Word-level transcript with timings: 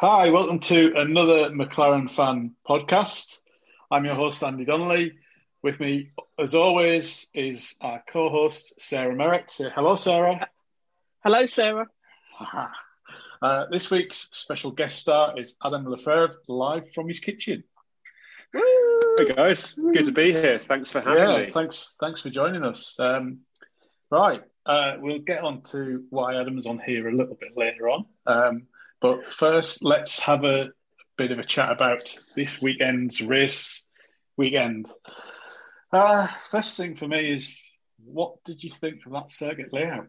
Hi, 0.00 0.30
welcome 0.30 0.60
to 0.60 0.94
another 0.96 1.50
McLaren 1.50 2.10
fan 2.10 2.54
podcast. 2.66 3.38
I'm 3.90 4.06
your 4.06 4.14
host, 4.14 4.42
Andy 4.42 4.64
Donnelly. 4.64 5.18
With 5.62 5.78
me, 5.78 6.12
as 6.38 6.54
always, 6.54 7.26
is 7.34 7.74
our 7.82 8.02
co 8.10 8.30
host, 8.30 8.80
Sarah 8.80 9.14
Merritt. 9.14 9.50
Say 9.50 9.68
hello, 9.74 9.96
Sarah. 9.96 10.48
Hello, 11.22 11.44
Sarah. 11.44 11.86
Uh, 13.42 13.64
this 13.70 13.90
week's 13.90 14.30
special 14.32 14.70
guest 14.70 14.98
star 14.98 15.38
is 15.38 15.56
Adam 15.62 15.86
Le 15.86 15.98
Feuvre, 15.98 16.34
live 16.48 16.90
from 16.92 17.08
his 17.08 17.20
kitchen. 17.20 17.64
Woo! 18.54 19.16
Hey 19.18 19.32
guys, 19.32 19.74
good 19.74 20.06
to 20.06 20.12
be 20.12 20.32
here. 20.32 20.58
Thanks 20.58 20.90
for 20.90 21.00
having 21.02 21.14
me. 21.14 21.20
yeah, 21.20 21.46
me. 21.46 21.52
thanks, 21.52 21.94
thanks 22.00 22.22
for 22.22 22.30
joining 22.30 22.64
us. 22.64 22.96
Um, 22.98 23.40
right, 24.10 24.42
uh, 24.64 24.96
we'll 24.98 25.18
get 25.18 25.42
on 25.42 25.60
to 25.72 26.04
why 26.08 26.40
Adam's 26.40 26.66
on 26.66 26.78
here 26.78 27.06
a 27.06 27.12
little 27.12 27.36
bit 27.38 27.56
later 27.56 27.90
on. 27.90 28.06
Um, 28.26 28.66
but 29.00 29.26
first, 29.26 29.82
let's 29.82 30.20
have 30.20 30.44
a 30.44 30.68
bit 31.16 31.32
of 31.32 31.38
a 31.38 31.44
chat 31.44 31.70
about 31.70 32.16
this 32.36 32.60
weekend's 32.62 33.20
race 33.20 33.84
weekend. 34.36 34.88
Uh, 35.92 36.26
first 36.50 36.76
thing 36.76 36.96
for 36.96 37.08
me 37.08 37.32
is, 37.32 37.60
what 38.04 38.42
did 38.44 38.62
you 38.62 38.70
think 38.70 39.04
of 39.06 39.12
that 39.12 39.30
circuit 39.30 39.72
layout? 39.72 40.06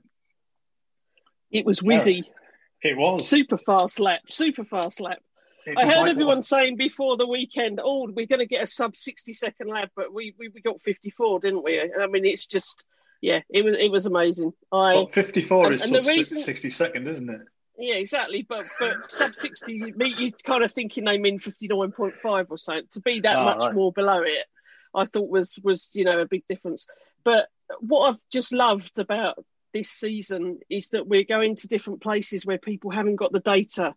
It 1.51 1.65
was 1.65 1.81
whizzy. 1.81 2.23
It 2.81 2.97
was 2.97 3.27
Super 3.27 3.57
fast 3.57 3.99
lap. 3.99 4.21
Super 4.27 4.63
fast 4.63 5.01
lap. 5.01 5.19
it 5.65 5.77
I 5.77 5.85
heard 5.85 6.01
like 6.03 6.09
everyone 6.11 6.41
saying 6.43 6.77
before 6.77 7.17
the 7.17 7.27
weekend, 7.27 7.79
oh, 7.83 8.09
we're 8.11 8.25
going 8.25 8.39
to 8.39 8.45
get 8.45 8.63
a 8.63 8.67
sub 8.67 8.95
60 8.95 9.33
second 9.33 9.67
lap, 9.67 9.91
but 9.95 10.13
we, 10.13 10.33
we, 10.39 10.47
we 10.49 10.61
got 10.61 10.81
54, 10.81 11.41
didn't 11.41 11.63
we? 11.63 11.81
I 11.81 12.07
mean, 12.07 12.25
it's 12.25 12.45
just, 12.45 12.87
yeah, 13.21 13.41
it 13.49 13.63
was 13.63 13.77
it 13.77 13.91
was 13.91 14.05
amazing. 14.05 14.53
I 14.71 14.95
Well, 14.95 15.07
54 15.07 15.65
and- 15.65 15.75
is 15.75 15.81
and 15.83 15.91
sub 15.91 16.05
reason, 16.07 16.39
sixty 16.41 16.69
second, 16.69 17.07
isn't 17.07 17.29
it? 17.29 17.41
Yeah, 17.81 17.95
exactly. 17.95 18.45
But 18.47 18.65
but 18.79 19.11
sub 19.11 19.35
60, 19.35 19.73
you 19.73 19.93
you 20.17 20.31
kind 20.45 20.63
of 20.63 20.71
thinking 20.71 21.03
they 21.05 21.17
mean 21.17 21.39
59.5 21.39 22.45
or 22.49 22.57
so. 22.57 22.81
To 22.91 23.01
be 23.01 23.19
that 23.21 23.37
Ah, 23.37 23.43
much 23.43 23.61
right. 23.61 23.73
more 23.73 23.91
below 23.91 24.21
it, 24.21 24.45
I 24.93 25.05
thought 25.05 25.29
was 25.29 25.59
was 25.63 25.89
you 25.95 26.03
know 26.05 26.19
a 26.21 26.27
big 26.27 26.45
difference. 26.47 26.85
But 27.23 27.47
what 27.79 28.09
I've 28.09 28.21
just 28.31 28.53
loved 28.53 28.99
about 28.99 29.43
this 29.73 29.89
season 29.89 30.59
is 30.69 30.89
that 30.89 31.07
we're 31.07 31.23
going 31.23 31.55
to 31.55 31.67
different 31.67 32.01
places 32.01 32.45
where 32.45 32.57
people 32.57 32.91
haven't 32.91 33.15
got 33.15 33.31
the 33.31 33.39
data. 33.39 33.95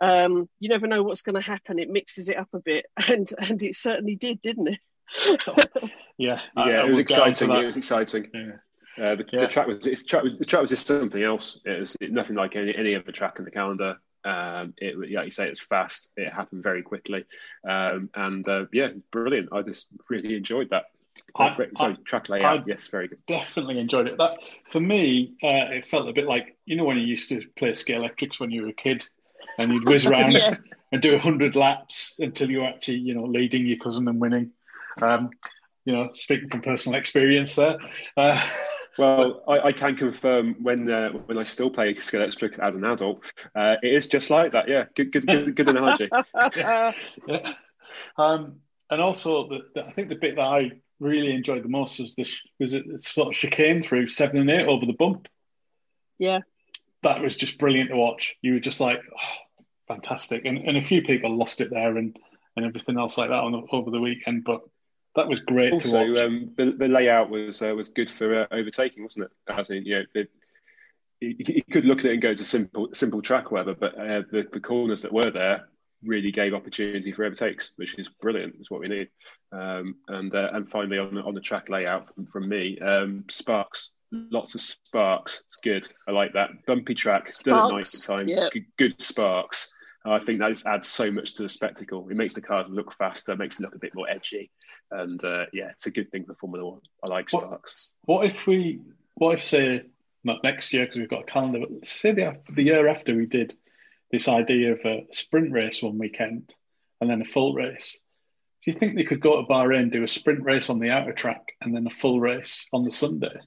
Um, 0.00 0.48
you 0.58 0.68
never 0.68 0.86
know 0.86 1.02
what's 1.02 1.22
going 1.22 1.36
to 1.36 1.40
happen. 1.40 1.78
It 1.78 1.88
mixes 1.90 2.28
it 2.28 2.36
up 2.36 2.48
a 2.52 2.58
bit, 2.60 2.86
and 3.08 3.28
and 3.38 3.62
it 3.62 3.74
certainly 3.74 4.16
did, 4.16 4.42
didn't 4.42 4.68
it? 4.68 4.80
Yeah, 6.18 6.40
I- 6.54 6.62
I 6.62 6.70
Yeah, 6.70 6.84
it 6.84 6.88
was 6.90 6.98
will 6.98 7.04
get 7.04 7.18
onto 7.20 7.30
exciting. 7.30 7.62
It 7.62 7.66
was 7.66 7.76
exciting. 7.78 8.28
Yeah. 8.34 8.52
Uh, 8.98 9.14
the, 9.16 9.24
Yeah. 9.32 9.40
the 9.42 9.46
track 9.48 9.66
was 9.66 9.86
it's 9.86 10.02
track 10.04 10.22
was 10.22 10.36
the 10.38 10.44
track 10.44 10.60
was 10.62 10.70
just 10.70 10.86
something 10.86 11.22
else. 11.22 11.58
It 11.64 11.80
was 11.80 11.96
nothing 12.00 12.36
like 12.36 12.56
any, 12.56 12.74
any 12.76 12.94
other 12.94 13.12
track 13.12 13.38
in 13.38 13.44
the 13.44 13.50
calendar. 13.50 13.98
Um, 14.24 14.74
it 14.78 14.94
yeah, 15.08 15.18
like 15.20 15.26
you 15.26 15.30
say, 15.30 15.48
it's 15.48 15.60
fast. 15.60 16.10
It 16.16 16.32
happened 16.32 16.62
very 16.62 16.82
quickly, 16.82 17.24
um, 17.68 18.10
and 18.14 18.46
uh, 18.48 18.66
yeah, 18.72 18.88
brilliant. 19.10 19.48
I 19.52 19.62
just 19.62 19.88
really 20.08 20.36
enjoyed 20.36 20.70
that. 20.70 20.84
I- 21.34 21.54
Great. 21.56 21.76
So 21.76 21.86
I- 21.86 21.96
track 22.04 22.28
layout, 22.28 22.60
I- 22.60 22.64
yes, 22.66 22.86
very 22.88 23.08
good. 23.08 23.24
definitely 23.26 23.78
enjoyed 23.78 24.06
it. 24.08 24.18
That 24.18 24.38
for 24.70 24.80
me, 24.80 25.32
uh, 25.42 25.72
it 25.72 25.86
felt 25.86 26.08
a 26.08 26.12
bit 26.12 26.26
like 26.26 26.56
you 26.66 26.76
know 26.76 26.84
when 26.84 26.98
you 26.98 27.04
used 27.04 27.28
to 27.30 27.42
play 27.56 27.70
Scalextrics 27.70 28.38
when 28.38 28.50
you 28.50 28.62
were 28.62 28.68
a 28.68 28.72
kid, 28.74 29.06
and 29.58 29.72
you'd 29.72 29.86
whiz 29.88 30.06
around 30.06 30.32
Yeah. 30.32 30.54
and 30.92 31.02
do 31.02 31.18
hundred 31.18 31.56
laps 31.56 32.14
until 32.18 32.50
you 32.50 32.60
were 32.60 32.66
actually 32.68 32.98
you 32.98 33.14
know 33.14 33.24
leading 33.24 33.66
your 33.66 33.78
cousin 33.78 34.06
and 34.08 34.20
winning. 34.20 34.52
Um, 35.00 35.30
you 35.84 35.92
know, 35.94 36.10
speaking 36.12 36.48
from 36.48 36.60
personal 36.60 36.96
experience 36.98 37.56
there. 37.56 37.76
Uh, 38.16 38.40
Well, 38.98 39.42
I, 39.48 39.58
I 39.68 39.72
can 39.72 39.96
confirm 39.96 40.56
when 40.62 40.90
uh, 40.90 41.10
when 41.10 41.38
I 41.38 41.44
still 41.44 41.70
play 41.70 41.94
Scalextric 41.94 42.58
as 42.58 42.76
an 42.76 42.84
adult, 42.84 43.24
uh, 43.54 43.76
it 43.82 43.94
is 43.94 44.06
just 44.06 44.30
like 44.30 44.52
that. 44.52 44.68
Yeah, 44.68 44.84
good, 44.94 45.12
good, 45.12 45.26
good, 45.26 45.56
good 45.56 45.68
analogy. 45.68 46.08
yeah. 46.56 46.92
Um, 48.16 48.60
and 48.90 49.00
also, 49.00 49.48
the, 49.48 49.60
the, 49.74 49.86
I 49.86 49.92
think 49.92 50.08
the 50.08 50.16
bit 50.16 50.36
that 50.36 50.42
I 50.42 50.72
really 51.00 51.32
enjoyed 51.32 51.64
the 51.64 51.68
most 51.68 51.98
was 51.98 52.14
this 52.14 52.42
was 52.60 52.74
it 52.74 52.84
it's 52.86 53.12
sort 53.12 53.28
of 53.28 53.34
chicane 53.34 53.82
through 53.82 54.06
seven 54.06 54.38
and 54.38 54.50
eight 54.50 54.66
over 54.66 54.84
the 54.84 54.92
bump. 54.92 55.28
yeah, 56.18 56.40
That 57.02 57.22
was 57.22 57.36
just 57.36 57.58
brilliant 57.58 57.90
to 57.90 57.96
watch. 57.96 58.36
You 58.42 58.54
were 58.54 58.60
just 58.60 58.80
like, 58.80 59.00
oh, 59.00 59.64
fantastic, 59.88 60.44
and 60.44 60.58
and 60.58 60.76
a 60.76 60.82
few 60.82 61.02
people 61.02 61.34
lost 61.34 61.60
it 61.60 61.70
there 61.70 61.96
and 61.96 62.16
and 62.56 62.66
everything 62.66 62.98
else 62.98 63.16
like 63.16 63.30
that 63.30 63.42
on 63.42 63.52
the, 63.52 63.62
over 63.72 63.90
the 63.90 64.00
weekend, 64.00 64.44
but 64.44 64.60
that 65.16 65.28
was 65.28 65.40
great 65.40 65.70
to 65.70 65.74
Also, 65.74 66.10
watch. 66.10 66.18
um, 66.20 66.50
the, 66.56 66.72
the 66.72 66.88
layout 66.88 67.30
was 67.30 67.60
uh, 67.62 67.74
was 67.74 67.88
good 67.88 68.10
for 68.10 68.42
uh, 68.42 68.46
overtaking, 68.50 69.02
wasn't 69.02 69.26
it? 69.26 69.30
As 69.48 69.70
in, 69.70 69.84
you 69.84 69.94
know, 70.00 70.04
it, 70.14 70.30
you, 71.20 71.36
you 71.38 71.62
could 71.70 71.84
look 71.84 72.00
at 72.00 72.06
it 72.06 72.12
and 72.14 72.22
go 72.22 72.30
it's 72.30 72.40
a 72.40 72.44
simple 72.44 72.88
simple 72.92 73.22
track, 73.22 73.50
whatever, 73.50 73.74
but 73.74 73.94
uh, 73.98 74.22
the, 74.30 74.46
the 74.52 74.60
corners 74.60 75.02
that 75.02 75.12
were 75.12 75.30
there 75.30 75.68
really 76.04 76.32
gave 76.32 76.52
opportunity 76.52 77.12
for 77.12 77.24
overtakes, 77.24 77.70
which 77.76 77.96
is 77.98 78.08
brilliant. 78.08 78.56
Is 78.60 78.70
what 78.70 78.80
we 78.80 78.88
need. 78.88 79.08
Um, 79.52 79.96
and 80.08 80.34
uh, 80.34 80.50
and 80.52 80.68
finally, 80.68 80.98
on 80.98 81.14
the, 81.14 81.22
on 81.22 81.34
the 81.34 81.40
track 81.40 81.68
layout 81.68 82.12
from, 82.14 82.26
from 82.26 82.48
me, 82.48 82.78
um, 82.80 83.24
sparks, 83.28 83.90
lots 84.10 84.54
of 84.54 84.60
sparks. 84.60 85.44
It's 85.46 85.56
good. 85.56 85.86
I 86.08 86.10
like 86.12 86.32
that 86.32 86.66
bumpy 86.66 86.94
track, 86.94 87.28
still 87.30 87.54
at 87.56 87.70
night 87.70 87.86
Sparks, 87.86 88.06
time. 88.06 88.28
yeah. 88.28 88.48
Good, 88.52 88.66
good 88.78 89.02
sparks. 89.02 89.72
I 90.04 90.18
think 90.18 90.40
that 90.40 90.50
just 90.50 90.66
adds 90.66 90.88
so 90.88 91.10
much 91.10 91.34
to 91.34 91.44
the 91.44 91.48
spectacle. 91.48 92.08
It 92.10 92.16
makes 92.16 92.34
the 92.34 92.42
cars 92.42 92.68
look 92.68 92.92
faster, 92.92 93.36
makes 93.36 93.58
it 93.58 93.62
look 93.62 93.74
a 93.74 93.78
bit 93.78 93.94
more 93.94 94.08
edgy, 94.08 94.50
and 94.90 95.22
uh, 95.24 95.46
yeah, 95.52 95.70
it's 95.70 95.86
a 95.86 95.90
good 95.90 96.10
thing 96.10 96.24
for 96.24 96.34
Formula 96.34 96.68
One. 96.68 96.80
I 97.02 97.08
like 97.08 97.28
sparks. 97.28 97.94
What 98.02 98.26
if 98.26 98.46
we, 98.46 98.80
what 99.14 99.34
if 99.34 99.42
say 99.42 99.82
not 100.24 100.42
next 100.42 100.72
year 100.72 100.84
because 100.84 100.98
we've 100.98 101.08
got 101.08 101.22
a 101.22 101.32
calendar, 101.32 101.60
but 101.60 101.86
say 101.86 102.12
the 102.12 102.38
the 102.50 102.62
year 102.62 102.88
after 102.88 103.14
we 103.14 103.26
did 103.26 103.54
this 104.10 104.28
idea 104.28 104.72
of 104.72 104.80
a 104.84 105.06
sprint 105.12 105.52
race 105.52 105.82
one 105.82 105.98
weekend 105.98 106.54
and 107.00 107.10
then 107.10 107.22
a 107.22 107.24
full 107.24 107.54
race. 107.54 107.98
Do 108.64 108.70
you 108.70 108.78
think 108.78 108.94
they 108.94 109.04
could 109.04 109.20
go 109.20 109.40
to 109.40 109.48
Bahrain, 109.48 109.90
do 109.90 110.04
a 110.04 110.08
sprint 110.08 110.44
race 110.44 110.70
on 110.70 110.78
the 110.78 110.90
outer 110.90 111.12
track, 111.12 111.54
and 111.60 111.74
then 111.74 111.86
a 111.86 111.90
full 111.90 112.20
race 112.20 112.68
on 112.72 112.84
the 112.84 112.92
Sunday? 112.92 113.40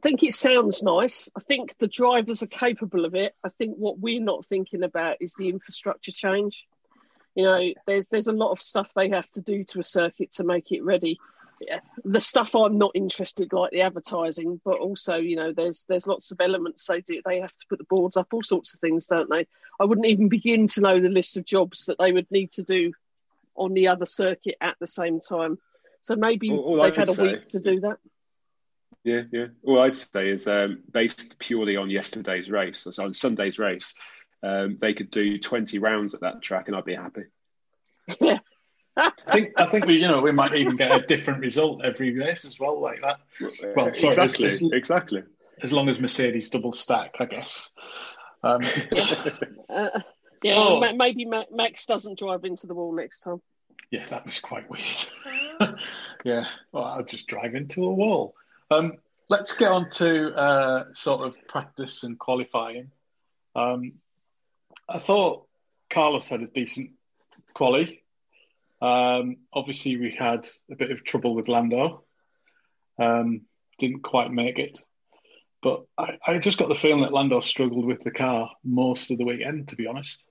I 0.00 0.08
think 0.08 0.22
it 0.22 0.32
sounds 0.32 0.82
nice. 0.82 1.28
I 1.36 1.40
think 1.40 1.76
the 1.78 1.86
drivers 1.86 2.42
are 2.42 2.46
capable 2.46 3.04
of 3.04 3.14
it. 3.14 3.34
I 3.44 3.50
think 3.50 3.76
what 3.76 3.98
we're 3.98 4.22
not 4.22 4.46
thinking 4.46 4.82
about 4.82 5.18
is 5.20 5.34
the 5.34 5.50
infrastructure 5.50 6.10
change. 6.10 6.66
You 7.34 7.44
know, 7.44 7.72
there's 7.86 8.08
there's 8.08 8.26
a 8.26 8.32
lot 8.32 8.50
of 8.50 8.58
stuff 8.58 8.94
they 8.94 9.10
have 9.10 9.28
to 9.32 9.42
do 9.42 9.62
to 9.64 9.80
a 9.80 9.84
circuit 9.84 10.32
to 10.32 10.44
make 10.44 10.72
it 10.72 10.82
ready. 10.82 11.18
Yeah, 11.60 11.80
The 12.02 12.20
stuff 12.20 12.56
I'm 12.56 12.78
not 12.78 12.92
interested, 12.94 13.52
like 13.52 13.72
the 13.72 13.82
advertising, 13.82 14.58
but 14.64 14.78
also, 14.78 15.16
you 15.16 15.36
know, 15.36 15.52
there's 15.52 15.84
there's 15.84 16.06
lots 16.06 16.30
of 16.30 16.40
elements 16.40 16.86
they 16.86 17.02
do. 17.02 17.20
They 17.22 17.40
have 17.40 17.54
to 17.54 17.66
put 17.68 17.76
the 17.76 17.84
boards 17.84 18.16
up, 18.16 18.28
all 18.32 18.42
sorts 18.42 18.72
of 18.72 18.80
things, 18.80 19.06
don't 19.06 19.28
they? 19.28 19.46
I 19.78 19.84
wouldn't 19.84 20.06
even 20.06 20.30
begin 20.30 20.66
to 20.68 20.80
know 20.80 20.98
the 20.98 21.10
list 21.10 21.36
of 21.36 21.44
jobs 21.44 21.84
that 21.86 21.98
they 21.98 22.12
would 22.12 22.30
need 22.30 22.52
to 22.52 22.62
do 22.62 22.94
on 23.54 23.74
the 23.74 23.88
other 23.88 24.06
circuit 24.06 24.56
at 24.62 24.78
the 24.80 24.86
same 24.86 25.20
time. 25.20 25.58
So 26.00 26.16
maybe 26.16 26.50
All- 26.52 26.60
all 26.60 26.82
they've 26.82 26.96
had 26.96 27.10
a 27.10 27.12
say- 27.12 27.32
week 27.32 27.48
to 27.48 27.60
do 27.60 27.80
that. 27.80 27.98
Yeah, 29.04 29.22
yeah. 29.32 29.46
All 29.64 29.80
I'd 29.80 29.96
say 29.96 30.28
is 30.28 30.46
um, 30.46 30.82
based 30.90 31.38
purely 31.38 31.76
on 31.76 31.88
yesterday's 31.90 32.50
race, 32.50 32.86
so 32.90 33.04
on 33.04 33.14
Sunday's 33.14 33.58
race, 33.58 33.94
um, 34.42 34.78
they 34.80 34.92
could 34.94 35.10
do 35.10 35.38
20 35.38 35.78
rounds 35.78 36.14
at 36.14 36.20
that 36.20 36.42
track, 36.42 36.68
and 36.68 36.76
I'd 36.76 36.84
be 36.84 36.94
happy. 36.94 37.22
Yeah. 38.20 38.38
I 38.96 39.10
think 39.28 39.52
I 39.56 39.66
think 39.66 39.86
we 39.86 39.94
you 39.94 40.08
know 40.08 40.20
we 40.20 40.32
might 40.32 40.52
even 40.54 40.76
get 40.76 40.90
a 40.90 41.06
different 41.06 41.40
result 41.40 41.82
every 41.84 42.12
race 42.18 42.44
as 42.44 42.58
well 42.60 42.80
like 42.80 43.00
that. 43.02 43.20
Well, 43.74 43.94
sorry, 43.94 44.08
exactly, 44.12 44.46
it's- 44.46 44.60
it's- 44.62 44.70
exactly. 44.72 45.22
As 45.62 45.72
long 45.72 45.88
as 45.88 46.00
Mercedes 46.00 46.50
double 46.50 46.72
stack, 46.72 47.14
I 47.20 47.24
guess. 47.26 47.70
Um, 48.42 48.62
Uh, 49.68 50.00
yeah, 50.42 50.54
Oh. 50.56 50.80
ma- 50.80 50.92
maybe 50.94 51.26
Max 51.26 51.86
doesn't 51.86 52.18
drive 52.18 52.44
into 52.44 52.66
the 52.66 52.74
wall 52.74 52.92
next 52.94 53.20
time. 53.20 53.40
Yeah, 53.90 54.06
that 54.08 54.24
was 54.24 54.40
quite 54.40 54.68
weird. 54.70 54.96
yeah, 56.24 56.46
well, 56.72 56.84
I'll 56.84 57.04
just 57.04 57.26
drive 57.28 57.54
into 57.54 57.84
a 57.84 57.92
wall. 57.92 58.34
Um, 58.70 58.98
let's 59.28 59.54
get 59.54 59.72
on 59.72 59.90
to 59.90 60.34
uh, 60.34 60.84
sort 60.92 61.26
of 61.26 61.34
practice 61.48 62.04
and 62.04 62.18
qualifying. 62.18 62.90
Um, 63.56 63.94
I 64.88 64.98
thought 64.98 65.46
Carlos 65.88 66.28
had 66.28 66.42
a 66.42 66.46
decent 66.46 66.92
quali. 67.52 68.02
Um, 68.80 69.38
obviously, 69.52 69.96
we 69.96 70.14
had 70.16 70.46
a 70.70 70.76
bit 70.76 70.90
of 70.90 71.04
trouble 71.04 71.34
with 71.34 71.48
Lando. 71.48 72.04
Um, 72.98 73.42
didn't 73.78 74.02
quite 74.02 74.32
make 74.32 74.58
it. 74.58 74.78
But 75.62 75.84
I, 75.98 76.18
I 76.26 76.38
just 76.38 76.58
got 76.58 76.68
the 76.68 76.74
feeling 76.74 77.02
that 77.02 77.12
Lando 77.12 77.40
struggled 77.40 77.84
with 77.84 78.00
the 78.00 78.10
car 78.10 78.50
most 78.64 79.10
of 79.10 79.18
the 79.18 79.24
weekend, 79.24 79.68
to 79.68 79.76
be 79.76 79.86
honest. 79.86 80.24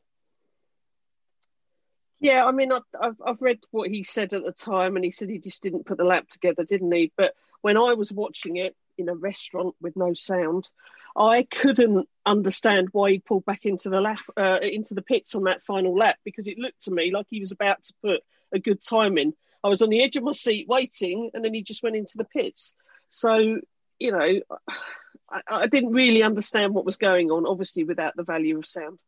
Yeah, 2.19 2.45
I 2.45 2.51
mean, 2.51 2.71
I've, 2.71 3.15
I've 3.25 3.41
read 3.41 3.59
what 3.71 3.89
he 3.89 4.03
said 4.03 4.33
at 4.33 4.43
the 4.43 4.51
time, 4.51 4.95
and 4.95 5.05
he 5.05 5.11
said 5.11 5.29
he 5.29 5.39
just 5.39 5.63
didn't 5.63 5.85
put 5.85 5.97
the 5.97 6.03
lap 6.03 6.27
together, 6.27 6.65
didn't 6.65 6.91
he? 6.91 7.13
But 7.15 7.33
when 7.61 7.77
I 7.77 7.93
was 7.93 8.11
watching 8.11 8.57
it 8.57 8.75
in 8.97 9.07
a 9.07 9.15
restaurant 9.15 9.75
with 9.81 9.95
no 9.95 10.13
sound, 10.13 10.69
I 11.15 11.43
couldn't 11.43 12.09
understand 12.25 12.89
why 12.91 13.11
he 13.11 13.19
pulled 13.19 13.45
back 13.45 13.65
into 13.65 13.89
the 13.89 14.01
lap 14.01 14.19
uh, 14.35 14.59
into 14.61 14.93
the 14.93 15.01
pits 15.01 15.33
on 15.33 15.45
that 15.45 15.63
final 15.63 15.95
lap 15.95 16.17
because 16.23 16.47
it 16.47 16.59
looked 16.59 16.83
to 16.83 16.91
me 16.91 17.11
like 17.11 17.27
he 17.29 17.39
was 17.39 17.51
about 17.51 17.81
to 17.83 17.93
put 18.03 18.21
a 18.51 18.59
good 18.59 18.81
time 18.81 19.17
in. 19.17 19.33
I 19.63 19.69
was 19.69 19.81
on 19.81 19.89
the 19.89 20.01
edge 20.01 20.15
of 20.15 20.23
my 20.23 20.33
seat 20.33 20.67
waiting, 20.67 21.31
and 21.33 21.43
then 21.43 21.53
he 21.53 21.63
just 21.63 21.83
went 21.83 21.95
into 21.95 22.17
the 22.17 22.25
pits. 22.25 22.75
So 23.07 23.61
you 23.99 24.11
know, 24.11 24.41
I, 25.29 25.41
I, 25.49 25.67
didn't 25.67 25.91
really 25.91 26.23
understand 26.23 26.73
what 26.73 26.85
was 26.85 26.97
going 26.97 27.31
on. 27.31 27.45
Obviously, 27.45 27.83
without 27.83 28.15
the 28.15 28.23
value 28.23 28.57
of 28.57 28.65
sound. 28.65 28.99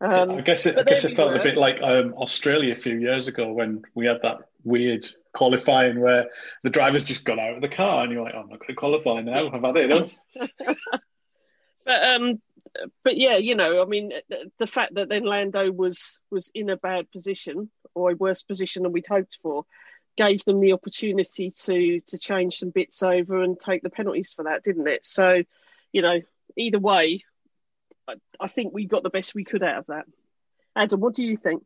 Um, 0.00 0.30
I 0.30 0.40
guess 0.40 0.64
it, 0.64 0.78
I 0.78 0.82
guess 0.82 1.04
it 1.04 1.14
felt 1.14 1.36
a 1.36 1.42
bit 1.42 1.56
like 1.56 1.82
um, 1.82 2.14
Australia 2.14 2.72
a 2.72 2.76
few 2.76 2.98
years 2.98 3.28
ago 3.28 3.52
when 3.52 3.82
we 3.94 4.06
had 4.06 4.22
that 4.22 4.48
weird 4.64 5.06
qualifying 5.32 6.00
where 6.00 6.30
the 6.62 6.70
drivers 6.70 7.04
just 7.04 7.24
got 7.24 7.38
out 7.38 7.54
of 7.54 7.60
the 7.60 7.68
car 7.68 8.02
and 8.02 8.12
you're 8.12 8.22
like, 8.22 8.34
oh, 8.34 8.40
I'm 8.40 8.48
not 8.48 8.60
going 8.60 8.68
to 8.68 8.74
qualify 8.74 9.20
now. 9.20 9.50
I've 9.52 9.62
had 9.62 9.76
it 9.76 10.18
but 11.84 12.04
um, 12.04 12.40
but 13.04 13.16
yeah, 13.16 13.36
you 13.36 13.54
know, 13.54 13.82
I 13.82 13.84
mean, 13.84 14.12
the 14.58 14.66
fact 14.66 14.94
that 14.94 15.08
then 15.08 15.24
Lando 15.24 15.70
was 15.70 16.20
was 16.30 16.50
in 16.54 16.70
a 16.70 16.76
bad 16.76 17.10
position 17.10 17.70
or 17.94 18.12
a 18.12 18.16
worse 18.16 18.42
position 18.42 18.84
than 18.84 18.92
we'd 18.92 19.06
hoped 19.06 19.38
for, 19.42 19.64
gave 20.16 20.44
them 20.44 20.60
the 20.60 20.72
opportunity 20.72 21.50
to 21.50 22.00
to 22.00 22.18
change 22.18 22.56
some 22.56 22.70
bits 22.70 23.02
over 23.02 23.42
and 23.42 23.58
take 23.58 23.82
the 23.82 23.90
penalties 23.90 24.32
for 24.32 24.44
that, 24.44 24.62
didn't 24.62 24.88
it? 24.88 25.04
So, 25.06 25.42
you 25.92 26.02
know, 26.02 26.20
either 26.56 26.78
way, 26.78 27.24
I, 28.40 28.46
think 28.46 28.72
we 28.72 28.86
got 28.86 29.02
the 29.02 29.10
best 29.10 29.34
we 29.34 29.44
could 29.44 29.62
out 29.62 29.78
of 29.78 29.86
that. 29.86 30.06
Adam, 30.76 31.00
what 31.00 31.14
do 31.14 31.22
you 31.22 31.36
think? 31.36 31.64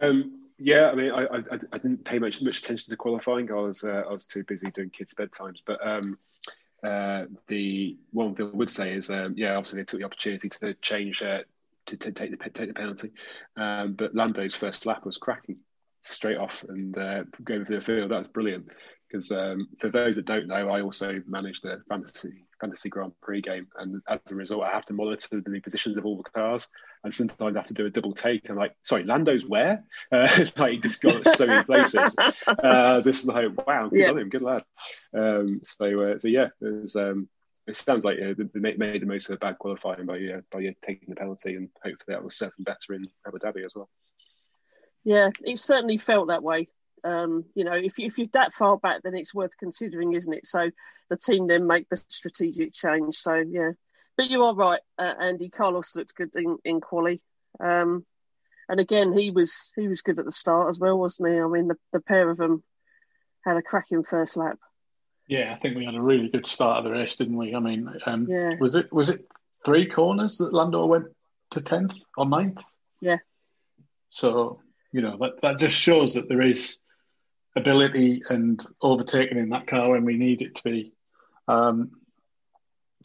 Um, 0.00 0.48
yeah, 0.58 0.90
I 0.90 0.94
mean, 0.94 1.12
I, 1.12 1.24
I, 1.24 1.58
I, 1.72 1.78
didn't 1.78 2.04
pay 2.04 2.18
much 2.18 2.42
much 2.42 2.58
attention 2.58 2.90
to 2.90 2.96
qualifying. 2.96 3.50
I 3.50 3.54
was 3.54 3.84
uh, 3.84 4.02
I 4.08 4.12
was 4.12 4.24
too 4.24 4.44
busy 4.44 4.70
doing 4.70 4.90
kids' 4.90 5.14
bedtimes. 5.14 5.62
But 5.64 5.84
um, 5.86 6.18
uh, 6.82 7.24
the 7.46 7.96
one 8.10 8.34
thing 8.34 8.50
I 8.52 8.56
would 8.56 8.70
say 8.70 8.92
is, 8.92 9.10
um, 9.10 9.34
yeah, 9.36 9.54
obviously 9.54 9.80
they 9.80 9.84
took 9.84 10.00
the 10.00 10.06
opportunity 10.06 10.48
to 10.48 10.74
change 10.74 11.22
uh, 11.22 11.40
to, 11.86 11.96
to, 11.96 12.12
take 12.12 12.30
the 12.30 12.50
take 12.50 12.68
the 12.68 12.74
penalty. 12.74 13.12
Um, 13.56 13.94
but 13.94 14.14
Lando's 14.14 14.54
first 14.54 14.84
lap 14.86 15.04
was 15.04 15.16
cracking 15.16 15.58
straight 16.02 16.38
off 16.38 16.64
and 16.68 16.96
uh, 16.96 17.24
going 17.44 17.64
through 17.64 17.78
the 17.78 17.84
field. 17.84 18.10
That 18.10 18.18
was 18.18 18.28
brilliant 18.28 18.68
because 19.08 19.30
um, 19.30 19.68
for 19.78 19.88
those 19.88 20.16
that 20.16 20.26
don't 20.26 20.48
know, 20.48 20.68
I 20.68 20.82
also 20.82 21.22
manage 21.26 21.60
the 21.60 21.82
fantasy 21.88 22.44
fantasy 22.60 22.88
Grand 22.88 23.12
Prix 23.20 23.40
game, 23.40 23.68
and 23.76 24.02
as 24.08 24.20
a 24.30 24.34
result, 24.34 24.62
I 24.62 24.70
have 24.70 24.86
to 24.86 24.94
monitor 24.94 25.40
the 25.40 25.60
positions 25.60 25.96
of 25.96 26.06
all 26.06 26.16
the 26.16 26.30
cars, 26.30 26.68
and 27.04 27.12
sometimes 27.12 27.56
I 27.56 27.58
have 27.58 27.68
to 27.68 27.74
do 27.74 27.86
a 27.86 27.90
double 27.90 28.12
take. 28.12 28.48
I'm 28.48 28.56
like, 28.56 28.74
sorry, 28.82 29.04
Lando's 29.04 29.46
where? 29.46 29.84
Uh, 30.10 30.46
like 30.56 30.72
he 30.72 30.78
just 30.78 31.02
got 31.02 31.36
so 31.36 31.46
many 31.46 31.62
places. 31.64 32.14
Uh, 32.46 33.00
this 33.00 33.20
is 33.20 33.26
like, 33.26 33.66
wow, 33.66 33.88
good 33.88 33.98
yeah. 33.98 34.10
on 34.10 34.18
him, 34.18 34.30
good 34.30 34.42
lad. 34.42 34.64
Um, 35.14 35.60
so, 35.62 36.00
uh, 36.02 36.18
so 36.18 36.28
yeah, 36.28 36.48
it 36.60 36.82
was. 36.82 36.96
Um, 36.96 37.28
it 37.66 37.76
sounds 37.76 38.02
like 38.02 38.16
uh, 38.18 38.32
they 38.54 38.74
made 38.76 39.02
the 39.02 39.06
most 39.06 39.28
of 39.28 39.34
a 39.34 39.38
bad 39.38 39.58
qualifying 39.58 40.06
by 40.06 40.16
uh, 40.16 40.40
by 40.50 40.60
uh, 40.60 40.72
taking 40.82 41.10
the 41.10 41.16
penalty, 41.16 41.54
and 41.54 41.68
hopefully 41.84 42.14
that 42.14 42.22
will 42.22 42.30
serve 42.30 42.52
them 42.56 42.64
better 42.64 42.94
in 42.94 43.06
Abu 43.26 43.38
Dhabi 43.38 43.64
as 43.64 43.72
well. 43.74 43.90
Yeah, 45.04 45.30
it 45.42 45.58
certainly 45.58 45.98
felt 45.98 46.28
that 46.28 46.42
way. 46.42 46.68
Um, 47.04 47.44
you 47.54 47.64
know, 47.64 47.74
if, 47.74 47.98
if 47.98 48.18
you're 48.18 48.28
that 48.32 48.52
far 48.52 48.76
back, 48.76 49.02
then 49.02 49.14
it's 49.14 49.34
worth 49.34 49.56
considering, 49.58 50.14
isn't 50.14 50.32
it? 50.32 50.46
So 50.46 50.70
the 51.10 51.16
team 51.16 51.46
then 51.46 51.66
make 51.66 51.88
the 51.88 51.96
strategic 52.08 52.72
change. 52.72 53.16
So 53.16 53.34
yeah, 53.34 53.72
but 54.16 54.30
you 54.30 54.44
are 54.44 54.54
right, 54.54 54.80
uh, 54.98 55.14
Andy. 55.20 55.48
Carlos 55.48 55.94
looked 55.96 56.14
good 56.14 56.34
in, 56.34 56.58
in 56.64 56.80
quali, 56.80 57.20
um, 57.60 58.04
and 58.68 58.80
again 58.80 59.16
he 59.16 59.30
was 59.30 59.72
he 59.76 59.88
was 59.88 60.02
good 60.02 60.18
at 60.18 60.24
the 60.24 60.32
start 60.32 60.68
as 60.68 60.78
well, 60.78 60.98
wasn't 60.98 61.30
he? 61.30 61.38
I 61.38 61.46
mean, 61.46 61.68
the, 61.68 61.76
the 61.92 62.00
pair 62.00 62.28
of 62.28 62.36
them 62.36 62.62
had 63.44 63.56
a 63.56 63.62
cracking 63.62 64.04
first 64.04 64.36
lap. 64.36 64.58
Yeah, 65.28 65.52
I 65.54 65.58
think 65.58 65.76
we 65.76 65.84
had 65.84 65.94
a 65.94 66.02
really 66.02 66.28
good 66.28 66.46
start 66.46 66.78
of 66.78 66.84
the 66.84 66.90
race, 66.90 67.16
didn't 67.16 67.36
we? 67.36 67.54
I 67.54 67.60
mean, 67.60 67.88
um, 68.06 68.26
yeah. 68.28 68.54
was 68.58 68.74
it 68.74 68.92
was 68.92 69.10
it 69.10 69.26
three 69.64 69.86
corners 69.86 70.38
that 70.38 70.52
Lando 70.52 70.86
went 70.86 71.06
to 71.50 71.60
tenth 71.60 71.92
or 72.16 72.24
9th? 72.24 72.62
Yeah. 73.00 73.18
So 74.10 74.60
you 74.92 75.02
know 75.02 75.16
that 75.18 75.40
that 75.42 75.58
just 75.58 75.76
shows 75.76 76.14
that 76.14 76.28
there 76.28 76.42
is 76.42 76.78
ability 77.58 78.22
and 78.28 78.64
overtaking 78.80 79.38
in 79.38 79.50
that 79.50 79.66
car 79.66 79.90
when 79.90 80.04
we 80.04 80.16
need 80.16 80.42
it 80.42 80.56
to 80.56 80.62
be. 80.64 80.92
Um, 81.46 81.92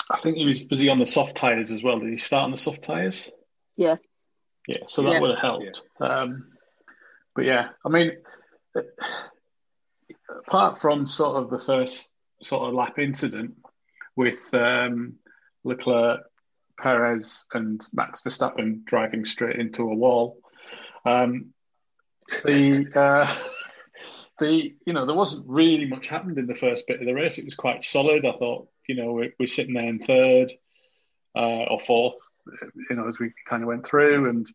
I 0.10 0.18
think 0.18 0.38
he 0.38 0.46
was 0.46 0.64
was 0.70 0.80
he 0.80 0.90
on 0.90 1.00
the 1.00 1.06
soft 1.06 1.36
tires 1.36 1.72
as 1.72 1.84
well. 1.84 2.00
Did 2.00 2.10
he 2.10 2.18
start 2.18 2.46
on 2.46 2.52
the 2.52 2.58
soft 2.58 2.84
tires? 2.84 3.30
Yeah. 3.78 3.96
Yeah, 4.68 4.84
so 4.88 5.04
that 5.04 5.14
yeah. 5.14 5.20
would 5.20 5.32
have 5.32 5.40
helped. 5.40 5.82
Yeah. 6.00 6.08
Um, 6.08 6.48
but 7.36 7.46
yeah, 7.46 7.70
I 7.86 7.90
mean, 7.90 8.12
apart 10.48 10.80
from 10.80 11.08
sort 11.08 11.38
of 11.38 11.50
the 11.50 11.60
first 11.60 12.10
sort 12.42 12.68
of 12.68 12.74
lap 12.74 12.98
incident 13.00 13.56
with 14.16 14.54
um, 14.54 15.16
Leclerc, 15.64 16.22
Perez, 16.80 17.46
and 17.54 17.86
Max 17.92 18.22
Verstappen 18.22 18.86
driving 18.86 19.26
straight 19.26 19.60
into 19.60 19.84
a 19.84 19.96
wall, 19.96 20.38
um, 21.06 21.54
the 22.46 22.88
uh, 22.96 23.28
the 24.44 24.76
you 24.86 24.94
know 24.94 25.06
there 25.06 25.16
wasn't 25.16 25.48
really 25.48 25.86
much 25.86 26.08
happened 26.08 26.38
in 26.38 26.48
the 26.48 26.56
first 26.56 26.88
bit 26.88 27.00
of 27.00 27.06
the 27.06 27.14
race. 27.14 27.38
It 27.38 27.46
was 27.46 27.56
quite 27.56 27.84
solid. 27.84 28.26
I 28.26 28.34
thought 28.34 28.68
you 28.88 28.96
know 28.96 29.14
we're, 29.14 29.34
we're 29.40 29.48
sitting 29.48 29.74
there 29.74 29.86
in 29.86 30.00
third 30.00 30.52
uh, 31.36 31.66
or 31.70 31.80
fourth, 31.80 32.18
you 32.90 32.96
know, 32.96 33.08
as 33.08 33.20
we 33.20 33.34
kind 33.46 33.64
of 33.64 33.68
went 33.68 33.88
through, 33.88 34.30
and 34.30 34.48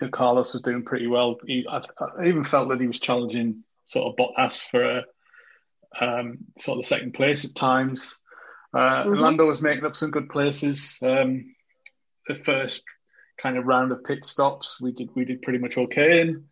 you 0.00 0.06
know, 0.06 0.10
Carlos 0.10 0.52
was 0.52 0.62
doing 0.62 0.84
pretty 0.84 1.06
well. 1.06 1.38
He, 1.46 1.66
I, 1.68 1.78
I, 2.18 2.26
even 2.26 2.44
felt 2.44 2.68
that 2.68 2.80
he 2.80 2.86
was 2.86 3.00
challenging 3.00 3.64
sort 3.86 4.06
of 4.08 4.16
Bottas 4.16 4.68
for 4.68 4.98
a 4.98 5.04
um, 6.00 6.38
sort 6.58 6.78
of 6.78 6.84
the 6.84 6.88
second 6.88 7.14
place 7.14 7.44
at 7.44 7.54
times. 7.54 8.18
Uh, 8.72 9.04
mm-hmm. 9.04 9.14
Lando 9.14 9.46
was 9.46 9.62
making 9.62 9.84
up 9.84 9.94
some 9.94 10.10
good 10.10 10.28
places. 10.28 10.98
Um, 11.02 11.54
the 12.26 12.34
first 12.34 12.82
kind 13.38 13.56
of 13.56 13.66
round 13.66 13.92
of 13.92 14.04
pit 14.04 14.24
stops, 14.24 14.80
we 14.80 14.92
did 14.92 15.10
we 15.14 15.24
did 15.24 15.42
pretty 15.42 15.58
much 15.58 15.78
okay, 15.78 16.20
and 16.20 16.44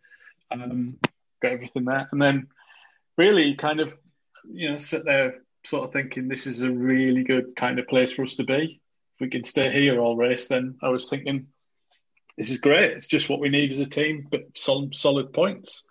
um, 0.51 0.99
got 1.43 1.51
everything 1.51 1.85
there. 1.85 2.07
And 2.11 2.21
then 2.21 2.47
really 3.17 3.55
kind 3.55 3.79
of, 3.79 3.93
you 4.51 4.71
know, 4.71 4.77
sit 4.77 5.05
there 5.05 5.43
sort 5.63 5.85
of 5.85 5.93
thinking 5.93 6.27
this 6.27 6.47
is 6.47 6.61
a 6.61 6.71
really 6.71 7.23
good 7.23 7.55
kind 7.55 7.77
of 7.77 7.87
place 7.87 8.13
for 8.13 8.23
us 8.23 8.35
to 8.35 8.43
be. 8.43 8.81
If 9.15 9.21
we 9.21 9.29
can 9.29 9.43
stay 9.43 9.71
here 9.71 9.99
all 9.99 10.15
race, 10.15 10.47
then 10.47 10.77
I 10.81 10.89
was 10.89 11.09
thinking 11.09 11.47
this 12.37 12.49
is 12.49 12.57
great. 12.57 12.91
It's 12.91 13.07
just 13.07 13.29
what 13.29 13.39
we 13.39 13.49
need 13.49 13.71
as 13.71 13.79
a 13.79 13.85
team, 13.85 14.27
but 14.31 14.57
solid, 14.57 14.95
solid 14.95 15.33
points. 15.33 15.83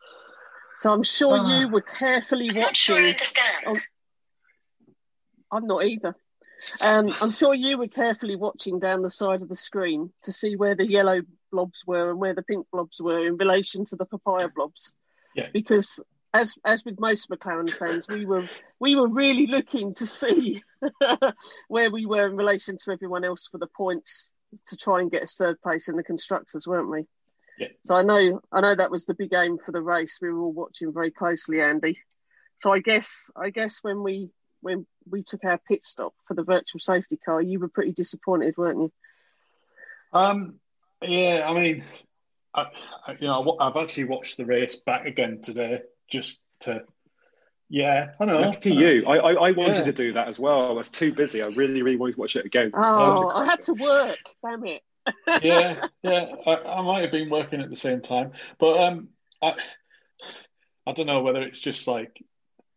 So 0.75 0.93
I'm 0.93 1.05
sure 1.05 1.39
uh, 1.39 1.61
you 1.61 1.69
were 1.69 1.83
carefully 1.83 2.51
I'm 2.51 2.57
watching. 2.57 2.97
Sure 2.97 3.07
understand. 3.07 3.67
Oh, 3.67 3.75
I'm 5.53 5.67
not 5.67 5.85
either. 5.85 6.17
Um, 6.85 7.13
I'm 7.21 7.33
sure 7.33 7.55
you 7.55 7.77
were 7.77 7.89
carefully 7.89 8.37
watching 8.37 8.79
down 8.79 9.03
the 9.03 9.09
side 9.09 9.43
of 9.43 9.49
the 9.49 9.57
screen 9.57 10.13
to 10.23 10.33
see 10.33 10.57
where 10.57 10.75
the 10.75 10.87
yellow 10.87 11.23
blobs 11.51 11.85
were 11.87 12.11
and 12.11 12.19
where 12.19 12.35
the 12.35 12.43
pink 12.43 12.67
blobs 12.73 13.01
were 13.01 13.27
in 13.27 13.37
relation 13.37 13.85
to 13.87 13.97
the 13.97 14.07
papaya 14.07 14.49
blobs. 14.49 14.95
Yeah. 15.34 15.49
Because 15.52 16.02
as 16.34 16.56
as 16.64 16.84
with 16.84 16.99
most 16.99 17.29
McLaren 17.31 17.70
fans, 17.70 18.08
we 18.08 18.25
were 18.25 18.49
we 18.81 18.96
were 18.96 19.08
really 19.08 19.46
looking 19.46 19.94
to 19.94 20.06
see 20.06 20.62
where 21.69 21.90
we 21.90 22.06
were 22.06 22.26
in 22.26 22.37
relation 22.37 22.76
to 22.79 22.93
everyone 22.93 23.25
else 23.25 23.49
for 23.50 23.58
the 23.58 23.67
points 23.67 24.32
to 24.67 24.76
try 24.76 25.00
and 25.00 25.11
get 25.11 25.25
a 25.25 25.26
third 25.26 25.61
place 25.61 25.88
in 25.88 25.96
the 25.96 26.03
constructors, 26.03 26.67
weren't 26.67 26.91
we? 26.91 27.05
Yeah. 27.58 27.69
So 27.84 27.94
I 27.94 28.03
know 28.03 28.41
I 28.51 28.60
know 28.60 28.74
that 28.74 28.91
was 28.91 29.05
the 29.05 29.15
big 29.15 29.34
aim 29.34 29.58
for 29.58 29.72
the 29.72 29.82
race. 29.82 30.19
We 30.20 30.32
were 30.32 30.41
all 30.41 30.53
watching 30.53 30.93
very 30.93 31.10
closely, 31.10 31.60
Andy. 31.60 31.98
So 32.58 32.72
I 32.72 32.79
guess 32.79 33.31
I 33.36 33.51
guess 33.51 33.81
when 33.82 34.03
we 34.03 34.31
when 34.60 34.86
we 35.10 35.22
took 35.22 35.44
our 35.44 35.58
pit 35.58 35.84
stop 35.84 36.15
for 36.27 36.34
the 36.34 36.44
virtual 36.44 36.79
safety 36.79 37.19
car, 37.19 37.43
you 37.43 37.58
were 37.58 37.69
pretty 37.69 37.93
disappointed, 37.93 38.56
weren't 38.56 38.81
you? 38.81 38.93
Um, 40.12 40.60
yeah, 41.03 41.46
I 41.48 41.55
mean, 41.55 41.84
I, 42.55 42.67
you 43.19 43.27
know, 43.27 43.56
I've 43.61 43.77
actually 43.77 44.05
watched 44.05 44.37
the 44.37 44.47
race 44.47 44.77
back 44.77 45.06
again 45.06 45.41
today 45.41 45.82
just 46.11 46.41
to. 46.61 46.82
Yeah, 47.69 48.11
I 48.21 48.27
know. 48.27 48.39
Look 48.39 48.67
at 48.67 48.75
you. 48.75 49.05
I, 49.06 49.17
I, 49.17 49.32
I 49.32 49.51
wanted 49.53 49.77
yeah. 49.77 49.85
to 49.85 49.93
do 49.93 50.13
that 50.13 50.29
as 50.29 50.39
well. 50.39 50.69
I 50.69 50.73
was 50.73 50.91
too 50.91 51.15
busy. 51.15 51.41
I 51.41 51.47
really, 51.47 51.81
really 51.81 51.97
wanted 51.97 52.15
to 52.15 52.21
watch 52.21 52.37
it 52.37 52.44
again. 52.44 52.71
Oh, 52.75 53.29
I 53.31 53.47
had 53.47 53.63
to 53.63 53.73
work. 53.73 54.19
Damn 54.44 54.67
it. 54.67 54.82
yeah, 55.43 55.87
yeah. 56.03 56.27
I, 56.47 56.56
I, 56.56 56.82
might 56.82 57.01
have 57.01 57.11
been 57.11 57.31
working 57.31 57.61
at 57.61 57.71
the 57.71 57.77
same 57.77 58.03
time, 58.03 58.32
but 58.61 58.79
um, 58.79 59.09
I, 59.41 59.55
I 60.87 60.93
don't 60.93 61.06
know 61.06 61.23
whether 61.23 61.41
it's 61.43 61.59
just 61.59 61.89
like 61.89 62.23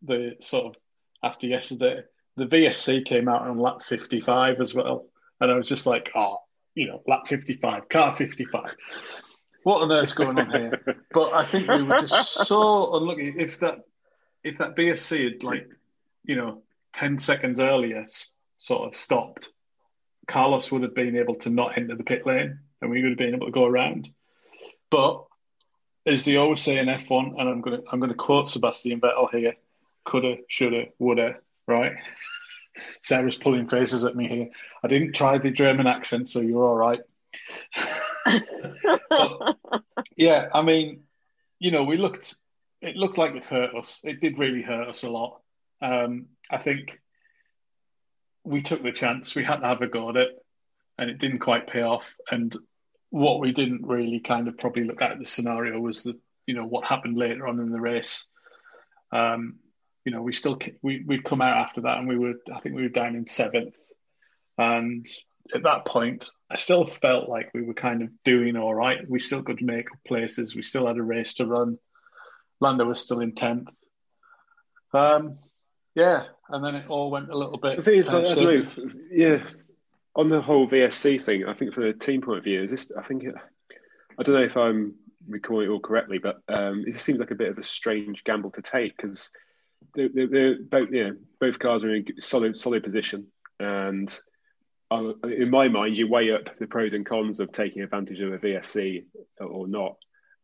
the 0.02 0.38
sort 0.40 0.68
of 0.68 0.76
after 1.22 1.46
yesterday, 1.46 2.02
the 2.38 2.48
VSC 2.48 3.06
came 3.06 3.28
out 3.28 3.42
on 3.42 3.60
lap 3.60 3.84
fifty-five 3.84 4.60
as 4.60 4.74
well, 4.74 5.06
and 5.40 5.52
I 5.52 5.56
was 5.56 5.68
just 5.68 5.86
like, 5.86 6.12
oh, 6.16 6.38
you 6.74 6.88
know, 6.88 7.04
lap 7.06 7.28
fifty-five, 7.28 7.90
car 7.90 8.16
fifty-five 8.16 8.76
what 9.66 9.82
on 9.82 9.92
earth's 9.92 10.14
going 10.14 10.38
on 10.38 10.52
here? 10.52 10.80
But 11.12 11.34
I 11.34 11.44
think 11.44 11.68
we 11.68 11.82
were 11.82 11.98
just 11.98 12.46
so 12.46 12.96
unlucky. 12.98 13.34
If 13.36 13.60
that 13.62 13.86
if 14.44 14.60
that 14.60 14.76
VSC 14.76 15.24
had 15.24 15.44
like 15.44 15.68
you 16.24 16.36
know 16.36 16.62
ten 16.94 17.18
seconds 17.18 17.60
earlier 17.60 18.06
sort 18.60 18.88
of 18.88 18.96
stopped, 18.96 19.50
Carlos 20.28 20.72
would 20.72 20.84
have 20.84 20.94
been 20.94 21.18
able 21.18 21.36
to 21.36 21.50
not 21.50 21.80
enter 21.80 21.96
the 21.96 22.04
pit 22.04 22.28
lane, 22.28 22.60
and 22.80 22.92
we 22.92 23.02
would 23.02 23.14
have 23.14 23.18
been 23.18 23.34
able 23.34 23.48
to 23.48 23.52
go 23.52 23.66
around. 23.66 24.10
But 24.92 25.26
as 26.06 26.26
they 26.26 26.36
always 26.36 26.62
say 26.62 26.78
in 26.78 26.86
F1, 26.86 27.40
and 27.40 27.50
I'm 27.50 27.62
gonna 27.62 27.80
I'm 27.92 28.00
gonna 28.00 28.14
quote 28.14 28.50
Sebastian 28.50 29.02
Vettel 29.02 29.32
here: 29.32 29.56
"Coulda, 30.04 30.36
shoulda, 30.48 30.90
woulda." 31.00 31.38
Right. 31.68 31.94
Sarah's 33.02 33.38
pulling 33.38 33.68
faces 33.68 34.04
at 34.04 34.16
me 34.16 34.28
here. 34.28 34.50
I 34.84 34.90
didn't 34.90 35.14
try 35.14 35.40
the 35.40 35.50
German 35.50 35.88
accent, 35.88 36.30
so 36.30 36.42
you're 36.42 36.64
all 36.64 36.76
right. 36.76 37.00
but, 39.10 39.58
yeah, 40.16 40.50
I 40.54 40.62
mean, 40.62 41.04
you 41.60 41.72
know, 41.72 41.84
we 41.84 41.98
looked. 41.98 42.36
It 42.82 42.96
looked 42.96 43.18
like 43.18 43.36
it 43.36 43.46
hurt 43.46 43.74
us. 43.76 44.00
It 44.04 44.20
did 44.20 44.38
really 44.38 44.62
hurt 44.62 44.90
us 44.90 45.04
a 45.04 45.10
lot. 45.10 45.42
Um, 45.82 46.28
I 46.50 46.58
think 46.58 47.00
we 48.44 48.62
took 48.62 48.84
the 48.84 48.92
chance. 48.92 49.34
We 49.36 49.44
had 49.44 49.58
to 49.58 49.68
have 49.68 49.82
a 49.82 49.88
go 49.88 50.10
at 50.10 50.18
it, 50.18 50.30
and 51.00 51.10
it 51.10 51.18
didn't 51.18 51.40
quite 51.40 51.68
pay 51.68 51.82
off. 51.82 52.14
And 52.30 52.56
what 53.10 53.40
we 53.40 53.52
didn't 53.52 53.88
really 53.88 54.20
kind 54.20 54.48
of 54.48 54.58
probably 54.58 54.84
look 54.84 55.02
at 55.02 55.18
the 55.18 55.26
scenario 55.26 55.80
was 55.80 56.04
the 56.04 56.20
you 56.46 56.54
know 56.54 56.66
what 56.66 56.86
happened 56.86 57.18
later 57.18 57.48
on 57.48 57.60
in 57.60 57.72
the 57.72 57.80
race. 57.80 58.26
Um, 59.12 59.56
you 60.04 60.12
know, 60.12 60.22
we 60.22 60.34
still 60.34 60.60
we 60.82 61.04
we'd 61.06 61.24
come 61.24 61.42
out 61.42 61.58
after 61.58 61.82
that, 61.82 61.98
and 61.98 62.08
we 62.08 62.18
were 62.18 62.36
I 62.54 62.60
think 62.60 62.76
we 62.76 62.84
were 62.84 62.90
down 62.90 63.16
in 63.16 63.26
seventh, 63.26 63.76
and 64.58 65.08
at 65.54 65.64
that 65.64 65.86
point, 65.86 66.30
I 66.50 66.56
still 66.56 66.86
felt 66.86 67.30
like 67.30 67.52
we 67.54 67.62
were 67.62 67.74
kind 67.74 68.02
of 68.02 68.10
doing 68.24 68.56
all 68.56 68.74
right. 68.74 69.08
We 69.08 69.20
still 69.20 69.44
could 69.44 69.62
make 69.62 69.88
places. 70.08 70.56
We 70.56 70.64
still 70.64 70.88
had 70.88 70.98
a 70.98 71.04
race 71.04 71.36
to 71.36 71.46
run. 71.46 71.78
Lando 72.60 72.86
was 72.86 73.00
still 73.00 73.20
in 73.20 73.34
tenth. 73.34 73.70
Um, 74.94 75.38
yeah, 75.94 76.24
and 76.50 76.64
then 76.64 76.76
it 76.76 76.90
all 76.90 77.12
went 77.12 77.30
a 77.30 77.38
little 77.38 77.58
bit. 77.58 77.78
The 77.78 77.84
thing 77.84 78.00
is, 78.00 78.10
I, 78.10 78.24
I 78.24 78.36
know, 78.36 78.68
yeah, 79.12 79.44
on 80.16 80.30
the 80.30 80.42
whole 80.42 80.68
VSC 80.68 81.22
thing, 81.22 81.46
I 81.46 81.54
think 81.54 81.74
from 81.74 81.84
a 81.84 81.94
team 81.94 82.22
point 82.22 82.40
of 82.40 82.44
view, 82.44 82.64
is 82.64 82.72
this? 82.72 82.92
I 82.98 83.04
think 83.04 83.24
it, 83.24 83.36
I 84.18 84.24
don't 84.24 84.36
know 84.36 84.44
if 84.44 84.58
I'm 84.58 84.96
recalling 85.28 85.68
it 85.68 85.72
all 85.72 85.80
correctly, 85.80 86.20
but 86.20 86.38
um, 86.48 86.86
it 86.88 87.00
seems 87.00 87.20
like 87.20 87.32
a 87.32 87.36
bit 87.36 87.50
of 87.50 87.58
a 87.58 87.64
strange 87.64 88.24
gamble 88.24 88.52
to 88.52 88.62
take 88.62 88.96
because 88.96 89.30
they're, 89.94 90.10
they're, 90.14 90.62
both, 90.62 90.92
you 90.92 91.04
know, 91.04 91.16
both 91.40 91.60
cars 91.60 91.84
are 91.84 91.94
in 91.94 92.06
solid, 92.22 92.58
solid 92.58 92.84
position, 92.84 93.28
and 93.60 94.18
in 94.92 95.50
my 95.50 95.68
mind, 95.68 95.98
you 95.98 96.08
weigh 96.08 96.32
up 96.32 96.58
the 96.60 96.68
pros 96.68 96.94
and 96.94 97.06
cons 97.06 97.40
of 97.40 97.52
taking 97.52 97.82
advantage 97.82 98.22
of 98.22 98.34
a 98.34 98.38
VSC 98.38 99.06
or 99.40 99.68
not, 99.68 99.96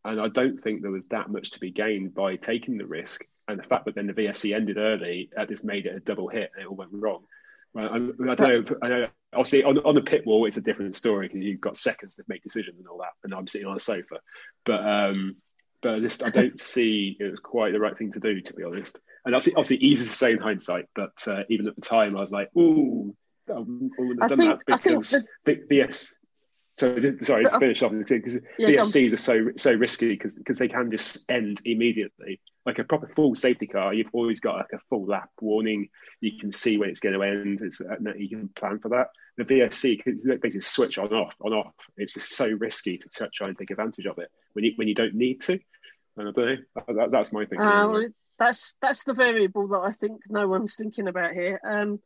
and 0.04 0.20
I 0.20 0.28
don't 0.30 0.60
think 0.60 0.82
there 0.82 0.92
was 0.92 1.08
that 1.08 1.30
much 1.30 1.52
to 1.52 1.60
be 1.60 1.72
gained 1.72 2.14
by 2.14 2.36
taking 2.36 2.78
the 2.78 2.88
risk. 2.88 3.24
And 3.48 3.60
the 3.60 3.64
fact 3.64 3.86
that 3.86 3.96
then 3.96 4.08
the 4.08 4.14
VSC 4.14 4.56
ended 4.56 4.78
early, 4.78 5.30
that 5.36 5.50
just 5.50 5.64
made 5.64 5.86
it 5.86 5.96
a 5.96 6.00
double 6.00 6.28
hit, 6.28 6.52
and 6.54 6.64
it 6.64 6.68
all 6.68 6.76
went 6.76 6.92
wrong. 6.94 7.24
I, 7.76 7.86
I 7.86 8.36
don't 8.36 8.40
know. 8.40 8.64
I 8.82 8.88
know. 8.88 9.08
Obviously, 9.34 9.64
on, 9.64 9.78
on 9.80 9.96
the 9.96 10.02
pit 10.02 10.26
wall, 10.26 10.46
it's 10.46 10.58
a 10.58 10.62
different 10.62 10.96
story 10.96 11.28
because 11.28 11.42
you've 11.42 11.62
got 11.62 11.78
seconds 11.78 12.16
to 12.16 12.24
make 12.28 12.44
decisions 12.44 12.80
and 12.80 12.88
all 12.88 13.00
that, 13.00 13.14
and 13.24 13.34
I'm 13.34 13.48
sitting 13.48 13.68
on 13.68 13.78
a 13.78 13.80
sofa. 13.80 14.20
But 14.66 14.86
um, 14.86 15.38
but 15.82 15.96
I 15.96 16.00
just 16.00 16.24
I 16.24 16.30
don't 16.30 16.60
see 16.62 17.18
it 17.20 17.30
was 17.30 17.40
quite 17.40 17.74
the 17.74 17.80
right 17.80 17.98
thing 17.98 18.12
to 18.14 18.20
do, 18.20 18.42
to 18.42 18.54
be 18.54 18.64
honest. 18.64 19.00
And 19.24 19.34
that's 19.34 19.48
obviously 19.50 19.78
easy 19.78 20.06
to 20.06 20.12
say 20.12 20.32
in 20.32 20.40
hindsight, 20.40 20.86
but 20.96 21.14
uh, 21.28 21.44
even 21.50 21.68
at 21.68 21.76
the 21.76 21.82
time, 21.82 22.18
I 22.18 22.22
was 22.22 22.32
like, 22.32 22.50
"Ooh, 22.58 23.16
I 23.50 23.54
wouldn't 23.60 24.22
have 24.22 24.30
done 24.30 24.38
think, 24.38 24.66
that 24.68 24.84
because 24.84 25.26
the, 25.46 25.66
VS 25.68 26.14
so 26.82 26.96
sorry, 27.22 27.44
to 27.44 27.60
finish 27.60 27.84
off 27.84 27.92
because 27.92 28.38
yeah, 28.58 28.70
VSCs 28.70 29.14
are 29.14 29.18
so 29.18 29.52
so 29.56 29.72
risky 29.72 30.10
because 30.10 30.36
because 30.36 30.58
they 30.58 30.68
can 30.68 30.90
just 30.90 31.30
end 31.30 31.62
immediately. 31.64 32.40
Like 32.66 32.80
a 32.80 32.84
proper 32.84 33.08
full 33.16 33.36
safety 33.36 33.68
car, 33.68 33.94
you've 33.94 34.10
always 34.14 34.40
got 34.40 34.56
like 34.56 34.74
a 34.74 34.80
full 34.90 35.06
lap 35.06 35.30
warning. 35.40 35.90
You 36.22 36.40
can 36.40 36.52
see 36.52 36.78
when 36.78 36.90
it's 36.90 37.00
going 37.00 37.14
to 37.14 37.22
end. 37.22 37.62
It's 37.62 37.82
uh, 37.82 37.98
you 38.18 38.30
can 38.30 38.50
plan 38.50 38.80
for 38.80 38.90
that. 38.90 39.08
The 39.38 39.44
VSC 39.46 40.02
can 40.02 40.18
basically 40.42 40.62
switch 40.62 40.98
on 40.98 41.14
off 41.14 41.36
on 41.42 41.54
off. 41.54 41.74
It's 41.98 42.14
just 42.16 42.36
so 42.36 42.48
risky 42.48 42.98
to 42.98 43.30
try 43.32 43.48
and 43.48 43.56
take 43.56 43.70
advantage 43.70 44.08
of 44.08 44.18
it 44.18 44.30
when 44.54 44.66
you 44.66 44.74
when 44.76 44.88
you 44.88 44.96
don't 44.96 45.14
need 45.14 45.42
to. 45.42 45.60
And 46.18 46.30
I 46.30 46.32
don't 46.32 46.38
know. 46.38 46.58
That, 46.96 47.12
that's 47.12 47.32
my 47.32 47.46
thing. 47.46 47.62
Uh, 47.62 47.88
well, 47.90 48.08
that's 48.40 48.76
that's 48.82 49.04
the 49.04 49.14
variable 49.14 49.68
that 49.68 49.82
I 49.82 49.92
think 49.92 50.22
no 50.30 50.48
one's 50.48 50.76
thinking 50.76 51.08
about 51.08 51.34
here. 51.34 51.60
Um, 51.64 52.00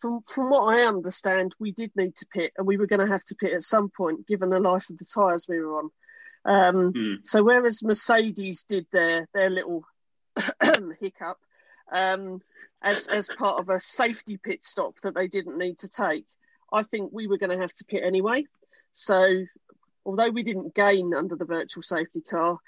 from 0.00 0.22
from 0.26 0.50
what 0.50 0.74
I 0.74 0.82
understand, 0.82 1.54
we 1.58 1.72
did 1.72 1.90
need 1.96 2.14
to 2.16 2.26
pit, 2.26 2.52
and 2.56 2.66
we 2.66 2.76
were 2.76 2.86
going 2.86 3.04
to 3.04 3.12
have 3.12 3.24
to 3.24 3.34
pit 3.34 3.52
at 3.52 3.62
some 3.62 3.90
point, 3.90 4.26
given 4.26 4.50
the 4.50 4.60
life 4.60 4.90
of 4.90 4.98
the 4.98 5.04
tyres 5.04 5.46
we 5.48 5.60
were 5.60 5.78
on. 5.78 5.90
Um, 6.44 6.92
mm. 6.92 7.16
So 7.24 7.42
whereas 7.42 7.82
Mercedes 7.82 8.64
did 8.64 8.86
their 8.92 9.28
their 9.34 9.50
little 9.50 9.84
hiccup 11.00 11.38
um, 11.92 12.40
as 12.82 13.06
as 13.08 13.28
part 13.38 13.60
of 13.60 13.68
a 13.68 13.80
safety 13.80 14.38
pit 14.42 14.62
stop 14.62 14.94
that 15.02 15.14
they 15.14 15.28
didn't 15.28 15.58
need 15.58 15.78
to 15.78 15.88
take, 15.88 16.26
I 16.72 16.82
think 16.82 17.10
we 17.12 17.26
were 17.26 17.38
going 17.38 17.50
to 17.50 17.62
have 17.62 17.72
to 17.74 17.84
pit 17.84 18.02
anyway. 18.04 18.44
So 18.92 19.44
although 20.04 20.30
we 20.30 20.42
didn't 20.42 20.74
gain 20.74 21.14
under 21.14 21.36
the 21.36 21.44
virtual 21.44 21.82
safety 21.82 22.20
car, 22.20 22.58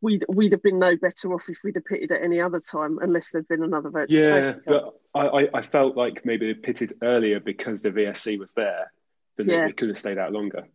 we'd 0.00 0.24
we'd 0.28 0.52
have 0.52 0.62
been 0.62 0.78
no 0.78 0.96
better 0.96 1.32
off 1.32 1.48
if 1.48 1.58
we'd 1.64 1.74
have 1.76 1.84
pitted 1.84 2.12
at 2.12 2.22
any 2.22 2.40
other 2.40 2.60
time, 2.60 2.98
unless 3.00 3.32
there'd 3.32 3.48
been 3.48 3.62
another 3.62 3.90
virtual 3.90 4.20
yeah, 4.20 4.54
but 4.66 4.94
I, 5.14 5.48
I 5.52 5.62
felt 5.62 5.96
like 5.96 6.24
maybe 6.24 6.52
they 6.52 6.58
pitted 6.58 6.94
earlier 7.02 7.40
because 7.40 7.82
the 7.82 7.90
VSC 7.90 8.38
was 8.38 8.54
there, 8.54 8.92
then 9.36 9.48
yeah. 9.48 9.66
they 9.66 9.72
could 9.72 9.88
have 9.88 9.98
stayed 9.98 10.18
out 10.18 10.32
longer. 10.32 10.66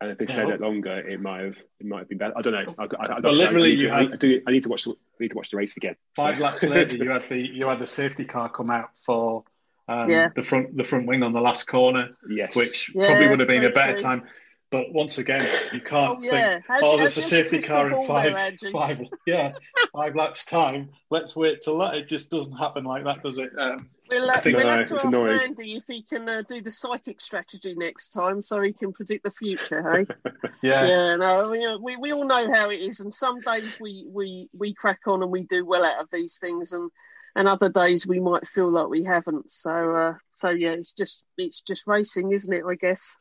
And 0.00 0.10
if 0.10 0.18
they 0.18 0.26
stayed 0.26 0.48
yeah. 0.48 0.54
out 0.54 0.60
longer, 0.60 0.98
it 0.98 1.20
might 1.20 1.42
have 1.42 1.56
it 1.80 1.86
might 1.86 2.00
have 2.00 2.08
been 2.08 2.18
better. 2.18 2.36
I 2.36 2.42
don't 2.42 2.52
know. 2.52 2.74
I, 2.78 2.84
I, 2.84 3.06
I, 3.16 3.20
well, 3.20 3.32
literally, 3.32 3.72
you 3.72 3.88
had, 3.88 4.12
I, 4.12 4.16
do, 4.16 4.42
I 4.46 4.50
need 4.50 4.62
to 4.64 4.68
watch 4.68 4.84
the 4.84 4.90
I 4.90 5.16
need 5.20 5.30
to 5.30 5.36
watch 5.36 5.50
the 5.50 5.56
race 5.56 5.76
again. 5.76 5.96
Five 6.14 6.36
so. 6.36 6.42
laps 6.42 6.62
later, 6.62 6.96
you 6.96 7.10
had 7.10 7.24
the 7.30 7.38
you 7.38 7.66
had 7.66 7.78
the 7.78 7.86
safety 7.86 8.26
car 8.26 8.50
come 8.50 8.70
out 8.70 8.90
for 9.04 9.44
um, 9.88 10.10
yeah. 10.10 10.28
the 10.34 10.42
front 10.42 10.76
the 10.76 10.84
front 10.84 11.06
wing 11.06 11.22
on 11.22 11.32
the 11.32 11.40
last 11.40 11.66
corner, 11.66 12.10
yes, 12.28 12.54
which 12.54 12.90
probably 12.94 13.28
would 13.28 13.38
have 13.38 13.48
been 13.48 13.64
a 13.64 13.70
better 13.70 13.94
true. 13.94 14.02
time. 14.02 14.22
But 14.70 14.92
once 14.92 15.18
again, 15.18 15.48
you 15.72 15.80
can't 15.80 16.18
oh, 16.18 16.22
yeah. 16.22 16.54
think, 16.54 16.64
how's, 16.66 16.82
oh, 16.82 16.96
there's 16.96 17.16
a 17.16 17.22
safety 17.22 17.62
car 17.62 17.88
in 17.88 18.04
five, 18.06 18.34
there, 18.34 18.70
five, 18.72 19.00
yeah, 19.26 19.52
five 19.94 20.16
laps 20.16 20.44
time. 20.44 20.90
Let's 21.08 21.36
wait 21.36 21.60
till 21.60 21.78
that. 21.78 21.94
It 21.94 22.08
just 22.08 22.30
doesn't 22.30 22.56
happen 22.56 22.84
like 22.84 23.04
that, 23.04 23.22
does 23.22 23.38
it? 23.38 23.52
Um, 23.56 23.90
we'll, 24.10 24.28
uh, 24.28 24.40
we'll 24.44 24.66
have 24.66 24.88
to 24.88 24.94
ask 24.96 25.04
annoying. 25.04 25.40
Andy 25.40 25.76
if 25.76 25.84
he 25.86 26.02
can 26.02 26.28
uh, 26.28 26.42
do 26.48 26.60
the 26.60 26.72
psychic 26.72 27.20
strategy 27.20 27.74
next 27.76 28.08
time, 28.08 28.42
so 28.42 28.60
he 28.60 28.72
can 28.72 28.92
predict 28.92 29.22
the 29.22 29.30
future. 29.30 29.88
Hey, 29.92 30.30
yeah, 30.62 30.86
yeah. 30.86 31.14
No, 31.14 31.48
we, 31.48 31.76
we 31.76 31.96
we 31.96 32.12
all 32.12 32.26
know 32.26 32.52
how 32.52 32.70
it 32.70 32.80
is, 32.80 32.98
and 32.98 33.12
some 33.12 33.38
days 33.38 33.78
we 33.80 34.04
we 34.08 34.48
we 34.52 34.74
crack 34.74 35.00
on 35.06 35.22
and 35.22 35.30
we 35.30 35.42
do 35.42 35.64
well 35.64 35.86
out 35.86 36.00
of 36.00 36.08
these 36.12 36.38
things, 36.38 36.72
and 36.72 36.90
and 37.36 37.46
other 37.46 37.68
days 37.68 38.04
we 38.04 38.18
might 38.18 38.48
feel 38.48 38.70
like 38.72 38.88
we 38.88 39.04
haven't. 39.04 39.48
So 39.48 39.94
uh, 39.94 40.14
so 40.32 40.50
yeah, 40.50 40.72
it's 40.72 40.92
just 40.92 41.24
it's 41.38 41.62
just 41.62 41.86
racing, 41.86 42.32
isn't 42.32 42.52
it? 42.52 42.64
I 42.68 42.74
guess. 42.74 43.16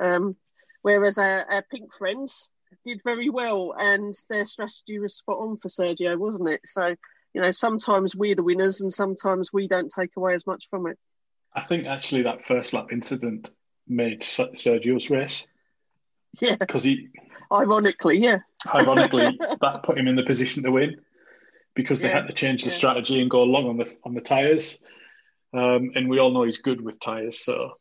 Um, 0.00 0.34
Whereas 0.82 1.18
our, 1.18 1.44
our 1.50 1.62
pink 1.70 1.92
friends 1.94 2.50
did 2.84 3.00
very 3.04 3.28
well, 3.28 3.74
and 3.78 4.14
their 4.28 4.44
strategy 4.44 4.98
was 4.98 5.16
spot 5.16 5.38
on 5.38 5.56
for 5.58 5.68
Sergio, 5.68 6.16
wasn't 6.18 6.48
it? 6.48 6.60
So, 6.64 6.94
you 7.34 7.40
know, 7.40 7.50
sometimes 7.50 8.16
we're 8.16 8.34
the 8.34 8.42
winners, 8.42 8.80
and 8.80 8.92
sometimes 8.92 9.52
we 9.52 9.68
don't 9.68 9.92
take 9.96 10.10
away 10.16 10.34
as 10.34 10.46
much 10.46 10.68
from 10.70 10.86
it. 10.86 10.98
I 11.54 11.62
think 11.62 11.86
actually 11.86 12.22
that 12.22 12.46
first 12.46 12.72
lap 12.72 12.92
incident 12.92 13.50
made 13.88 14.22
Sergio's 14.22 15.10
race. 15.10 15.46
Yeah, 16.40 16.56
because 16.56 16.84
he, 16.84 17.08
ironically, 17.52 18.18
yeah, 18.18 18.38
ironically, 18.72 19.38
that 19.60 19.82
put 19.82 19.98
him 19.98 20.06
in 20.06 20.14
the 20.14 20.22
position 20.22 20.62
to 20.62 20.70
win 20.70 21.00
because 21.74 22.00
they 22.00 22.08
yeah, 22.08 22.20
had 22.20 22.28
to 22.28 22.32
change 22.32 22.62
the 22.62 22.70
yeah. 22.70 22.76
strategy 22.76 23.20
and 23.20 23.30
go 23.30 23.42
along 23.42 23.68
on 23.68 23.76
the 23.76 23.96
on 24.04 24.14
the 24.14 24.20
tires. 24.20 24.78
Um, 25.52 25.90
and 25.96 26.08
we 26.08 26.20
all 26.20 26.30
know 26.30 26.44
he's 26.44 26.58
good 26.58 26.80
with 26.80 27.00
tires, 27.00 27.44
so 27.44 27.72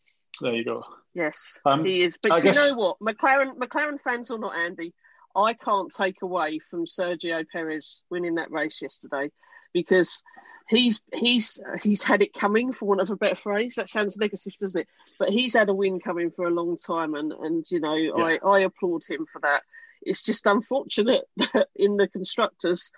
there 0.41 0.55
you 0.55 0.65
go. 0.65 0.83
Yes, 1.13 1.59
um, 1.65 1.83
he 1.85 2.03
is. 2.03 2.17
But 2.21 2.33
I 2.33 2.37
do 2.39 2.43
guess... 2.45 2.55
you 2.55 2.71
know 2.71 2.77
what? 2.77 2.99
McLaren, 2.99 3.57
McLaren 3.57 3.99
fans 3.99 4.31
or 4.31 4.39
not, 4.39 4.55
Andy, 4.55 4.93
I 5.35 5.53
can't 5.53 5.93
take 5.93 6.21
away 6.21 6.59
from 6.59 6.85
Sergio 6.85 7.45
Perez 7.51 8.01
winning 8.09 8.35
that 8.35 8.51
race 8.51 8.81
yesterday 8.81 9.31
because 9.73 10.23
he's 10.67 11.01
he's 11.13 11.61
he's 11.81 12.03
had 12.03 12.21
it 12.21 12.33
coming 12.33 12.71
for 12.71 12.85
want 12.87 13.01
of 13.01 13.09
a 13.09 13.15
better 13.15 13.35
phrase. 13.35 13.75
That 13.75 13.89
sounds 13.89 14.17
negative, 14.17 14.53
doesn't 14.59 14.81
it? 14.81 14.87
But 15.17 15.29
he's 15.29 15.55
had 15.55 15.69
a 15.69 15.73
win 15.73 15.99
coming 15.99 16.31
for 16.31 16.45
a 16.45 16.51
long 16.51 16.77
time, 16.77 17.15
and 17.15 17.33
and 17.33 17.65
you 17.69 17.79
know 17.79 17.95
yeah. 17.95 18.13
I 18.13 18.39
I 18.45 18.59
applaud 18.59 19.03
him 19.07 19.25
for 19.31 19.41
that. 19.41 19.63
It's 20.01 20.23
just 20.23 20.47
unfortunate 20.47 21.25
that 21.37 21.67
in 21.75 21.97
the 21.97 22.07
constructors 22.07 22.91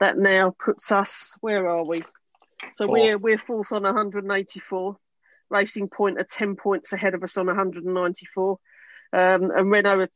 that 0.00 0.18
now 0.18 0.54
puts 0.62 0.92
us 0.92 1.36
where 1.40 1.68
are 1.68 1.84
we? 1.84 2.04
So 2.74 2.86
we 2.86 3.00
we're 3.00 3.18
we're 3.18 3.38
fourth 3.38 3.72
on 3.72 3.82
184. 3.82 4.96
Racing 5.54 5.88
Point 5.88 6.18
are 6.18 6.26
10 6.28 6.56
points 6.56 6.92
ahead 6.92 7.14
of 7.14 7.22
us 7.22 7.36
on 7.36 7.46
194. 7.46 8.58
Um, 9.12 9.50
and 9.52 9.70
Renault 9.70 10.00
are 10.00 10.08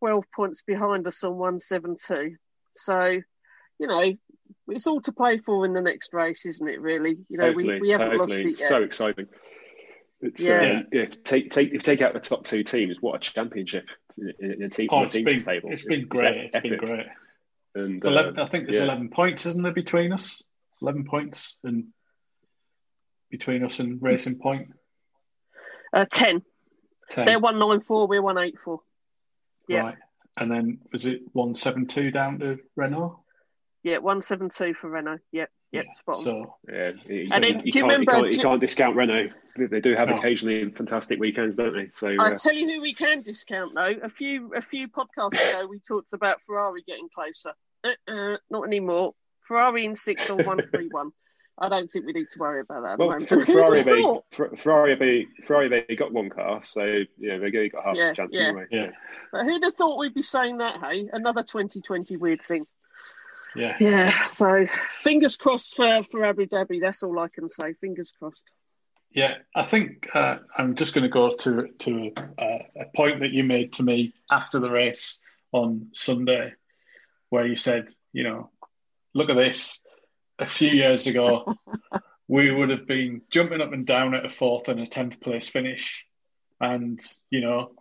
12 0.00 0.24
points 0.34 0.62
behind 0.62 1.06
us 1.06 1.22
on 1.22 1.36
172. 1.36 2.36
So, 2.74 3.06
you 3.78 3.86
know, 3.86 4.12
it's 4.66 4.88
all 4.88 5.00
to 5.02 5.12
play 5.12 5.38
for 5.38 5.64
in 5.64 5.74
the 5.74 5.80
next 5.80 6.12
race, 6.12 6.44
isn't 6.44 6.68
it, 6.68 6.80
really? 6.80 7.18
You 7.28 7.38
know, 7.38 7.52
totally, 7.52 7.74
we, 7.74 7.80
we 7.82 7.90
haven't 7.90 8.10
totally. 8.10 8.26
lost 8.26 8.40
it 8.40 8.46
it's 8.46 8.60
yet. 8.60 8.68
so 8.68 8.82
exciting. 8.82 9.26
It's, 10.20 10.40
yeah. 10.40 10.80
Uh, 10.80 10.82
yeah. 10.92 11.04
Take, 11.24 11.50
take, 11.50 11.68
if 11.68 11.74
you 11.74 11.78
take 11.80 12.02
out 12.02 12.12
the 12.12 12.20
top 12.20 12.44
two 12.44 12.64
teams, 12.64 13.00
what 13.00 13.14
a 13.14 13.18
championship 13.20 13.86
in, 14.18 14.32
in 14.40 14.62
a 14.64 14.68
team, 14.68 14.88
oh, 14.90 15.04
it's 15.04 15.12
been, 15.12 15.44
table. 15.44 15.70
It's 15.72 15.84
been 15.84 16.00
it's, 16.00 16.08
great. 16.08 16.36
It's, 16.36 16.56
it's 16.56 16.68
been 16.68 16.78
great. 16.78 17.06
And, 17.76 18.04
11, 18.04 18.38
uh, 18.38 18.44
I 18.44 18.48
think 18.48 18.66
there's 18.66 18.78
yeah. 18.78 18.86
11 18.86 19.10
points, 19.10 19.46
isn't 19.46 19.62
there, 19.62 19.72
between 19.72 20.12
us? 20.12 20.42
11 20.82 21.04
points 21.04 21.58
and 21.62 21.86
between 23.30 23.64
us 23.64 23.78
and 23.78 24.02
Racing 24.02 24.40
Point? 24.40 24.72
Uh, 25.92 26.04
10. 26.10 26.42
10. 27.10 27.26
They're 27.26 27.38
194, 27.38 28.06
we're 28.06 28.22
184. 28.22 28.80
Yeah. 29.68 29.80
Right. 29.80 29.96
And 30.38 30.50
then 30.50 30.78
was 30.92 31.06
it 31.06 31.22
172 31.32 32.10
down 32.10 32.38
to 32.38 32.58
Renault? 32.76 33.20
Yeah, 33.82 33.98
172 33.98 34.74
for 34.74 34.90
Renault. 34.90 35.18
Yep. 35.32 35.50
Yep, 35.72 35.84
yeah. 35.84 35.92
spot 35.94 36.16
on. 36.16 36.22
So, 36.24 36.56
yeah, 36.68 36.90
you, 37.06 37.28
and 37.30 37.44
then, 37.44 37.62
you, 37.64 37.70
do 37.72 37.78
you 37.78 37.84
remember? 37.84 38.12
You 38.12 38.22
can't, 38.22 38.32
you 38.32 38.42
can't, 38.42 38.60
discount 38.60 38.96
Renault. 38.96 39.30
They 39.56 39.80
do 39.80 39.94
have 39.94 40.08
no. 40.08 40.18
occasionally 40.18 40.68
fantastic 40.70 41.20
weekends, 41.20 41.56
don't 41.56 41.74
they? 41.74 41.90
So 41.92 42.08
I 42.08 42.30
uh, 42.30 42.34
tell 42.34 42.54
you 42.54 42.68
who 42.68 42.80
we 42.80 42.92
can 42.92 43.22
discount 43.22 43.74
though. 43.74 43.94
A 44.02 44.08
few 44.08 44.52
a 44.54 44.62
few 44.62 44.88
podcasts 44.88 45.34
ago, 45.34 45.66
we 45.68 45.78
talked 45.78 46.12
about 46.12 46.38
Ferrari 46.44 46.82
getting 46.86 47.08
closer. 47.14 47.52
Uh-uh, 47.84 48.38
not 48.50 48.66
anymore. 48.66 49.14
Ferrari 49.46 49.84
in 49.84 49.94
six 49.94 50.28
on 50.28 50.44
one 50.44 50.60
three 50.66 50.88
one. 50.90 51.12
I 51.60 51.68
don't 51.68 51.90
think 51.90 52.06
we 52.06 52.12
need 52.12 52.30
to 52.30 52.38
worry 52.38 52.60
about 52.60 52.82
that. 52.84 52.98
Well, 52.98 53.20
Ferrari, 53.20 53.82
they, 53.82 54.56
Ferrari, 54.56 54.94
they, 54.96 55.26
Ferrari, 55.44 55.84
they 55.86 55.94
got 55.94 56.12
one 56.12 56.30
car, 56.30 56.62
so 56.64 56.82
you 56.84 57.06
know 57.18 57.38
they 57.38 57.68
got 57.68 57.84
half 57.84 57.96
yeah, 57.96 58.10
a 58.10 58.14
chance 58.14 58.30
yeah. 58.32 58.42
anyway. 58.44 58.66
Yeah. 58.70 58.86
So. 58.86 58.92
But 59.32 59.44
who'd 59.44 59.64
have 59.64 59.74
thought 59.74 59.98
we'd 59.98 60.14
be 60.14 60.22
saying 60.22 60.58
that? 60.58 60.80
Hey, 60.80 61.08
another 61.12 61.42
2020 61.42 62.16
weird 62.16 62.42
thing. 62.42 62.66
Yeah. 63.54 63.76
Yeah. 63.78 64.22
So 64.22 64.66
fingers 65.02 65.36
crossed 65.36 65.76
for 65.76 66.02
for 66.04 66.24
Abu 66.24 66.46
Dhabi. 66.46 66.80
That's 66.80 67.02
all 67.02 67.18
I 67.18 67.28
can 67.28 67.48
say. 67.48 67.74
Fingers 67.74 68.12
crossed. 68.18 68.50
Yeah, 69.12 69.38
I 69.56 69.64
think 69.64 70.08
uh, 70.14 70.38
I'm 70.56 70.76
just 70.76 70.94
going 70.94 71.02
to 71.02 71.08
go 71.08 71.34
to 71.34 71.68
to 71.80 72.12
uh, 72.38 72.58
a 72.76 72.84
point 72.94 73.20
that 73.20 73.32
you 73.32 73.42
made 73.42 73.72
to 73.74 73.82
me 73.82 74.14
after 74.30 74.60
the 74.60 74.70
race 74.70 75.18
on 75.52 75.88
Sunday, 75.92 76.52
where 77.28 77.44
you 77.44 77.56
said, 77.56 77.88
you 78.12 78.22
know, 78.22 78.50
look 79.12 79.28
at 79.28 79.36
this. 79.36 79.80
A 80.40 80.48
few 80.48 80.70
years 80.70 81.06
ago, 81.06 81.54
we 82.28 82.50
would 82.50 82.70
have 82.70 82.86
been 82.86 83.22
jumping 83.30 83.60
up 83.60 83.72
and 83.72 83.86
down 83.86 84.14
at 84.14 84.24
a 84.24 84.28
fourth 84.28 84.68
and 84.68 84.80
a 84.80 84.86
tenth 84.86 85.20
place 85.20 85.48
finish, 85.48 86.06
and 86.60 87.00
you 87.30 87.40
know, 87.40 87.72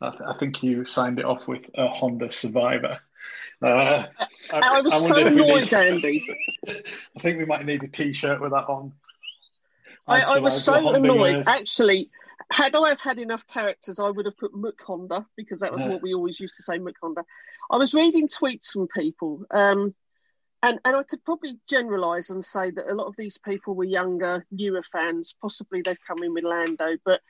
I, 0.00 0.10
th- 0.10 0.22
I 0.26 0.36
think 0.38 0.62
you 0.62 0.84
signed 0.84 1.18
it 1.18 1.24
off 1.24 1.46
with 1.46 1.70
a 1.74 1.88
Honda 1.88 2.30
Survivor. 2.32 2.98
Uh, 3.62 4.06
I, 4.52 4.78
I, 4.78 4.80
was 4.80 4.92
I 4.92 4.98
so 4.98 5.26
annoyed, 5.26 5.62
need, 5.62 5.74
Andy. 5.74 6.26
I 6.68 7.20
think 7.20 7.38
we 7.38 7.44
might 7.44 7.66
need 7.66 7.82
a 7.82 7.88
T-shirt 7.88 8.40
with 8.40 8.52
that 8.52 8.68
on. 8.68 8.92
I, 10.06 10.36
I 10.36 10.38
was 10.38 10.64
so 10.64 10.94
annoyed. 10.94 11.42
Actually, 11.46 12.10
had 12.50 12.74
I 12.74 12.88
have 12.88 13.00
had 13.00 13.18
enough 13.18 13.46
characters, 13.46 13.98
I 13.98 14.08
would 14.08 14.26
have 14.26 14.38
put 14.38 14.54
Mook 14.54 14.80
Honda 14.86 15.26
because 15.36 15.60
that 15.60 15.72
was 15.72 15.82
yeah. 15.82 15.90
what 15.90 16.02
we 16.02 16.14
always 16.14 16.40
used 16.40 16.56
to 16.56 16.62
say, 16.62 16.78
Mook 16.78 16.96
Honda. 17.02 17.24
I 17.70 17.76
was 17.76 17.92
reading 17.92 18.28
tweets 18.28 18.72
from 18.72 18.88
people, 18.88 19.44
um, 19.50 19.94
and 20.62 20.78
and 20.84 20.96
I 20.96 21.02
could 21.02 21.24
probably 21.24 21.58
generalise 21.68 22.30
and 22.30 22.44
say 22.44 22.70
that 22.70 22.90
a 22.90 22.94
lot 22.94 23.06
of 23.06 23.16
these 23.16 23.38
people 23.38 23.74
were 23.74 23.84
younger, 23.84 24.44
newer 24.50 24.82
fans. 24.82 25.34
Possibly 25.40 25.82
they've 25.82 26.06
come 26.06 26.22
in 26.22 26.34
with 26.34 26.44
Lando, 26.44 26.96
but 27.04 27.20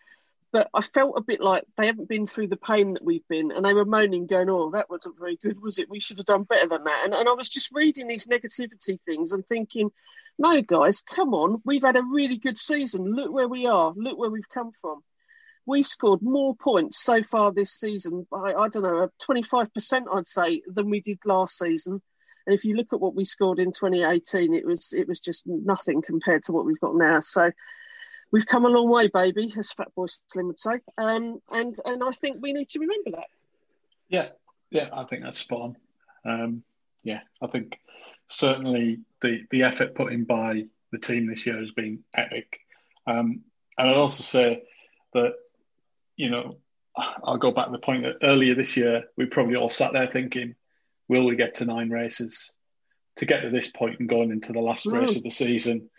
but 0.50 0.70
I 0.72 0.80
felt 0.80 1.18
a 1.18 1.22
bit 1.22 1.42
like 1.42 1.64
they 1.76 1.86
haven't 1.86 2.08
been 2.08 2.26
through 2.26 2.48
the 2.48 2.56
pain 2.56 2.94
that 2.94 3.04
we've 3.04 3.26
been, 3.28 3.50
and 3.52 3.64
they 3.64 3.74
were 3.74 3.84
moaning, 3.84 4.26
going, 4.26 4.48
"Oh, 4.48 4.70
that 4.70 4.88
wasn't 4.88 5.18
very 5.18 5.36
good, 5.36 5.60
was 5.60 5.78
it? 5.78 5.90
We 5.90 6.00
should 6.00 6.16
have 6.18 6.26
done 6.26 6.44
better 6.44 6.68
than 6.68 6.84
that." 6.84 7.02
And, 7.04 7.14
and 7.14 7.28
I 7.28 7.34
was 7.34 7.50
just 7.50 7.70
reading 7.72 8.08
these 8.08 8.26
negativity 8.26 8.98
things 9.04 9.32
and 9.32 9.46
thinking, 9.46 9.90
"No, 10.38 10.62
guys, 10.62 11.02
come 11.02 11.34
on, 11.34 11.60
we've 11.66 11.82
had 11.82 11.96
a 11.96 12.02
really 12.02 12.38
good 12.38 12.56
season. 12.56 13.14
Look 13.14 13.30
where 13.30 13.48
we 13.48 13.66
are. 13.66 13.92
Look 13.94 14.18
where 14.18 14.30
we've 14.30 14.48
come 14.48 14.70
from. 14.80 15.02
We've 15.66 15.86
scored 15.86 16.22
more 16.22 16.56
points 16.56 17.02
so 17.02 17.22
far 17.22 17.52
this 17.52 17.72
season 17.72 18.26
by 18.30 18.54
I 18.54 18.68
don't 18.68 18.84
know, 18.84 19.10
twenty 19.18 19.42
five 19.42 19.72
percent, 19.74 20.06
I'd 20.10 20.26
say, 20.26 20.62
than 20.66 20.88
we 20.88 21.00
did 21.00 21.18
last 21.26 21.58
season." 21.58 22.00
And 22.48 22.54
if 22.54 22.64
you 22.64 22.76
look 22.76 22.94
at 22.94 23.00
what 23.00 23.14
we 23.14 23.24
scored 23.24 23.58
in 23.58 23.72
2018, 23.72 24.54
it 24.54 24.64
was 24.64 24.94
it 24.94 25.06
was 25.06 25.20
just 25.20 25.46
nothing 25.46 26.00
compared 26.00 26.44
to 26.44 26.52
what 26.52 26.64
we've 26.64 26.80
got 26.80 26.96
now. 26.96 27.20
So 27.20 27.50
we've 28.30 28.46
come 28.46 28.64
a 28.64 28.70
long 28.70 28.88
way, 28.88 29.08
baby, 29.08 29.52
as 29.58 29.74
Fatboy 29.74 30.16
Slim 30.28 30.46
would 30.46 30.58
say. 30.58 30.80
Um, 30.96 31.42
and 31.52 31.76
and 31.84 32.02
I 32.02 32.10
think 32.12 32.38
we 32.40 32.54
need 32.54 32.70
to 32.70 32.78
remember 32.78 33.10
that. 33.10 33.26
Yeah, 34.08 34.28
yeah, 34.70 34.88
I 34.94 35.04
think 35.04 35.24
that's 35.24 35.40
spot 35.40 35.60
on. 35.60 35.76
Um, 36.24 36.62
yeah, 37.02 37.20
I 37.42 37.48
think 37.48 37.78
certainly 38.28 39.00
the 39.20 39.42
the 39.50 39.64
effort 39.64 39.94
put 39.94 40.14
in 40.14 40.24
by 40.24 40.64
the 40.90 40.98
team 40.98 41.26
this 41.26 41.44
year 41.44 41.60
has 41.60 41.72
been 41.72 42.02
epic. 42.14 42.60
Um, 43.06 43.42
and 43.76 43.90
I'd 43.90 43.96
also 43.98 44.22
say 44.22 44.62
that, 45.12 45.34
you 46.16 46.30
know, 46.30 46.56
I'll 46.96 47.36
go 47.36 47.50
back 47.50 47.66
to 47.66 47.72
the 47.72 47.78
point 47.78 48.04
that 48.04 48.26
earlier 48.26 48.54
this 48.54 48.74
year 48.74 49.04
we 49.18 49.26
probably 49.26 49.56
all 49.56 49.68
sat 49.68 49.92
there 49.92 50.06
thinking, 50.06 50.54
will 51.08 51.24
we 51.24 51.36
get 51.36 51.56
to 51.56 51.64
nine 51.64 51.90
races? 51.90 52.52
To 53.16 53.26
get 53.26 53.40
to 53.40 53.50
this 53.50 53.70
point 53.70 53.98
and 53.98 54.08
going 54.08 54.30
into 54.30 54.52
the 54.52 54.60
last 54.60 54.86
mm. 54.86 54.92
race 54.92 55.16
of 55.16 55.24
the 55.24 55.30
season, 55.30 55.90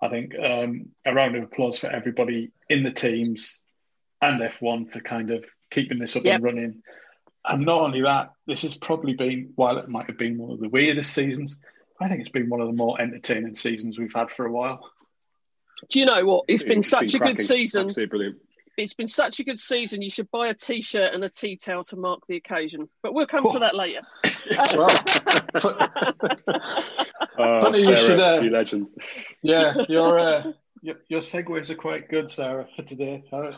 I 0.00 0.08
think 0.08 0.32
um, 0.38 0.86
a 1.04 1.12
round 1.12 1.36
of 1.36 1.44
applause 1.44 1.78
for 1.78 1.88
everybody 1.88 2.50
in 2.68 2.82
the 2.82 2.90
teams 2.90 3.58
and 4.22 4.40
F1 4.40 4.92
for 4.92 5.00
kind 5.00 5.30
of 5.30 5.44
keeping 5.70 5.98
this 5.98 6.16
up 6.16 6.24
yep. 6.24 6.36
and 6.36 6.44
running. 6.44 6.82
And 7.44 7.66
not 7.66 7.80
only 7.80 8.02
that, 8.02 8.30
this 8.46 8.62
has 8.62 8.76
probably 8.76 9.14
been, 9.14 9.52
while 9.56 9.78
it 9.78 9.88
might 9.88 10.06
have 10.06 10.16
been 10.16 10.38
one 10.38 10.52
of 10.52 10.60
the 10.60 10.68
weirdest 10.68 11.12
seasons, 11.12 11.58
I 12.00 12.08
think 12.08 12.20
it's 12.20 12.30
been 12.30 12.48
one 12.48 12.60
of 12.60 12.68
the 12.68 12.72
more 12.72 13.00
entertaining 13.00 13.54
seasons 13.54 13.98
we've 13.98 14.14
had 14.14 14.30
for 14.30 14.46
a 14.46 14.50
while. 14.50 14.90
Do 15.90 16.00
you 16.00 16.06
know 16.06 16.24
what? 16.24 16.44
it's 16.48 16.62
been 16.62 16.78
it's 16.78 16.88
such 16.88 17.12
been 17.12 17.22
a 17.22 17.26
good 17.26 17.40
season. 17.40 17.86
Absolutely 17.86 18.10
brilliant. 18.10 18.38
It's 18.76 18.94
been 18.94 19.08
such 19.08 19.40
a 19.40 19.44
good 19.44 19.60
season. 19.60 20.00
You 20.00 20.10
should 20.10 20.30
buy 20.30 20.48
a 20.48 20.54
T-shirt 20.54 21.12
and 21.12 21.22
a 21.24 21.28
tea 21.28 21.56
towel 21.56 21.84
to 21.84 21.96
mark 21.96 22.20
the 22.26 22.36
occasion. 22.36 22.88
But 23.02 23.12
we'll 23.12 23.26
come 23.26 23.46
to 23.48 23.58
that 23.58 23.74
later. 23.74 24.00
oh, 27.38 27.60
funny 27.60 27.82
Sarah, 27.82 27.90
you 27.90 28.06
should. 28.06 28.20
Uh, 28.20 28.40
you 28.42 28.50
legend. 28.50 28.86
Yeah, 29.42 29.74
your, 29.88 30.18
uh, 30.18 30.52
your 30.80 30.96
your 31.08 31.20
segues 31.20 31.70
are 31.70 31.74
quite 31.74 32.08
good, 32.08 32.30
Sarah, 32.30 32.66
for 32.74 32.82
today. 32.82 33.24
Uh, 33.30 33.52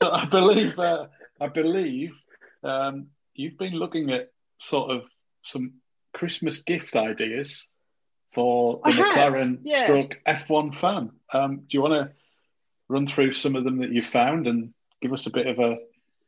I 0.00 0.26
believe. 0.26 0.78
Uh, 0.78 1.08
I 1.40 1.48
believe 1.48 2.18
um, 2.62 3.08
you've 3.34 3.58
been 3.58 3.74
looking 3.74 4.10
at 4.10 4.30
sort 4.58 4.90
of 4.90 5.02
some 5.42 5.74
Christmas 6.14 6.58
gift 6.58 6.96
ideas 6.96 7.68
for 8.32 8.80
the 8.84 8.90
I 8.90 8.92
McLaren 8.92 9.50
have, 9.50 9.58
yeah. 9.64 9.84
stroke 9.84 10.18
F1 10.26 10.74
fan. 10.74 11.10
Um, 11.32 11.58
do 11.58 11.66
you 11.70 11.82
want 11.82 11.94
to 11.94 12.12
run 12.88 13.06
through 13.06 13.32
some 13.32 13.56
of 13.56 13.64
them 13.64 13.78
that 13.78 13.90
you 13.90 14.02
found 14.02 14.46
and 14.46 14.72
give 15.00 15.12
us 15.12 15.26
a 15.26 15.30
bit 15.30 15.46
of 15.46 15.58
a 15.58 15.78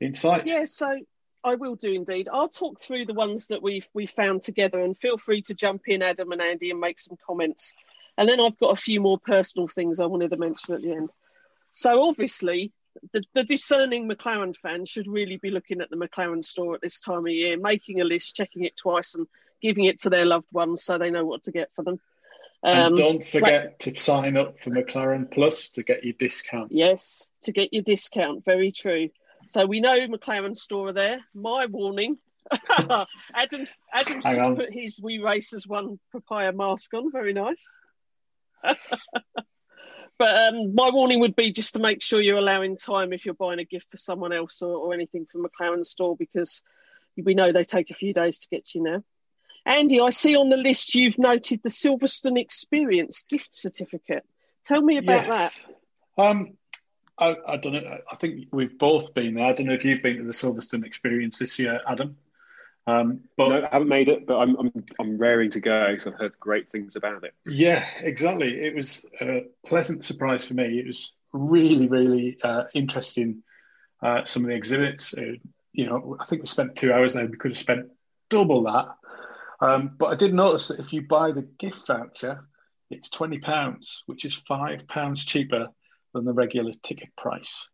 insight? 0.00 0.46
Yeah, 0.46 0.64
so 0.64 0.98
I 1.44 1.54
will 1.54 1.76
do 1.76 1.92
indeed. 1.92 2.28
I'll 2.32 2.48
talk 2.48 2.80
through 2.80 3.06
the 3.06 3.14
ones 3.14 3.48
that 3.48 3.62
we've 3.62 3.88
we 3.94 4.06
found 4.06 4.42
together, 4.42 4.80
and 4.80 4.96
feel 4.96 5.18
free 5.18 5.42
to 5.42 5.54
jump 5.54 5.82
in, 5.86 6.02
Adam 6.02 6.32
and 6.32 6.42
Andy, 6.42 6.70
and 6.70 6.80
make 6.80 6.98
some 6.98 7.16
comments. 7.26 7.74
And 8.16 8.28
then 8.28 8.40
I've 8.40 8.58
got 8.58 8.72
a 8.72 8.80
few 8.80 9.00
more 9.00 9.18
personal 9.18 9.68
things 9.68 10.00
I 10.00 10.06
wanted 10.06 10.30
to 10.32 10.36
mention 10.36 10.74
at 10.74 10.82
the 10.82 10.92
end. 10.92 11.10
So 11.70 12.02
obviously, 12.02 12.72
the, 13.12 13.22
the 13.32 13.44
discerning 13.44 14.08
McLaren 14.08 14.56
fan 14.56 14.84
should 14.84 15.06
really 15.06 15.36
be 15.36 15.50
looking 15.50 15.80
at 15.80 15.90
the 15.90 15.96
McLaren 15.96 16.44
store 16.44 16.74
at 16.74 16.80
this 16.80 17.00
time 17.00 17.20
of 17.20 17.28
year, 17.28 17.56
making 17.56 18.00
a 18.00 18.04
list, 18.04 18.34
checking 18.34 18.64
it 18.64 18.76
twice, 18.76 19.14
and 19.14 19.26
giving 19.62 19.84
it 19.84 20.00
to 20.00 20.10
their 20.10 20.26
loved 20.26 20.48
ones 20.52 20.82
so 20.82 20.98
they 20.98 21.10
know 21.10 21.24
what 21.24 21.44
to 21.44 21.52
get 21.52 21.70
for 21.74 21.84
them. 21.84 22.00
Um, 22.62 22.78
and 22.78 22.96
don't 22.96 23.24
forget 23.24 23.78
to 23.80 23.94
sign 23.94 24.36
up 24.36 24.60
for 24.60 24.70
McLaren 24.70 25.30
Plus 25.30 25.70
to 25.70 25.82
get 25.82 26.04
your 26.04 26.14
discount. 26.14 26.72
Yes, 26.72 27.28
to 27.42 27.52
get 27.52 27.72
your 27.72 27.82
discount. 27.82 28.44
Very 28.44 28.72
true. 28.72 29.10
So 29.46 29.64
we 29.64 29.80
know 29.80 30.06
McLaren 30.08 30.56
store 30.56 30.92
there. 30.92 31.20
My 31.34 31.66
warning. 31.66 32.18
Adam's 33.34 33.76
Adam's 33.92 34.24
Hang 34.24 34.36
just 34.36 34.40
on. 34.40 34.56
put 34.56 34.72
his 34.72 35.00
We 35.00 35.18
Race 35.18 35.52
As 35.52 35.66
One 35.66 35.98
papaya 36.12 36.52
mask 36.52 36.92
on. 36.94 37.12
Very 37.12 37.32
nice. 37.32 37.76
but 38.62 38.94
um, 40.20 40.74
my 40.74 40.90
warning 40.90 41.20
would 41.20 41.36
be 41.36 41.52
just 41.52 41.74
to 41.74 41.80
make 41.80 42.02
sure 42.02 42.20
you're 42.20 42.38
allowing 42.38 42.76
time 42.76 43.12
if 43.12 43.24
you're 43.24 43.34
buying 43.34 43.60
a 43.60 43.64
gift 43.64 43.90
for 43.90 43.98
someone 43.98 44.32
else 44.32 44.62
or, 44.62 44.76
or 44.76 44.94
anything 44.94 45.26
from 45.30 45.44
McLaren 45.44 45.84
store 45.84 46.16
because 46.16 46.62
we 47.16 47.34
know 47.34 47.52
they 47.52 47.64
take 47.64 47.90
a 47.90 47.94
few 47.94 48.12
days 48.12 48.40
to 48.40 48.48
get 48.48 48.64
to 48.66 48.78
you 48.78 48.84
now. 48.84 49.04
Andy, 49.68 50.00
I 50.00 50.10
see 50.10 50.34
on 50.34 50.48
the 50.48 50.56
list 50.56 50.94
you've 50.94 51.18
noted 51.18 51.60
the 51.62 51.68
Silverstone 51.68 52.40
Experience 52.40 53.24
gift 53.28 53.54
certificate. 53.54 54.24
Tell 54.64 54.80
me 54.80 54.96
about 54.96 55.26
yes. 55.26 55.66
that. 56.16 56.24
Um, 56.24 56.56
I, 57.18 57.36
I, 57.46 57.56
don't 57.58 57.74
know. 57.74 57.98
I 58.10 58.16
think 58.16 58.46
we've 58.50 58.78
both 58.78 59.12
been 59.12 59.34
there. 59.34 59.44
I 59.44 59.52
don't 59.52 59.66
know 59.66 59.74
if 59.74 59.84
you've 59.84 60.02
been 60.02 60.16
to 60.16 60.24
the 60.24 60.32
Silverstone 60.32 60.86
Experience 60.86 61.38
this 61.38 61.58
year, 61.58 61.80
Adam. 61.86 62.16
Um, 62.86 63.20
but 63.36 63.48
no, 63.48 63.62
I 63.62 63.68
haven't 63.70 63.88
made 63.88 64.08
it, 64.08 64.26
but 64.26 64.38
I'm 64.38 64.56
I'm, 64.56 64.72
I'm 64.98 65.18
raring 65.18 65.50
to 65.50 65.60
go 65.60 65.88
because 65.90 66.06
I've 66.06 66.14
heard 66.14 66.32
great 66.40 66.70
things 66.70 66.96
about 66.96 67.22
it. 67.22 67.34
Yeah, 67.44 67.86
exactly. 68.00 68.62
It 68.62 68.74
was 68.74 69.04
a 69.20 69.44
pleasant 69.66 70.06
surprise 70.06 70.46
for 70.46 70.54
me. 70.54 70.78
It 70.78 70.86
was 70.86 71.12
really, 71.34 71.86
really 71.86 72.38
uh, 72.42 72.64
interesting. 72.72 73.42
Uh, 74.00 74.24
some 74.24 74.44
of 74.44 74.48
the 74.48 74.54
exhibits. 74.54 75.12
Uh, 75.12 75.32
you 75.74 75.84
know, 75.84 76.16
I 76.18 76.24
think 76.24 76.40
we 76.40 76.48
spent 76.48 76.76
two 76.76 76.90
hours 76.90 77.12
there. 77.12 77.26
We 77.26 77.36
could 77.36 77.50
have 77.50 77.58
spent 77.58 77.90
double 78.30 78.62
that. 78.62 78.88
Um, 79.60 79.96
but 79.98 80.06
I 80.06 80.14
did 80.14 80.34
notice 80.34 80.68
that 80.68 80.80
if 80.80 80.92
you 80.92 81.02
buy 81.02 81.32
the 81.32 81.42
gift 81.42 81.86
voucher, 81.86 82.46
it's 82.90 83.10
twenty 83.10 83.38
pounds, 83.38 84.02
which 84.06 84.24
is 84.24 84.34
five 84.34 84.86
pounds 84.88 85.24
cheaper 85.24 85.68
than 86.14 86.24
the 86.24 86.32
regular 86.32 86.72
ticket 86.82 87.08
price. 87.16 87.68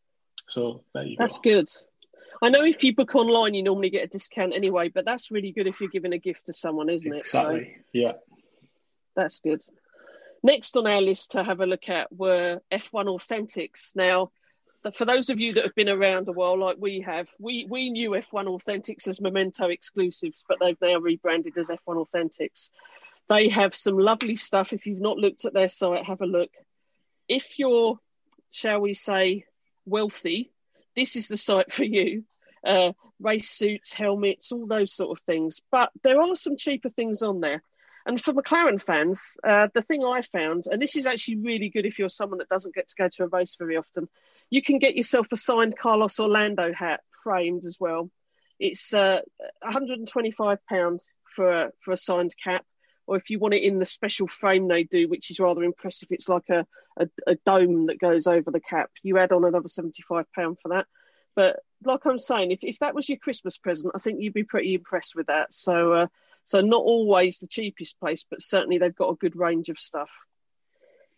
So 0.48 0.84
there 0.94 1.04
you 1.04 1.16
that's 1.18 1.38
go. 1.38 1.50
That's 1.50 1.78
good. 1.78 1.84
I 2.42 2.50
know 2.50 2.64
if 2.64 2.84
you 2.84 2.94
book 2.94 3.14
online, 3.14 3.54
you 3.54 3.62
normally 3.62 3.90
get 3.90 4.04
a 4.04 4.08
discount 4.08 4.54
anyway, 4.54 4.88
but 4.88 5.04
that's 5.04 5.30
really 5.30 5.52
good 5.52 5.66
if 5.66 5.80
you're 5.80 5.90
giving 5.90 6.12
a 6.12 6.18
gift 6.18 6.46
to 6.46 6.54
someone, 6.54 6.90
isn't 6.90 7.12
it? 7.12 7.20
Exactly. 7.20 7.74
So, 7.76 7.82
yeah. 7.92 8.12
That's 9.16 9.40
good. 9.40 9.64
Next 10.42 10.76
on 10.76 10.86
our 10.86 11.00
list 11.00 11.32
to 11.32 11.42
have 11.42 11.60
a 11.60 11.66
look 11.66 11.88
at 11.88 12.12
were 12.12 12.60
F1 12.70 13.06
Authentics. 13.06 13.96
Now, 13.96 14.30
for 14.90 15.04
those 15.04 15.30
of 15.30 15.40
you 15.40 15.54
that 15.54 15.64
have 15.64 15.74
been 15.74 15.88
around 15.88 16.28
a 16.28 16.32
while, 16.32 16.58
like 16.58 16.76
we 16.78 17.00
have, 17.00 17.28
we, 17.38 17.66
we 17.68 17.90
knew 17.90 18.10
F1 18.10 18.44
Authentics 18.44 19.08
as 19.08 19.20
Memento 19.20 19.68
exclusives, 19.68 20.44
but 20.46 20.58
they've 20.60 20.80
now 20.80 20.98
rebranded 20.98 21.56
as 21.56 21.70
F1 21.70 22.06
Authentics. 22.06 22.68
They 23.28 23.48
have 23.48 23.74
some 23.74 23.96
lovely 23.96 24.36
stuff. 24.36 24.72
If 24.72 24.86
you've 24.86 25.00
not 25.00 25.16
looked 25.16 25.44
at 25.44 25.54
their 25.54 25.68
site, 25.68 26.04
have 26.04 26.20
a 26.20 26.26
look. 26.26 26.50
If 27.28 27.58
you're, 27.58 27.98
shall 28.50 28.80
we 28.80 28.92
say, 28.92 29.46
wealthy, 29.86 30.52
this 30.94 31.16
is 31.16 31.28
the 31.28 31.36
site 31.36 31.72
for 31.72 31.84
you. 31.84 32.24
Uh, 32.62 32.92
race 33.20 33.50
suits, 33.50 33.92
helmets, 33.92 34.52
all 34.52 34.66
those 34.66 34.94
sort 34.94 35.18
of 35.18 35.24
things. 35.24 35.60
But 35.70 35.90
there 36.02 36.20
are 36.20 36.36
some 36.36 36.56
cheaper 36.56 36.90
things 36.90 37.22
on 37.22 37.40
there. 37.40 37.62
And 38.06 38.20
for 38.20 38.34
McLaren 38.34 38.80
fans, 38.80 39.36
uh, 39.42 39.68
the 39.72 39.80
thing 39.80 40.04
I 40.04 40.20
found, 40.20 40.64
and 40.70 40.80
this 40.80 40.94
is 40.94 41.06
actually 41.06 41.36
really 41.36 41.70
good 41.70 41.86
if 41.86 41.98
you're 41.98 42.10
someone 42.10 42.38
that 42.38 42.50
doesn't 42.50 42.74
get 42.74 42.88
to 42.88 42.94
go 42.98 43.08
to 43.08 43.24
a 43.24 43.28
race 43.28 43.56
very 43.58 43.76
often, 43.76 44.08
you 44.50 44.60
can 44.60 44.78
get 44.78 44.96
yourself 44.96 45.28
a 45.32 45.36
signed 45.36 45.78
Carlos 45.78 46.18
or 46.18 46.28
Lando 46.28 46.72
hat 46.72 47.00
framed 47.22 47.64
as 47.64 47.78
well. 47.80 48.10
It's 48.60 48.92
uh, 48.92 49.20
125 49.62 50.58
pound 50.66 51.02
for 51.34 51.50
a, 51.50 51.72
for 51.80 51.92
a 51.92 51.96
signed 51.96 52.34
cap, 52.42 52.64
or 53.06 53.16
if 53.16 53.30
you 53.30 53.38
want 53.38 53.54
it 53.54 53.62
in 53.62 53.78
the 53.78 53.86
special 53.86 54.28
frame 54.28 54.68
they 54.68 54.84
do, 54.84 55.08
which 55.08 55.30
is 55.30 55.40
rather 55.40 55.62
impressive. 55.62 56.08
It's 56.10 56.28
like 56.28 56.48
a, 56.50 56.66
a, 56.98 57.08
a 57.26 57.36
dome 57.46 57.86
that 57.86 57.98
goes 57.98 58.26
over 58.26 58.50
the 58.50 58.60
cap. 58.60 58.90
You 59.02 59.18
add 59.18 59.32
on 59.32 59.44
another 59.44 59.68
75 59.68 60.26
pound 60.32 60.58
for 60.60 60.68
that. 60.70 60.86
But 61.34 61.60
like 61.86 62.04
I'm 62.06 62.18
saying, 62.18 62.50
if, 62.50 62.60
if 62.62 62.78
that 62.80 62.94
was 62.94 63.08
your 63.08 63.18
Christmas 63.18 63.58
present, 63.58 63.92
I 63.94 63.98
think 63.98 64.20
you'd 64.20 64.34
be 64.34 64.44
pretty 64.44 64.74
impressed 64.74 65.14
with 65.14 65.26
that. 65.26 65.52
So, 65.52 65.92
uh, 65.92 66.06
so 66.44 66.60
not 66.60 66.82
always 66.82 67.38
the 67.38 67.46
cheapest 67.46 67.98
place, 67.98 68.24
but 68.28 68.42
certainly 68.42 68.78
they've 68.78 68.94
got 68.94 69.10
a 69.10 69.16
good 69.16 69.36
range 69.36 69.68
of 69.68 69.78
stuff. 69.78 70.10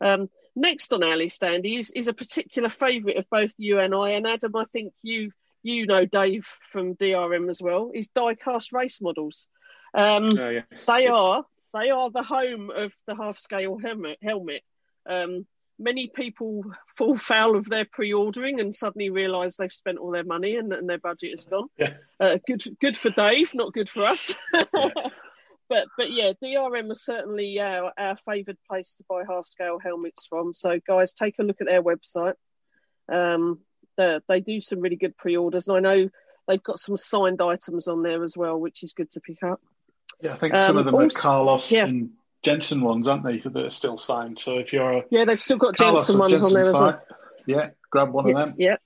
Um, 0.00 0.28
next 0.54 0.92
on 0.92 1.02
our 1.02 1.16
list, 1.16 1.42
Andy, 1.42 1.76
is, 1.76 1.90
is 1.90 2.08
a 2.08 2.12
particular 2.12 2.68
favourite 2.68 3.16
of 3.16 3.30
both 3.30 3.52
you 3.58 3.80
and 3.80 3.94
I. 3.94 4.10
And 4.10 4.26
Adam, 4.26 4.54
I 4.56 4.64
think 4.64 4.92
you 5.02 5.32
you 5.62 5.86
know 5.86 6.04
Dave 6.04 6.44
from 6.44 6.94
DRM 6.94 7.50
as 7.50 7.60
well. 7.60 7.90
Is 7.92 8.08
diecast 8.08 8.72
race 8.72 9.00
models. 9.00 9.48
Um, 9.94 10.30
oh, 10.38 10.48
yes. 10.50 10.86
They 10.86 11.06
are 11.08 11.44
they 11.74 11.90
are 11.90 12.10
the 12.10 12.22
home 12.22 12.70
of 12.70 12.94
the 13.06 13.16
half 13.16 13.38
scale 13.38 13.78
helmet. 13.78 14.18
Helmet. 14.22 14.62
Um, 15.08 15.46
many 15.78 16.08
people 16.08 16.62
fall 16.96 17.16
foul 17.16 17.56
of 17.56 17.66
their 17.66 17.84
pre-ordering 17.84 18.60
and 18.60 18.74
suddenly 18.74 19.10
realise 19.10 19.56
they've 19.56 19.72
spent 19.72 19.98
all 19.98 20.10
their 20.10 20.24
money 20.24 20.56
and, 20.56 20.72
and 20.72 20.88
their 20.88 20.98
budget 20.98 21.34
is 21.34 21.44
gone. 21.44 21.68
Yeah. 21.78 21.96
Uh, 22.18 22.38
good, 22.46 22.62
good 22.80 22.96
for 22.96 23.10
Dave, 23.10 23.54
not 23.54 23.72
good 23.72 23.88
for 23.88 24.02
us. 24.02 24.34
yeah. 24.54 24.90
But 25.68 25.88
but 25.96 26.12
yeah, 26.12 26.32
DRM 26.42 26.90
is 26.92 27.04
certainly 27.04 27.60
our, 27.60 27.92
our 27.98 28.16
favoured 28.16 28.58
place 28.70 28.94
to 28.96 29.04
buy 29.08 29.22
half 29.28 29.46
scale 29.46 29.78
helmets 29.82 30.26
from. 30.26 30.54
So 30.54 30.78
guys, 30.86 31.12
take 31.12 31.40
a 31.40 31.42
look 31.42 31.60
at 31.60 31.66
their 31.66 31.82
website. 31.82 32.34
Um, 33.08 33.58
they 33.96 34.40
do 34.40 34.60
some 34.60 34.80
really 34.80 34.94
good 34.94 35.16
pre-orders, 35.16 35.66
and 35.66 35.76
I 35.76 35.80
know 35.80 36.08
they've 36.46 36.62
got 36.62 36.78
some 36.78 36.96
signed 36.96 37.42
items 37.42 37.88
on 37.88 38.02
there 38.02 38.22
as 38.22 38.36
well, 38.36 38.58
which 38.58 38.82
is 38.82 38.92
good 38.92 39.10
to 39.10 39.20
pick 39.20 39.42
up. 39.42 39.60
Yeah, 40.20 40.34
I 40.34 40.38
think 40.38 40.54
um, 40.54 40.66
some 40.66 40.76
of 40.76 40.84
them 40.84 40.94
also, 40.94 41.18
are 41.18 41.20
Carlos 41.20 41.72
yeah. 41.72 41.84
and 41.84 42.10
Jensen 42.42 42.80
ones, 42.80 43.08
aren't 43.08 43.24
they? 43.24 43.38
That 43.38 43.56
are 43.56 43.70
still 43.70 43.98
signed. 43.98 44.38
So 44.38 44.58
if 44.58 44.72
you're 44.72 44.90
a 44.90 45.04
yeah, 45.10 45.24
they've 45.24 45.40
still 45.40 45.58
got 45.58 45.76
Jensen 45.76 46.18
ones 46.18 46.32
Jensen 46.32 46.46
on 46.46 46.52
there 46.52 46.66
as 46.66 46.72
well. 46.72 47.02
Yeah, 47.46 47.70
grab 47.90 48.12
one 48.12 48.26
yeah, 48.26 48.32
of 48.32 48.38
them. 48.38 48.54
Yeah. 48.58 48.76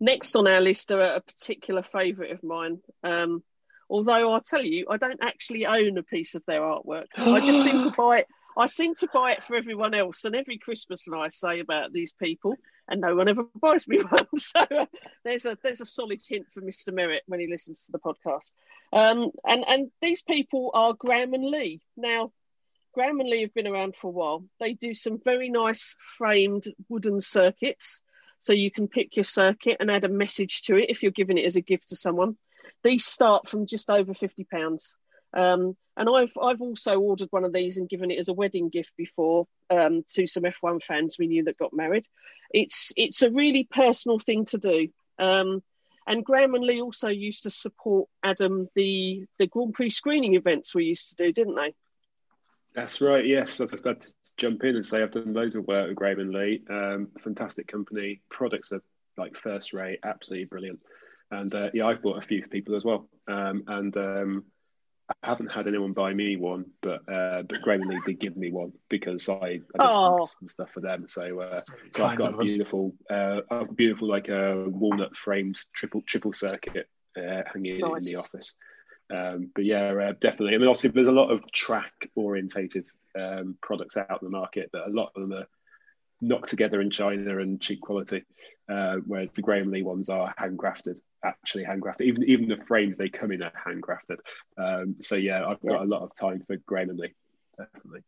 Next 0.00 0.34
on 0.34 0.48
our 0.48 0.60
list 0.60 0.90
are 0.90 1.00
a 1.00 1.20
particular 1.20 1.82
favourite 1.82 2.32
of 2.32 2.42
mine. 2.42 2.80
Um, 3.04 3.42
although 3.88 4.32
I'll 4.32 4.40
tell 4.40 4.64
you, 4.64 4.86
I 4.90 4.96
don't 4.96 5.22
actually 5.22 5.66
own 5.66 5.96
a 5.96 6.02
piece 6.02 6.34
of 6.34 6.42
their 6.46 6.60
artwork. 6.60 7.06
I 7.16 7.40
just 7.40 7.62
seem 7.62 7.82
to 7.82 7.90
buy 7.96 8.18
it. 8.18 8.26
I 8.56 8.66
seem 8.66 8.94
to 8.96 9.08
buy 9.12 9.32
it 9.32 9.44
for 9.44 9.56
everyone 9.56 9.94
else, 9.94 10.24
and 10.24 10.36
every 10.36 10.58
Christmas 10.58 11.06
and 11.06 11.16
I 11.16 11.28
say 11.28 11.60
about 11.60 11.92
these 11.92 12.12
people, 12.12 12.56
and 12.88 13.00
no 13.00 13.14
one 13.14 13.28
ever 13.28 13.44
buys 13.60 13.88
me 13.88 13.98
one. 13.98 14.26
So 14.36 14.60
uh, 14.60 14.86
there's 15.24 15.46
a 15.46 15.56
there's 15.62 15.80
a 15.80 15.86
solid 15.86 16.20
hint 16.26 16.46
for 16.52 16.60
Mr. 16.60 16.92
Merritt 16.92 17.22
when 17.26 17.40
he 17.40 17.46
listens 17.46 17.86
to 17.86 17.92
the 17.92 17.98
podcast. 17.98 18.52
Um, 18.92 19.30
and 19.46 19.64
and 19.68 19.90
these 20.00 20.22
people 20.22 20.70
are 20.74 20.94
Graham 20.94 21.34
and 21.34 21.44
Lee. 21.44 21.80
Now, 21.96 22.32
Graham 22.92 23.20
and 23.20 23.28
Lee 23.28 23.42
have 23.42 23.54
been 23.54 23.66
around 23.66 23.96
for 23.96 24.08
a 24.08 24.10
while. 24.10 24.44
They 24.60 24.74
do 24.74 24.94
some 24.94 25.18
very 25.24 25.48
nice 25.48 25.96
framed 26.00 26.64
wooden 26.88 27.20
circuits, 27.20 28.02
so 28.38 28.52
you 28.52 28.70
can 28.70 28.88
pick 28.88 29.16
your 29.16 29.24
circuit 29.24 29.78
and 29.80 29.90
add 29.90 30.04
a 30.04 30.10
message 30.10 30.62
to 30.64 30.76
it 30.76 30.90
if 30.90 31.02
you're 31.02 31.12
giving 31.12 31.38
it 31.38 31.46
as 31.46 31.56
a 31.56 31.62
gift 31.62 31.88
to 31.90 31.96
someone. 31.96 32.36
These 32.84 33.04
start 33.04 33.48
from 33.48 33.66
just 33.66 33.88
over 33.88 34.12
fifty 34.12 34.44
pounds. 34.44 34.96
Um, 35.34 35.76
and 35.96 36.08
I've 36.08 36.32
I've 36.40 36.60
also 36.60 36.98
ordered 36.98 37.28
one 37.30 37.44
of 37.44 37.52
these 37.52 37.78
and 37.78 37.88
given 37.88 38.10
it 38.10 38.18
as 38.18 38.28
a 38.28 38.34
wedding 38.34 38.68
gift 38.70 38.94
before 38.96 39.46
um, 39.70 40.04
to 40.10 40.26
some 40.26 40.44
F1 40.44 40.82
fans 40.82 41.16
we 41.18 41.26
knew 41.26 41.44
that 41.44 41.58
got 41.58 41.74
married. 41.74 42.06
It's 42.50 42.92
it's 42.96 43.22
a 43.22 43.30
really 43.30 43.64
personal 43.70 44.18
thing 44.18 44.44
to 44.46 44.58
do. 44.58 44.88
Um, 45.18 45.62
and 46.06 46.24
Graham 46.24 46.54
and 46.54 46.64
Lee 46.64 46.80
also 46.80 47.08
used 47.08 47.44
to 47.44 47.50
support 47.50 48.08
Adam 48.22 48.68
the 48.74 49.26
the 49.38 49.46
Grand 49.46 49.74
Prix 49.74 49.90
screening 49.90 50.34
events 50.34 50.74
we 50.74 50.84
used 50.84 51.10
to 51.10 51.24
do, 51.24 51.32
didn't 51.32 51.56
they? 51.56 51.74
That's 52.74 53.00
right. 53.02 53.26
Yes, 53.26 53.60
I 53.60 53.64
was 53.64 53.80
glad 53.80 54.00
to 54.00 54.08
jump 54.38 54.64
in 54.64 54.76
and 54.76 54.86
say 54.86 55.02
I've 55.02 55.10
done 55.10 55.34
loads 55.34 55.54
of 55.56 55.66
work 55.66 55.88
with 55.88 55.96
Graham 55.96 56.20
and 56.20 56.32
Lee. 56.32 56.62
Um, 56.70 57.08
fantastic 57.20 57.68
company. 57.68 58.22
Products 58.30 58.72
are 58.72 58.82
like 59.18 59.36
first 59.36 59.74
rate, 59.74 60.00
absolutely 60.04 60.46
brilliant. 60.46 60.80
And 61.30 61.54
uh, 61.54 61.70
yeah, 61.74 61.86
I've 61.86 62.02
bought 62.02 62.18
a 62.18 62.26
few 62.26 62.42
for 62.42 62.48
people 62.48 62.74
as 62.76 62.84
well. 62.84 63.08
Um, 63.28 63.64
and 63.66 63.96
um, 63.96 64.44
I 65.08 65.28
haven't 65.28 65.48
had 65.48 65.66
anyone 65.66 65.92
buy 65.92 66.14
me 66.14 66.36
one, 66.36 66.66
but 66.80 67.00
uh, 67.08 67.42
but 67.42 67.60
Graham 67.62 67.82
and 67.82 67.90
Lee 67.90 68.00
did 68.06 68.20
give 68.20 68.36
me 68.36 68.50
one 68.50 68.72
because 68.88 69.28
I, 69.28 69.34
I 69.34 69.50
did 69.50 69.92
some, 69.92 70.24
some, 70.24 70.48
stuff 70.48 70.70
for 70.72 70.80
them. 70.80 71.06
So, 71.08 71.40
uh, 71.40 71.62
so 71.94 72.04
I've 72.04 72.18
got 72.18 72.34
a 72.34 72.36
beautiful, 72.38 72.94
uh, 73.10 73.40
a 73.50 73.64
beautiful 73.66 74.08
like 74.08 74.28
a 74.28 74.52
uh, 74.52 74.68
walnut 74.68 75.16
framed 75.16 75.60
triple 75.72 76.02
triple 76.06 76.32
circuit 76.32 76.88
uh, 77.16 77.42
hanging 77.52 77.80
nice. 77.80 78.06
in 78.06 78.12
the 78.12 78.20
office. 78.20 78.54
Um, 79.12 79.50
but 79.54 79.64
yeah, 79.64 79.92
uh, 79.92 80.12
definitely. 80.20 80.54
I 80.54 80.58
mean, 80.58 80.68
obviously, 80.68 80.90
there's 80.90 81.08
a 81.08 81.12
lot 81.12 81.30
of 81.30 81.50
track 81.52 81.92
orientated 82.14 82.86
um, 83.18 83.56
products 83.60 83.96
out 83.96 84.22
in 84.22 84.26
the 84.26 84.30
market, 84.30 84.70
but 84.72 84.86
a 84.86 84.90
lot 84.90 85.12
of 85.14 85.22
them 85.22 85.32
are 85.32 85.46
knocked 86.20 86.48
together 86.48 86.80
in 86.80 86.90
China 86.90 87.38
and 87.38 87.60
cheap 87.60 87.80
quality, 87.80 88.24
uh, 88.70 88.96
whereas 89.06 89.30
the 89.34 89.42
Graham 89.42 89.70
Lee 89.70 89.82
ones 89.82 90.08
are 90.08 90.32
handcrafted, 90.40 90.98
actually 91.24 91.64
handcrafted. 91.64 92.02
Even 92.02 92.24
even 92.24 92.48
the 92.48 92.56
frames 92.56 92.98
they 92.98 93.08
come 93.08 93.32
in 93.32 93.42
are 93.42 93.52
handcrafted. 93.66 94.18
Um, 94.56 94.96
so 95.00 95.16
yeah, 95.16 95.46
I've 95.46 95.60
got 95.60 95.80
yeah. 95.80 95.82
a 95.82 95.84
lot 95.84 96.02
of 96.02 96.14
time 96.14 96.42
for 96.46 96.56
Graham 96.66 96.90
and 96.90 96.98
Lee, 96.98 97.14
definitely. 97.56 98.00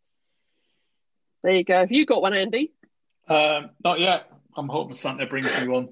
There 1.42 1.54
you 1.54 1.64
go. 1.64 1.80
Have 1.80 1.92
you 1.92 2.06
got 2.06 2.22
one, 2.22 2.34
Andy? 2.34 2.72
Um, 3.28 3.70
not 3.82 4.00
yet. 4.00 4.30
I'm 4.56 4.68
hoping 4.68 4.94
Santa 4.94 5.26
brings 5.26 5.48
me 5.60 5.68
one. 5.68 5.88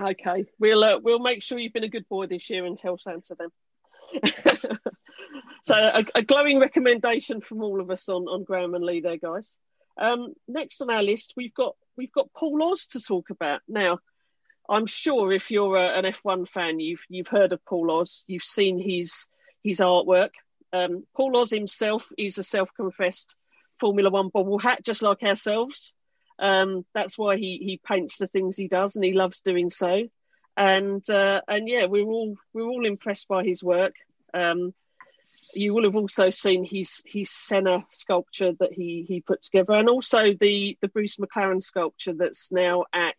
Okay, 0.00 0.46
we'll 0.58 0.82
uh, 0.82 0.98
we'll 1.02 1.18
make 1.18 1.42
sure 1.42 1.58
you've 1.58 1.72
been 1.72 1.84
a 1.84 1.88
good 1.88 2.08
boy 2.08 2.26
this 2.26 2.48
year 2.48 2.64
and 2.64 2.76
tell 2.76 2.96
Santa 2.96 3.36
then. 3.38 3.48
so 5.62 5.74
a, 5.74 6.04
a, 6.16 6.22
glowing 6.22 6.58
recommendation 6.58 7.40
from 7.40 7.62
all 7.62 7.80
of 7.80 7.90
us 7.90 8.08
on 8.08 8.22
on 8.22 8.44
Graham 8.44 8.74
and 8.74 8.84
Lee 8.84 9.00
there, 9.00 9.18
guys. 9.18 9.58
Um, 9.98 10.32
next 10.48 10.80
on 10.80 10.90
our 10.90 11.02
list, 11.02 11.34
we've 11.36 11.54
got 11.54 11.76
we've 11.96 12.12
got 12.12 12.32
Paul 12.32 12.62
Oz 12.62 12.86
to 12.86 13.00
talk 13.00 13.30
about. 13.30 13.60
Now, 13.68 13.98
I'm 14.68 14.86
sure 14.86 15.32
if 15.32 15.50
you're 15.50 15.76
a, 15.76 15.98
an 15.98 16.04
F1 16.04 16.48
fan, 16.48 16.80
you've 16.80 17.04
you've 17.08 17.28
heard 17.28 17.52
of 17.52 17.64
Paul 17.64 17.90
Oz, 17.90 18.24
you've 18.26 18.42
seen 18.42 18.78
his 18.78 19.26
his 19.62 19.80
artwork. 19.80 20.30
Um, 20.72 21.04
Paul 21.16 21.36
Oz 21.36 21.50
himself 21.50 22.08
is 22.16 22.38
a 22.38 22.42
self-confessed 22.42 23.36
Formula 23.78 24.10
One 24.10 24.28
bobble 24.28 24.58
hat, 24.58 24.84
just 24.84 25.02
like 25.02 25.22
ourselves. 25.22 25.94
Um, 26.38 26.84
that's 26.94 27.18
why 27.18 27.36
he 27.36 27.58
he 27.58 27.80
paints 27.84 28.18
the 28.18 28.26
things 28.26 28.56
he 28.56 28.68
does, 28.68 28.96
and 28.96 29.04
he 29.04 29.12
loves 29.12 29.40
doing 29.40 29.70
so. 29.70 30.04
And 30.56 31.08
uh, 31.08 31.42
and 31.48 31.68
yeah, 31.68 31.86
we're 31.86 32.06
all 32.06 32.36
we're 32.52 32.68
all 32.68 32.86
impressed 32.86 33.28
by 33.28 33.44
his 33.44 33.62
work. 33.62 33.94
Um, 34.32 34.74
you 35.52 35.74
will 35.74 35.84
have 35.84 35.96
also 35.96 36.30
seen 36.30 36.64
his 36.64 37.02
his 37.06 37.30
Senna 37.30 37.84
sculpture 37.88 38.52
that 38.60 38.72
he 38.72 39.04
he 39.06 39.20
put 39.20 39.42
together, 39.42 39.74
and 39.74 39.88
also 39.88 40.32
the 40.32 40.78
the 40.80 40.88
Bruce 40.88 41.16
McLaren 41.16 41.62
sculpture 41.62 42.14
that's 42.14 42.52
now 42.52 42.84
at 42.92 43.16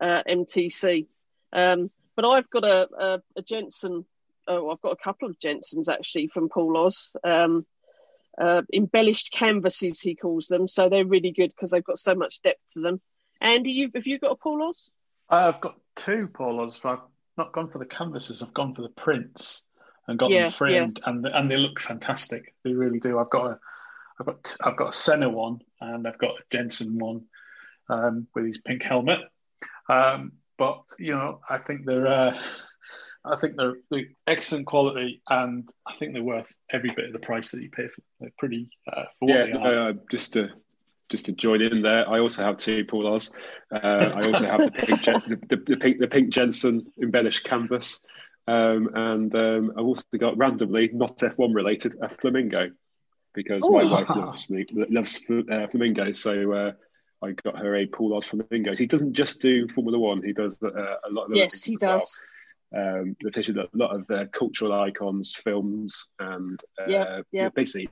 uh, 0.00 0.22
MTC. 0.28 1.06
Um, 1.52 1.90
but 2.16 2.24
I've 2.24 2.50
got 2.50 2.64
a, 2.64 2.88
a, 2.98 3.22
a 3.36 3.42
Jensen. 3.42 4.04
Oh, 4.46 4.70
I've 4.70 4.80
got 4.80 4.92
a 4.92 5.02
couple 5.02 5.28
of 5.28 5.38
Jensens 5.38 5.88
actually 5.88 6.28
from 6.28 6.48
Paul 6.48 6.76
Oz. 6.76 7.12
Um, 7.24 7.66
uh, 8.38 8.62
embellished 8.72 9.32
canvases, 9.32 10.00
he 10.00 10.14
calls 10.14 10.46
them. 10.46 10.66
So 10.66 10.88
they're 10.88 11.04
really 11.04 11.32
good 11.32 11.50
because 11.50 11.70
they've 11.70 11.84
got 11.84 11.98
so 11.98 12.14
much 12.14 12.42
depth 12.42 12.62
to 12.72 12.80
them. 12.80 13.00
Andy, 13.40 13.72
you, 13.72 13.90
have 13.94 14.06
you 14.06 14.18
got 14.18 14.32
a 14.32 14.36
Paul 14.36 14.68
Oz? 14.68 14.90
I've 15.28 15.60
got 15.60 15.78
two 15.96 16.28
Paul 16.32 16.60
Oz. 16.60 16.78
But 16.82 16.88
I've 16.88 17.04
not 17.36 17.52
gone 17.52 17.70
for 17.70 17.78
the 17.78 17.86
canvases. 17.86 18.42
I've 18.42 18.54
gone 18.54 18.74
for 18.74 18.82
the 18.82 18.88
prints 18.88 19.64
and 20.06 20.18
got 20.18 20.30
yeah, 20.30 20.44
them 20.44 20.52
framed, 20.52 21.00
yeah. 21.02 21.10
and 21.10 21.26
and 21.26 21.50
they 21.50 21.56
look 21.56 21.78
fantastic. 21.78 22.54
They 22.64 22.72
really 22.72 22.98
do. 22.98 23.18
I've 23.18 23.30
got 23.30 23.46
a, 23.46 23.58
I've 24.18 24.26
got 24.26 24.56
I've 24.62 24.76
got 24.76 24.88
a 24.88 24.92
Senna 24.92 25.28
one, 25.28 25.60
and 25.80 26.06
I've 26.06 26.18
got 26.18 26.30
a 26.30 26.42
Jensen 26.50 26.98
one 26.98 27.26
um, 27.88 28.26
with 28.34 28.46
his 28.46 28.58
pink 28.58 28.82
helmet. 28.82 29.20
Um, 29.90 30.32
but 30.58 30.82
you 30.98 31.12
know, 31.12 31.40
I 31.48 31.58
think 31.58 31.86
they're 31.86 32.06
uh, 32.06 32.40
I 33.24 33.36
think 33.36 33.56
they're, 33.56 33.76
they're 33.90 34.06
excellent 34.26 34.66
quality, 34.66 35.22
and 35.28 35.68
I 35.86 35.94
think 35.94 36.12
they're 36.12 36.22
worth 36.22 36.56
every 36.70 36.90
bit 36.90 37.06
of 37.06 37.12
the 37.12 37.18
price 37.18 37.50
that 37.50 37.62
you 37.62 37.70
pay 37.70 37.88
for. 37.88 38.02
They're 38.20 38.32
pretty 38.38 38.70
uh, 38.90 39.04
for 39.18 39.28
yeah. 39.28 39.56
Uh, 39.56 39.92
just 40.10 40.34
to 40.34 40.50
just 41.08 41.26
to 41.26 41.32
join 41.32 41.60
in 41.60 41.82
there, 41.82 42.08
I 42.08 42.20
also 42.20 42.42
have 42.42 42.56
two 42.56 42.84
Paul 42.84 43.14
Oz. 43.14 43.32
Uh, 43.72 43.78
I 43.78 44.22
also 44.22 44.46
have 44.46 44.60
the 44.60 44.70
pink, 44.70 45.04
the, 45.04 45.38
the, 45.48 45.56
the, 45.56 45.76
pink 45.76 45.98
the 45.98 46.08
pink 46.08 46.30
Jensen 46.30 46.86
embellished 47.02 47.44
canvas. 47.44 48.00
Um, 48.46 48.90
and 48.94 49.34
um, 49.34 49.72
I've 49.76 49.84
also 49.84 50.04
got 50.18 50.36
randomly, 50.36 50.90
not 50.92 51.18
F1 51.18 51.54
related, 51.54 51.96
a 52.00 52.08
flamingo 52.08 52.70
because 53.32 53.62
my 53.62 53.84
wife 53.84 54.08
loves, 54.08 54.46
loves 54.48 55.20
uh, 55.50 55.66
flamingos. 55.68 56.20
So 56.20 56.52
uh, 56.52 56.72
I 57.22 57.32
got 57.32 57.58
her 57.58 57.76
a 57.76 57.86
Paul 57.86 58.14
Oz 58.14 58.26
flamingos. 58.26 58.78
He 58.78 58.86
doesn't 58.86 59.12
just 59.12 59.40
do 59.40 59.68
Formula 59.68 59.98
One; 59.98 60.22
he 60.22 60.32
does 60.32 60.56
uh, 60.62 60.68
a 60.70 61.10
lot 61.10 61.26
of. 61.26 61.36
Yes, 61.36 61.62
he 61.62 61.76
does. 61.76 62.22
Um, 62.74 63.16
they 63.22 63.30
featured 63.30 63.58
a 63.58 63.68
lot 63.74 63.94
of 63.94 64.10
uh, 64.10 64.26
cultural 64.26 64.72
icons, 64.72 65.34
films, 65.34 66.06
and 66.18 66.60
uh, 66.80 66.86
yeah, 66.86 67.20
yeah. 67.32 67.48
basically 67.48 67.88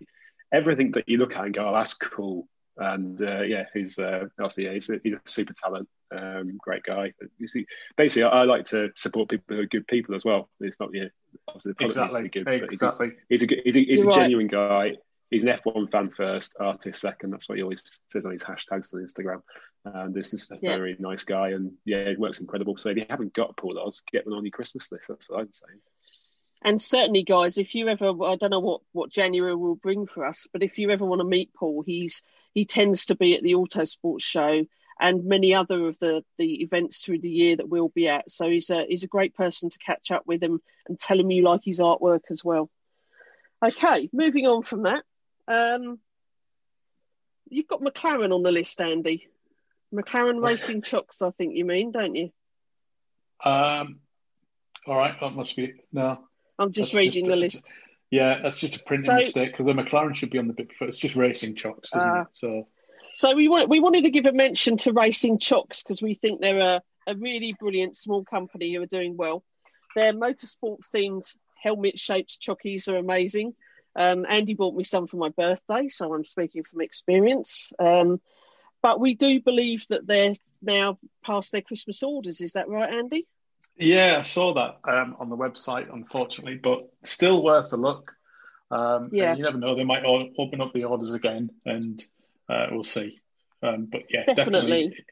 everything 0.52 0.92
that 0.92 1.08
you 1.08 1.18
look 1.18 1.36
at 1.36 1.44
and 1.44 1.54
go, 1.54 1.68
"Oh, 1.68 1.74
that's 1.74 1.94
cool." 1.94 2.48
And 2.76 3.20
uh, 3.20 3.42
yeah, 3.42 3.64
he's 3.74 3.98
uh, 3.98 4.26
obviously 4.38 4.66
yeah, 4.66 4.74
he's, 4.74 4.88
a, 4.88 5.00
he's 5.02 5.14
a 5.14 5.20
super 5.24 5.52
talent, 5.52 5.88
um, 6.16 6.56
great 6.58 6.84
guy. 6.84 7.12
You 7.38 7.48
see, 7.48 7.66
basically, 7.96 8.22
I, 8.22 8.28
I, 8.28 8.44
like 8.44 8.66
to 8.66 8.90
support 8.94 9.30
people 9.30 9.56
who 9.56 9.62
are 9.62 9.66
good 9.66 9.86
people 9.88 10.14
as 10.14 10.24
well. 10.24 10.48
It's 10.60 10.78
not 10.78 10.90
yeah, 10.94 11.06
obviously 11.48 11.72
the 11.72 11.74
product 11.74 11.96
exactly. 11.96 12.20
needs 12.22 12.32
to 12.32 12.44
be 12.44 12.44
good, 12.44 12.72
exactly. 12.72 13.10
he's 13.28 13.42
a 13.42 13.46
he's 13.46 13.52
a, 13.52 13.62
he's 13.64 13.76
a, 13.76 13.80
he's 13.80 14.02
a 14.04 14.06
right. 14.06 14.14
genuine 14.14 14.46
guy. 14.46 14.92
He's 15.30 15.44
an 15.44 15.50
F1 15.50 15.90
fan 15.90 16.10
first, 16.10 16.56
artist 16.58 17.00
second. 17.00 17.30
That's 17.30 17.48
what 17.48 17.58
he 17.58 17.62
always 17.62 17.82
says 18.10 18.24
on 18.24 18.32
his 18.32 18.42
hashtags 18.42 18.92
on 18.94 19.04
Instagram. 19.04 19.42
And 19.84 20.14
this 20.14 20.32
is 20.32 20.48
a 20.50 20.58
yeah. 20.60 20.76
very 20.76 20.96
nice 20.98 21.24
guy, 21.24 21.50
and 21.50 21.72
yeah, 21.84 21.98
it 21.98 22.18
works 22.18 22.40
incredible. 22.40 22.76
So 22.76 22.90
if 22.90 22.96
you 22.96 23.06
haven't 23.08 23.34
got 23.34 23.56
Paul 23.56 23.78
Oz, 23.78 24.02
get 24.10 24.24
them 24.24 24.34
on 24.34 24.44
your 24.44 24.50
Christmas 24.50 24.90
list. 24.90 25.08
That's 25.08 25.28
what 25.28 25.40
I'm 25.40 25.52
saying. 25.52 25.80
And 26.62 26.80
certainly, 26.80 27.22
guys, 27.22 27.56
if 27.56 27.74
you 27.74 27.88
ever, 27.88 28.08
I 28.24 28.36
don't 28.36 28.50
know 28.50 28.58
what, 28.58 28.80
what 28.92 29.10
January 29.10 29.54
will 29.54 29.76
bring 29.76 30.06
for 30.06 30.24
us, 30.24 30.48
but 30.52 30.62
if 30.62 30.78
you 30.78 30.90
ever 30.90 31.04
want 31.04 31.20
to 31.20 31.24
meet 31.24 31.54
Paul, 31.54 31.82
he's 31.86 32.22
he 32.54 32.64
tends 32.64 33.06
to 33.06 33.14
be 33.14 33.36
at 33.36 33.42
the 33.42 33.52
Autosports 33.52 34.22
Show 34.22 34.64
and 35.00 35.24
many 35.24 35.54
other 35.54 35.86
of 35.86 35.98
the, 36.00 36.24
the 36.38 36.62
events 36.62 37.04
through 37.04 37.20
the 37.20 37.28
year 37.28 37.54
that 37.56 37.68
we'll 37.68 37.90
be 37.90 38.08
at. 38.08 38.30
So 38.30 38.50
he's 38.50 38.70
a 38.70 38.84
he's 38.88 39.04
a 39.04 39.08
great 39.08 39.34
person 39.34 39.70
to 39.70 39.78
catch 39.78 40.10
up 40.10 40.26
with 40.26 40.42
him 40.42 40.60
and 40.88 40.98
tell 40.98 41.20
him 41.20 41.30
you 41.30 41.44
like 41.44 41.62
his 41.64 41.80
artwork 41.80 42.22
as 42.30 42.44
well. 42.44 42.70
Okay, 43.64 44.08
moving 44.12 44.46
on 44.46 44.62
from 44.62 44.82
that. 44.82 45.04
Um, 45.48 45.98
you've 47.48 47.66
got 47.66 47.80
McLaren 47.80 48.34
on 48.34 48.42
the 48.42 48.52
list, 48.52 48.80
Andy. 48.80 49.28
McLaren 49.92 50.42
Racing 50.44 50.82
Chocks, 50.82 51.22
I 51.22 51.30
think 51.30 51.56
you 51.56 51.64
mean, 51.64 51.92
don't 51.92 52.14
you? 52.14 52.30
Um, 53.42 54.00
all 54.86 54.96
right, 54.96 55.18
that 55.20 55.34
must 55.34 55.56
be 55.56 55.74
no. 55.92 56.18
I'm 56.58 56.72
just 56.72 56.92
that's 56.92 56.98
reading 56.98 57.24
just, 57.24 57.30
the 57.30 57.36
list. 57.36 57.72
Yeah, 58.10 58.40
that's 58.42 58.58
just 58.58 58.76
a 58.76 58.82
printing 58.82 59.06
so, 59.06 59.16
mistake 59.16 59.52
because 59.52 59.66
the 59.66 59.72
McLaren 59.72 60.14
should 60.14 60.30
be 60.30 60.38
on 60.38 60.48
the 60.48 60.54
bit 60.54 60.68
before. 60.68 60.88
It's 60.88 60.98
just 60.98 61.16
Racing 61.16 61.54
Chocks, 61.54 61.90
isn't 61.94 62.10
uh, 62.10 62.20
it? 62.22 62.26
So, 62.32 62.68
so 63.14 63.34
we 63.34 63.48
want, 63.48 63.68
we 63.68 63.80
wanted 63.80 64.04
to 64.04 64.10
give 64.10 64.26
a 64.26 64.32
mention 64.32 64.76
to 64.78 64.92
Racing 64.92 65.38
Chocks 65.38 65.82
because 65.82 66.02
we 66.02 66.14
think 66.14 66.40
they're 66.40 66.58
a, 66.60 66.82
a 67.06 67.14
really 67.16 67.54
brilliant 67.58 67.96
small 67.96 68.24
company 68.24 68.74
who 68.74 68.82
are 68.82 68.86
doing 68.86 69.16
well. 69.16 69.44
Their 69.94 70.12
motorsport 70.12 70.80
themed 70.94 71.24
helmet 71.62 71.98
shaped 71.98 72.38
chockies 72.40 72.88
are 72.88 72.96
amazing. 72.96 73.54
Um, 73.98 74.24
Andy 74.28 74.54
bought 74.54 74.76
me 74.76 74.84
some 74.84 75.08
for 75.08 75.16
my 75.16 75.30
birthday, 75.30 75.88
so 75.88 76.14
I'm 76.14 76.24
speaking 76.24 76.62
from 76.62 76.80
experience. 76.80 77.72
Um, 77.80 78.20
but 78.80 79.00
we 79.00 79.14
do 79.16 79.40
believe 79.40 79.86
that 79.88 80.06
they're 80.06 80.34
now 80.62 80.98
past 81.24 81.50
their 81.50 81.62
Christmas 81.62 82.02
orders. 82.04 82.40
Is 82.40 82.52
that 82.52 82.68
right, 82.68 82.92
Andy? 82.92 83.26
Yeah, 83.76 84.16
I 84.20 84.22
saw 84.22 84.54
that 84.54 84.78
um, 84.84 85.16
on 85.18 85.28
the 85.28 85.36
website, 85.36 85.92
unfortunately, 85.92 86.56
but 86.56 86.88
still 87.02 87.42
worth 87.42 87.72
a 87.72 87.76
look. 87.76 88.12
Um, 88.70 89.10
yeah, 89.12 89.34
you 89.34 89.42
never 89.42 89.58
know; 89.58 89.74
they 89.74 89.84
might 89.84 90.04
open 90.04 90.60
up 90.60 90.72
the 90.72 90.84
orders 90.84 91.12
again, 91.12 91.50
and 91.64 92.04
uh, 92.48 92.66
we'll 92.70 92.84
see. 92.84 93.20
Um, 93.62 93.88
but 93.90 94.02
yeah, 94.10 94.24
definitely. 94.34 94.88
definitely 94.88 95.04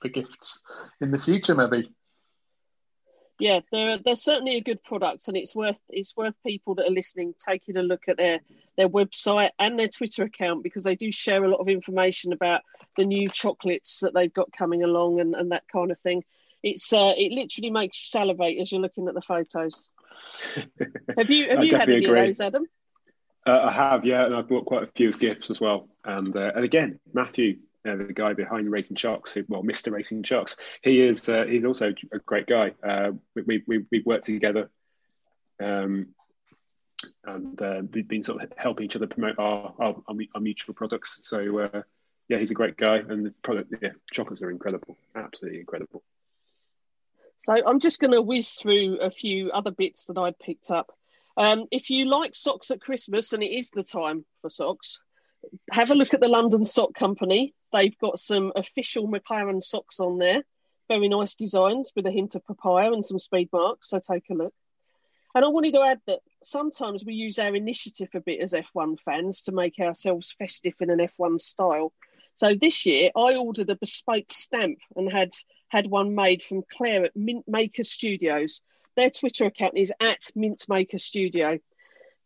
for 0.00 0.08
gifts 0.08 0.62
in 1.00 1.08
the 1.08 1.18
future, 1.18 1.54
maybe. 1.54 1.90
Yeah, 3.38 3.60
they're 3.72 3.98
they're 3.98 4.16
certainly 4.16 4.56
a 4.56 4.60
good 4.60 4.82
product, 4.82 5.28
and 5.28 5.36
it's 5.36 5.54
worth 5.54 5.80
it's 5.88 6.16
worth 6.16 6.34
people 6.46 6.76
that 6.76 6.86
are 6.86 6.92
listening 6.92 7.34
taking 7.44 7.76
a 7.76 7.82
look 7.82 8.02
at 8.08 8.16
their 8.16 8.40
their 8.76 8.88
website 8.88 9.50
and 9.58 9.78
their 9.78 9.88
Twitter 9.88 10.24
account 10.24 10.62
because 10.62 10.84
they 10.84 10.96
do 10.96 11.10
share 11.10 11.42
a 11.42 11.48
lot 11.48 11.60
of 11.60 11.68
information 11.68 12.32
about 12.32 12.62
the 12.96 13.04
new 13.04 13.28
chocolates 13.28 14.00
that 14.00 14.14
they've 14.14 14.32
got 14.32 14.52
coming 14.52 14.82
along 14.82 15.20
and, 15.20 15.34
and 15.34 15.52
that 15.52 15.64
kind 15.72 15.90
of 15.90 15.98
thing 15.98 16.22
it's 16.62 16.92
uh, 16.92 17.12
it 17.16 17.32
literally 17.32 17.70
makes 17.70 17.98
you 17.98 18.18
salivate 18.18 18.60
as 18.60 18.70
you're 18.70 18.80
looking 18.80 19.08
at 19.08 19.14
the 19.14 19.20
photos. 19.20 19.88
have 21.16 21.30
you 21.30 21.48
have 21.48 21.64
you 21.64 21.76
had 21.76 21.88
any 21.88 22.04
agree. 22.04 22.20
of 22.20 22.26
those, 22.26 22.40
Adam? 22.40 22.66
Uh, 23.44 23.62
I 23.64 23.72
have, 23.72 24.04
yeah, 24.04 24.24
and 24.24 24.36
I've 24.36 24.48
bought 24.48 24.66
quite 24.66 24.84
a 24.84 24.86
few 24.86 25.08
as 25.08 25.16
gifts 25.16 25.50
as 25.50 25.60
well. 25.60 25.88
And 26.04 26.36
uh, 26.36 26.52
and 26.54 26.64
again, 26.64 27.00
Matthew, 27.12 27.58
uh, 27.86 27.96
the 27.96 28.12
guy 28.12 28.32
behind 28.34 28.70
Racing 28.70 28.96
Chocks, 28.96 29.32
who, 29.32 29.44
well, 29.48 29.62
Mister 29.62 29.90
Racing 29.90 30.22
Chocks, 30.22 30.56
he 30.82 31.00
is 31.00 31.28
uh, 31.28 31.44
he's 31.44 31.64
also 31.64 31.92
a 32.12 32.18
great 32.18 32.46
guy. 32.46 32.72
Uh, 32.82 33.12
we 33.34 33.62
we 33.66 33.84
we've 33.90 34.06
worked 34.06 34.24
together, 34.24 34.70
um, 35.60 36.08
and 37.24 37.60
uh, 37.60 37.82
we've 37.92 38.08
been 38.08 38.22
sort 38.22 38.42
of 38.42 38.52
helping 38.56 38.86
each 38.86 38.96
other 38.96 39.06
promote 39.06 39.38
our 39.38 39.74
our, 39.78 39.96
our 40.34 40.40
mutual 40.40 40.74
products. 40.74 41.18
So 41.22 41.82
yeah, 42.28 42.38
he's 42.38 42.52
a 42.52 42.54
great 42.54 42.76
guy, 42.76 42.98
and 42.98 43.26
the 43.26 43.34
product, 43.42 43.74
yeah, 43.82 43.90
chocolates 44.10 44.42
are 44.42 44.50
incredible, 44.50 44.96
absolutely 45.14 45.60
incredible. 45.60 46.02
So 47.38 47.54
I'm 47.66 47.80
just 47.80 48.00
going 48.00 48.12
to 48.12 48.22
whiz 48.22 48.52
through 48.52 48.98
a 49.00 49.10
few 49.10 49.50
other 49.50 49.72
bits 49.72 50.04
that 50.06 50.16
I'd 50.16 50.38
picked 50.38 50.70
up. 50.70 50.96
Um, 51.36 51.66
if 51.72 51.90
you 51.90 52.08
like 52.08 52.34
socks 52.34 52.70
at 52.70 52.80
Christmas, 52.80 53.32
and 53.32 53.42
it 53.42 53.50
is 53.50 53.70
the 53.70 53.82
time 53.82 54.24
for 54.40 54.48
socks, 54.48 55.02
have 55.70 55.90
a 55.90 55.94
look 55.94 56.14
at 56.14 56.20
the 56.20 56.28
London 56.28 56.64
Sock 56.64 56.94
Company. 56.94 57.54
They've 57.72 57.96
got 57.98 58.18
some 58.18 58.52
official 58.56 59.08
McLaren 59.08 59.62
socks 59.62 60.00
on 60.00 60.18
there. 60.18 60.42
Very 60.88 61.08
nice 61.08 61.36
designs 61.36 61.92
with 61.94 62.06
a 62.06 62.10
hint 62.10 62.34
of 62.34 62.46
papaya 62.46 62.92
and 62.92 63.04
some 63.04 63.18
speed 63.18 63.48
marks. 63.52 63.90
So 63.90 64.00
take 64.00 64.28
a 64.30 64.34
look. 64.34 64.54
And 65.34 65.44
I 65.44 65.48
wanted 65.48 65.72
to 65.72 65.82
add 65.82 66.00
that 66.06 66.20
sometimes 66.42 67.04
we 67.04 67.14
use 67.14 67.38
our 67.38 67.54
initiative 67.54 68.10
a 68.14 68.20
bit 68.20 68.40
as 68.40 68.52
F1 68.52 69.00
fans 69.00 69.42
to 69.42 69.52
make 69.52 69.78
ourselves 69.80 70.32
festive 70.32 70.74
in 70.80 70.90
an 70.90 70.98
F1 70.98 71.40
style. 71.40 71.92
So 72.34 72.54
this 72.54 72.84
year 72.84 73.10
I 73.16 73.36
ordered 73.36 73.70
a 73.70 73.76
bespoke 73.76 74.30
stamp 74.30 74.78
and 74.94 75.10
had 75.10 75.32
had 75.68 75.86
one 75.86 76.14
made 76.14 76.42
from 76.42 76.64
Claire 76.70 77.06
at 77.06 77.16
Mint 77.16 77.44
Maker 77.48 77.84
Studios. 77.84 78.60
Their 78.94 79.08
Twitter 79.08 79.46
account 79.46 79.78
is 79.78 79.92
at 80.00 80.30
Mint 80.34 80.66
Maker 80.68 80.98
Studio. 80.98 81.58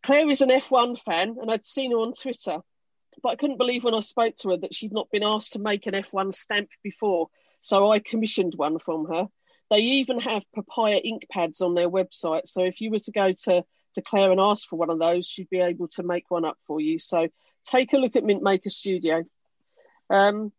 Claire 0.03 0.29
is 0.29 0.41
an 0.41 0.49
F1 0.49 0.99
fan, 0.99 1.37
and 1.41 1.49
I'd 1.49 1.65
seen 1.65 1.91
her 1.91 1.97
on 1.97 2.13
Twitter, 2.13 2.59
but 3.21 3.29
I 3.29 3.35
couldn't 3.35 3.57
believe 3.57 3.83
when 3.83 3.95
I 3.95 3.99
spoke 4.01 4.35
to 4.37 4.49
her 4.51 4.57
that 4.57 4.75
she'd 4.75 4.93
not 4.93 5.09
been 5.11 5.23
asked 5.23 5.53
to 5.53 5.59
make 5.59 5.85
an 5.87 5.93
F1 5.93 6.33
stamp 6.33 6.69
before. 6.83 7.27
So 7.61 7.91
I 7.91 7.99
commissioned 7.99 8.53
one 8.55 8.79
from 8.79 9.05
her. 9.05 9.27
They 9.69 9.79
even 9.79 10.19
have 10.19 10.43
papaya 10.53 10.97
ink 10.97 11.23
pads 11.31 11.61
on 11.61 11.73
their 11.73 11.89
website. 11.89 12.47
So 12.47 12.63
if 12.63 12.79
you 12.79 12.91
were 12.91 12.99
to 12.99 13.11
go 13.11 13.33
to, 13.33 13.63
to 13.95 14.01
Claire 14.01 14.31
and 14.31 14.39
ask 14.39 14.67
for 14.67 14.77
one 14.77 14.89
of 14.89 14.99
those, 14.99 15.25
she'd 15.27 15.49
be 15.49 15.59
able 15.59 15.87
to 15.89 16.03
make 16.03 16.29
one 16.29 16.45
up 16.45 16.57
for 16.67 16.79
you. 16.79 16.99
So 16.99 17.27
take 17.65 17.93
a 17.93 17.97
look 17.97 18.15
at 18.15 18.23
Mint 18.23 18.43
Maker 18.43 18.69
Studio. 18.69 19.23
Um, 20.09 20.51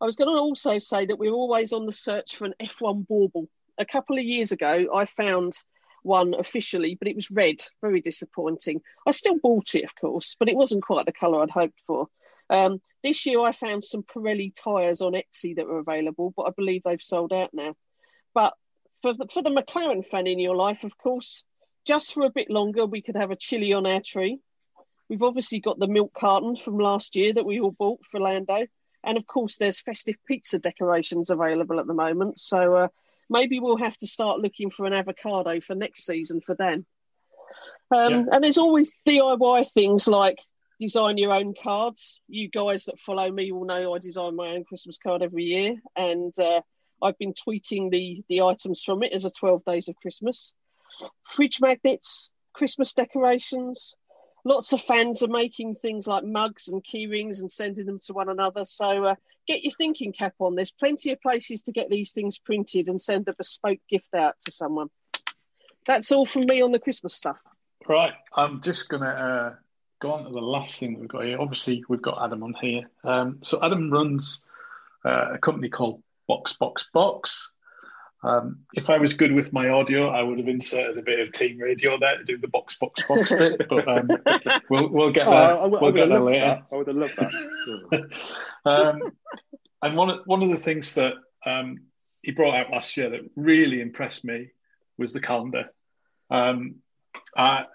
I 0.00 0.06
was 0.06 0.16
going 0.16 0.34
to 0.34 0.40
also 0.40 0.78
say 0.78 1.06
that 1.06 1.18
we're 1.18 1.32
always 1.32 1.72
on 1.72 1.86
the 1.86 1.92
search 1.92 2.36
for 2.36 2.46
an 2.46 2.54
F1 2.60 3.06
bauble. 3.06 3.48
A 3.76 3.84
couple 3.84 4.16
of 4.16 4.24
years 4.24 4.52
ago, 4.52 4.86
I 4.94 5.04
found 5.04 5.54
one 6.04 6.34
officially, 6.34 6.94
but 6.94 7.08
it 7.08 7.16
was 7.16 7.30
red. 7.30 7.56
Very 7.80 8.00
disappointing. 8.00 8.80
I 9.06 9.10
still 9.10 9.38
bought 9.38 9.74
it, 9.74 9.84
of 9.84 9.94
course, 9.96 10.36
but 10.38 10.48
it 10.48 10.56
wasn't 10.56 10.84
quite 10.84 11.06
the 11.06 11.12
colour 11.12 11.42
I'd 11.42 11.50
hoped 11.50 11.80
for. 11.86 12.08
Um, 12.50 12.80
this 13.02 13.26
year, 13.26 13.40
I 13.40 13.52
found 13.52 13.82
some 13.82 14.02
Pirelli 14.02 14.52
tyres 14.54 15.00
on 15.00 15.12
Etsy 15.12 15.56
that 15.56 15.66
were 15.66 15.78
available, 15.78 16.32
but 16.36 16.44
I 16.44 16.50
believe 16.56 16.82
they've 16.84 17.00
sold 17.02 17.32
out 17.32 17.50
now. 17.52 17.74
But 18.34 18.54
for 19.02 19.14
the, 19.14 19.26
for 19.32 19.42
the 19.42 19.50
McLaren 19.50 20.04
fan 20.04 20.26
in 20.26 20.38
your 20.38 20.56
life, 20.56 20.84
of 20.84 20.96
course, 20.96 21.44
just 21.86 22.14
for 22.14 22.24
a 22.24 22.30
bit 22.30 22.50
longer, 22.50 22.86
we 22.86 23.02
could 23.02 23.16
have 23.16 23.30
a 23.30 23.36
chili 23.36 23.72
on 23.72 23.86
our 23.86 24.00
tree. 24.00 24.40
We've 25.08 25.22
obviously 25.22 25.60
got 25.60 25.78
the 25.78 25.86
milk 25.86 26.12
carton 26.14 26.56
from 26.56 26.78
last 26.78 27.16
year 27.16 27.32
that 27.32 27.44
we 27.44 27.60
all 27.60 27.70
bought 27.70 28.00
for 28.10 28.20
Lando. 28.20 28.66
And 29.02 29.18
of 29.18 29.26
course, 29.26 29.58
there's 29.58 29.80
festive 29.80 30.16
pizza 30.26 30.58
decorations 30.58 31.28
available 31.28 31.78
at 31.78 31.86
the 31.86 31.94
moment. 31.94 32.38
So 32.38 32.74
uh, 32.74 32.88
maybe 33.28 33.60
we'll 33.60 33.76
have 33.76 33.96
to 33.98 34.06
start 34.06 34.40
looking 34.40 34.70
for 34.70 34.86
an 34.86 34.92
avocado 34.92 35.60
for 35.60 35.74
next 35.74 36.04
season 36.04 36.40
for 36.40 36.54
Dan. 36.54 36.84
Um, 37.90 38.12
yeah. 38.12 38.24
And 38.32 38.44
there's 38.44 38.58
always 38.58 38.92
DIY 39.06 39.70
things 39.70 40.08
like 40.08 40.38
design 40.80 41.18
your 41.18 41.32
own 41.32 41.54
cards. 41.60 42.20
You 42.28 42.48
guys 42.48 42.84
that 42.86 42.98
follow 42.98 43.30
me 43.30 43.52
will 43.52 43.66
know 43.66 43.94
I 43.94 43.98
design 43.98 44.36
my 44.36 44.48
own 44.48 44.64
Christmas 44.64 44.98
card 44.98 45.22
every 45.22 45.44
year, 45.44 45.76
and 45.96 46.36
uh, 46.38 46.60
I've 47.02 47.18
been 47.18 47.34
tweeting 47.34 47.90
the 47.90 48.22
the 48.28 48.42
items 48.42 48.82
from 48.82 49.02
it 49.02 49.12
as 49.12 49.24
a 49.24 49.30
12 49.30 49.64
days 49.64 49.88
of 49.88 49.96
Christmas. 49.96 50.52
Fridge 51.24 51.60
magnets, 51.60 52.30
Christmas 52.52 52.94
decorations, 52.94 53.94
lots 54.44 54.72
of 54.72 54.80
fans 54.80 55.22
are 55.22 55.28
making 55.28 55.76
things 55.76 56.06
like 56.06 56.24
mugs 56.24 56.68
and 56.68 56.84
key 56.84 57.06
rings 57.06 57.40
and 57.40 57.50
sending 57.50 57.86
them 57.86 57.98
to 58.06 58.12
one 58.12 58.28
another. 58.28 58.64
So 58.64 59.04
uh, 59.04 59.14
get 59.48 59.64
your 59.64 59.72
thinking 59.72 60.12
cap 60.12 60.34
on. 60.38 60.54
There's 60.54 60.72
plenty 60.72 61.12
of 61.12 61.20
places 61.20 61.62
to 61.62 61.72
get 61.72 61.90
these 61.90 62.12
things 62.12 62.38
printed 62.38 62.88
and 62.88 63.00
send 63.00 63.28
a 63.28 63.34
bespoke 63.34 63.80
gift 63.88 64.14
out 64.14 64.34
to 64.44 64.52
someone. 64.52 64.88
That's 65.86 66.12
all 66.12 66.26
from 66.26 66.46
me 66.46 66.62
on 66.62 66.72
the 66.72 66.78
Christmas 66.78 67.14
stuff. 67.14 67.38
Right. 67.88 68.14
I'm 68.34 68.62
just 68.62 68.88
going 68.88 69.02
to 69.02 69.08
uh, 69.08 69.54
go 70.00 70.12
on 70.12 70.24
to 70.24 70.30
the 70.30 70.40
last 70.40 70.78
thing 70.78 70.98
we've 70.98 71.08
got 71.08 71.24
here. 71.24 71.40
Obviously, 71.40 71.84
we've 71.88 72.02
got 72.02 72.22
Adam 72.22 72.42
on 72.42 72.54
here. 72.60 72.90
Um, 73.02 73.40
so 73.44 73.58
Adam 73.62 73.90
runs 73.90 74.42
uh, 75.04 75.32
a 75.32 75.38
company 75.38 75.68
called 75.68 76.02
Box 76.26 76.54
Box 76.54 76.88
Box. 76.92 77.52
Um, 78.24 78.60
if 78.72 78.88
I 78.88 78.96
was 78.96 79.12
good 79.12 79.32
with 79.32 79.52
my 79.52 79.68
audio, 79.68 80.08
I 80.08 80.22
would 80.22 80.38
have 80.38 80.48
inserted 80.48 80.96
a 80.96 81.02
bit 81.02 81.20
of 81.20 81.32
team 81.32 81.58
radio 81.58 81.98
there 81.98 82.16
to 82.16 82.24
do 82.24 82.38
the 82.38 82.48
box, 82.48 82.78
box, 82.78 83.02
box 83.06 83.28
bit. 83.28 83.60
But 83.68 83.86
um, 83.86 84.08
we'll 84.70 84.88
we'll 84.88 85.12
get 85.12 85.26
there. 85.26 85.52
Oh, 85.52 85.68
we'll 85.68 85.92
get 85.92 86.08
there 86.08 86.20
later. 86.20 86.46
That. 86.46 86.62
I 86.72 86.74
would 86.74 86.88
have 86.88 86.96
loved 86.96 87.16
that. 87.18 88.10
um, 88.64 89.12
and 89.82 89.96
one 89.96 90.08
of 90.08 90.20
one 90.24 90.42
of 90.42 90.48
the 90.48 90.56
things 90.56 90.94
that 90.94 91.14
um, 91.44 91.76
he 92.22 92.32
brought 92.32 92.54
out 92.54 92.70
last 92.70 92.96
year 92.96 93.10
that 93.10 93.20
really 93.36 93.82
impressed 93.82 94.24
me 94.24 94.52
was 94.96 95.12
the 95.12 95.20
calendar. 95.20 95.66
Um, 96.30 96.76
I, 97.36 97.66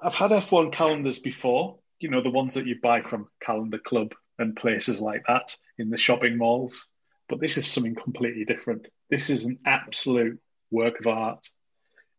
I've 0.00 0.14
had 0.14 0.30
F1 0.30 0.70
calendars 0.70 1.18
before, 1.18 1.78
you 1.98 2.08
know, 2.08 2.22
the 2.22 2.30
ones 2.30 2.54
that 2.54 2.66
you 2.66 2.76
buy 2.80 3.02
from 3.02 3.28
Calendar 3.42 3.78
Club 3.78 4.14
and 4.38 4.54
places 4.54 5.00
like 5.00 5.24
that 5.26 5.56
in 5.76 5.90
the 5.90 5.96
shopping 5.96 6.38
malls. 6.38 6.86
But 7.28 7.40
this 7.40 7.56
is 7.58 7.66
something 7.66 7.96
completely 7.96 8.44
different. 8.44 8.86
This 9.10 9.30
is 9.30 9.44
an 9.44 9.58
absolute 9.66 10.40
work 10.70 11.00
of 11.00 11.06
art. 11.06 11.48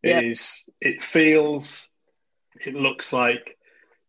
It 0.04 0.10
yeah. 0.10 0.32
is. 0.32 0.70
It 0.80 1.02
feels. 1.02 1.90
It 2.66 2.76
looks 2.76 3.14
like 3.14 3.58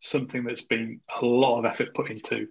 something 0.01 0.45
that's 0.45 0.63
been 0.63 1.01
a 1.21 1.25
lot 1.25 1.61
of 1.61 1.65
effort 1.65 1.95
put 1.95 2.11
into. 2.11 2.49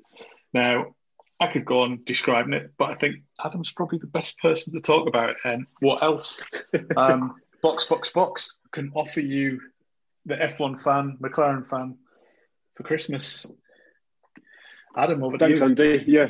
Now, 0.54 0.96
I 1.40 1.52
could 1.52 1.66
go 1.66 1.82
on 1.82 2.00
describing 2.06 2.54
it, 2.54 2.72
but 2.78 2.92
I 2.92 2.96
think 2.96 3.18
Adam's 3.44 3.72
probably 3.72 3.98
the 3.98 4.08
best 4.08 4.38
person 4.40 4.74
to 4.74 4.80
talk 4.80 5.08
about 5.08 5.32
it. 5.32 5.38
And 5.44 5.68
what 5.80 6.02
else? 6.02 6.44
um, 6.98 7.36
Box 7.62 7.88
Box 7.88 8.10
Box 8.12 8.60
can 8.72 8.92
offer 8.96 9.22
you 9.22 9.60
the 10.26 10.36
F1 10.36 10.82
fan, 10.82 11.18
McLaren 11.22 11.68
fan, 11.68 11.98
for 12.76 12.84
Christmas. 12.84 13.46
Adam, 14.96 15.24
over 15.24 15.38
Thanks, 15.38 15.60
to 15.60 15.66
you. 15.66 15.70
Andy. 15.72 16.04
Yeah, 16.08 16.28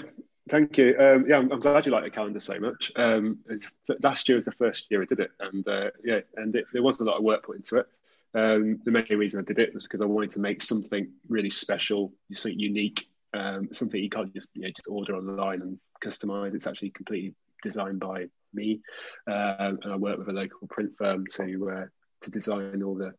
thank 0.50 0.78
you. 0.78 0.96
Um, 0.98 1.26
yeah, 1.28 1.38
I'm, 1.38 1.52
I'm, 1.52 1.60
glad 1.60 1.86
you 1.86 1.92
like 1.92 2.04
the 2.04 2.10
calendar 2.10 2.40
so 2.40 2.60
much. 2.60 2.92
Um, 2.96 3.40
last 4.02 4.28
year 4.28 4.36
was 4.36 4.46
the 4.46 4.52
first 4.52 4.88
year 4.90 5.02
I 5.02 5.06
did 5.06 5.20
it, 5.20 5.32
and 5.40 5.68
uh, 5.68 5.92
yeah, 6.04 6.22
and 6.36 6.56
it, 6.56 6.66
there 6.74 6.84
wasn't 6.84 7.08
a 7.08 7.12
lot 7.12 7.18
of 7.18 7.24
work 7.24 7.44
put 7.44 7.58
into 7.58 7.78
it. 7.78 7.88
Um, 8.34 8.80
the 8.86 8.92
main 8.92 9.20
reason 9.20 9.40
I 9.40 9.44
did 9.44 9.60
it 9.60 9.74
was 9.74 9.84
because 9.84 10.02
I 10.02 10.06
wanted 10.06 10.32
to 10.32 10.40
make 10.40 10.62
something 10.62 11.12
really 11.28 11.50
special, 11.50 12.14
something 12.32 12.60
unique, 12.60 13.08
um, 13.34 13.70
something 13.72 14.02
you 14.02 14.10
can't 14.10 14.34
just 14.34 14.48
you 14.54 14.64
know, 14.64 14.70
just 14.70 14.88
order 14.88 15.16
online 15.16 15.62
and 15.62 15.80
customize. 16.04 16.56
It's 16.56 16.68
actually 16.68 16.92
completely 16.92 17.36
designed 17.62 18.00
by 18.00 18.28
me, 18.54 18.82
uh, 19.30 19.56
and 19.60 19.94
I 19.94 19.96
work 19.96 20.18
with 20.18 20.30
a 20.30 20.34
local 20.34 20.68
print 20.68 20.94
firm 20.98 21.26
to 21.36 21.70
uh, 21.72 21.86
to 22.22 22.32
design 22.32 22.84
all 22.84 22.96
the 22.96 23.14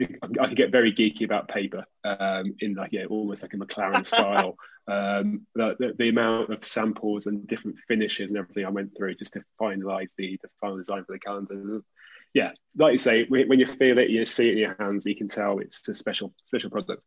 I 0.00 0.46
can 0.46 0.54
get 0.54 0.72
very 0.72 0.92
geeky 0.92 1.24
about 1.24 1.48
paper 1.48 1.84
um, 2.04 2.54
in 2.60 2.74
like 2.74 2.92
yeah, 2.92 3.04
almost 3.04 3.42
like 3.42 3.54
a 3.54 3.56
McLaren 3.56 4.04
style. 4.04 4.56
Um, 4.86 5.46
the, 5.54 5.76
the, 5.78 5.94
the, 5.98 6.08
amount 6.10 6.50
of 6.50 6.62
samples 6.62 7.26
and 7.26 7.46
different 7.46 7.78
finishes 7.88 8.30
and 8.30 8.38
everything 8.38 8.66
I 8.66 8.70
went 8.70 8.94
through 8.94 9.14
just 9.14 9.32
to 9.32 9.42
finalise 9.58 10.14
the, 10.18 10.38
the 10.42 10.48
final 10.60 10.76
design 10.76 11.04
for 11.04 11.12
the 11.12 11.18
calendar. 11.18 11.80
Yeah, 12.34 12.50
like 12.76 12.92
you 12.92 12.98
say, 12.98 13.24
when 13.28 13.58
you 13.60 13.66
feel 13.66 13.98
it, 13.98 14.10
you 14.10 14.26
see 14.26 14.48
it 14.48 14.52
in 14.52 14.58
your 14.58 14.76
hands, 14.78 15.06
you 15.06 15.16
can 15.16 15.28
tell 15.28 15.58
it's 15.58 15.88
a 15.88 15.94
special 15.94 16.34
special 16.44 16.68
product. 16.68 17.02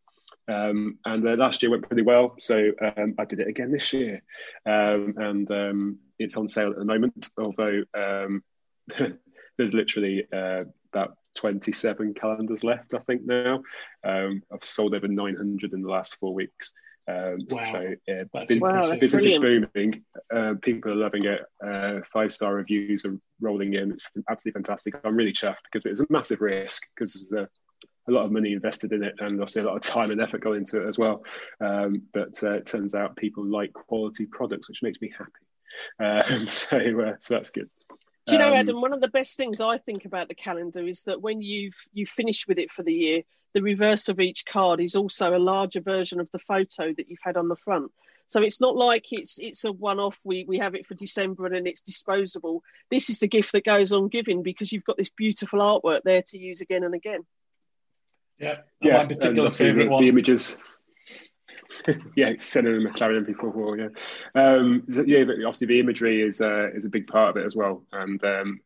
Um, 0.47 0.97
and 1.05 1.27
uh, 1.27 1.35
last 1.35 1.61
year 1.61 1.69
went 1.69 1.87
pretty 1.87 2.01
well, 2.01 2.35
so 2.39 2.71
um, 2.81 3.13
I 3.19 3.25
did 3.25 3.41
it 3.41 3.47
again 3.47 3.71
this 3.71 3.91
year, 3.93 4.23
um, 4.65 5.13
and 5.17 5.51
um, 5.51 5.99
it's 6.17 6.37
on 6.37 6.47
sale 6.47 6.71
at 6.71 6.77
the 6.77 6.85
moment. 6.85 7.29
Although 7.37 7.83
um, 7.93 8.43
there's 9.57 9.73
literally 9.73 10.25
uh, 10.33 10.63
about 10.93 11.17
27 11.35 12.13
calendars 12.13 12.63
left, 12.63 12.93
I 12.93 12.99
think 12.99 13.23
now. 13.25 13.61
I've 14.03 14.63
sold 14.63 14.95
over 14.95 15.07
900 15.07 15.73
in 15.73 15.81
the 15.81 15.89
last 15.89 16.15
four 16.19 16.33
weeks. 16.33 16.73
Um, 17.09 17.37
wow. 17.49 17.63
So 17.63 17.95
yeah, 18.07 18.23
business, 18.33 18.59
wow, 18.59 18.91
business 18.91 19.13
is 19.13 19.39
booming. 19.39 20.03
Uh, 20.33 20.55
people 20.61 20.91
are 20.91 20.95
loving 20.95 21.25
it. 21.25 21.41
Uh, 21.65 22.01
five 22.11 22.33
star 22.33 22.55
reviews 22.55 23.05
are 23.05 23.17
rolling 23.39 23.73
in. 23.75 23.91
It's 23.91 24.09
absolutely 24.29 24.59
fantastic. 24.59 24.95
I'm 25.03 25.15
really 25.15 25.31
chuffed 25.31 25.63
because 25.71 25.85
it's 25.85 26.01
a 26.01 26.07
massive 26.09 26.41
risk 26.41 26.83
because 26.93 27.27
there's 27.31 27.47
a 28.07 28.11
lot 28.11 28.25
of 28.25 28.31
money 28.31 28.53
invested 28.53 28.91
in 28.91 29.03
it 29.03 29.15
and 29.19 29.39
obviously 29.39 29.61
a 29.61 29.65
lot 29.65 29.75
of 29.75 29.81
time 29.81 30.11
and 30.11 30.21
effort 30.21 30.41
going 30.41 30.59
into 30.59 30.81
it 30.81 30.87
as 30.87 30.97
well. 30.97 31.23
Um, 31.61 32.03
but 32.13 32.41
uh, 32.43 32.55
it 32.55 32.65
turns 32.65 32.93
out 32.93 33.15
people 33.15 33.45
like 33.45 33.73
quality 33.73 34.25
products, 34.25 34.67
which 34.69 34.83
makes 34.83 35.01
me 35.01 35.11
happy. 35.17 36.33
Um, 36.33 36.47
so, 36.47 36.77
uh, 36.77 37.15
so 37.19 37.33
that's 37.35 37.51
good. 37.51 37.69
Do 38.25 38.33
you 38.33 38.39
know, 38.39 38.49
um, 38.49 38.55
Adam? 38.55 38.81
One 38.81 38.93
of 38.93 38.99
the 38.99 39.07
best 39.07 39.37
things 39.37 39.61
I 39.61 39.77
think 39.77 40.03
about 40.03 40.27
the 40.27 40.35
calendar 40.35 40.85
is 40.85 41.03
that 41.03 41.21
when 41.21 41.41
you've 41.41 41.77
you 41.93 42.05
finish 42.05 42.45
with 42.45 42.59
it 42.59 42.71
for 42.71 42.83
the 42.83 42.93
year, 42.93 43.21
the 43.57 43.63
reverse 43.63 44.07
of 44.07 44.19
each 44.19 44.45
card 44.45 44.79
is 44.79 44.95
also 44.95 45.35
a 45.35 45.39
larger 45.39 45.81
version 45.81 46.19
of 46.19 46.29
the 46.31 46.37
photo 46.37 46.93
that 46.93 47.09
you've 47.09 47.17
had 47.23 47.37
on 47.37 47.47
the 47.47 47.55
front. 47.55 47.91
So 48.27 48.43
it's 48.43 48.61
not 48.61 48.75
like 48.75 49.11
it's 49.11 49.39
it's 49.39 49.63
a 49.63 49.71
one-off. 49.71 50.19
We 50.23 50.45
we 50.47 50.59
have 50.59 50.75
it 50.75 50.85
for 50.85 50.93
December 50.93 51.47
and 51.47 51.55
then 51.55 51.65
it's 51.65 51.81
disposable. 51.81 52.61
This 52.91 53.09
is 53.09 53.19
the 53.19 53.27
gift 53.27 53.53
that 53.53 53.65
goes 53.65 53.91
on 53.91 54.09
giving 54.09 54.43
because 54.43 54.71
you've 54.71 54.83
got 54.83 54.95
this 54.95 55.09
beautiful 55.09 55.57
artwork 55.57 56.03
there 56.03 56.21
to 56.21 56.37
use 56.37 56.61
again 56.61 56.83
and 56.83 56.93
again. 56.93 57.25
Yeah, 58.37 58.57
yeah. 58.79 58.97
My 58.97 59.05
particular 59.07 59.49
favorite 59.49 59.89
one. 59.89 60.03
The 60.03 60.09
images 60.09 60.55
yeah, 62.15 62.27
it's 62.27 62.43
Senna 62.43 62.75
and 62.75 62.85
McLaren 62.85 63.25
before 63.25 63.49
war. 63.49 63.75
Yeah, 63.75 63.87
um, 64.35 64.83
yeah. 64.87 65.23
But 65.23 65.37
obviously, 65.37 65.65
the 65.65 65.79
imagery 65.79 66.21
is 66.21 66.41
uh, 66.41 66.69
is 66.75 66.85
a 66.85 66.89
big 66.89 67.07
part 67.07 67.31
of 67.31 67.41
it 67.41 67.45
as 67.47 67.55
well. 67.55 67.85
And 67.91 68.23
um, 68.23 68.59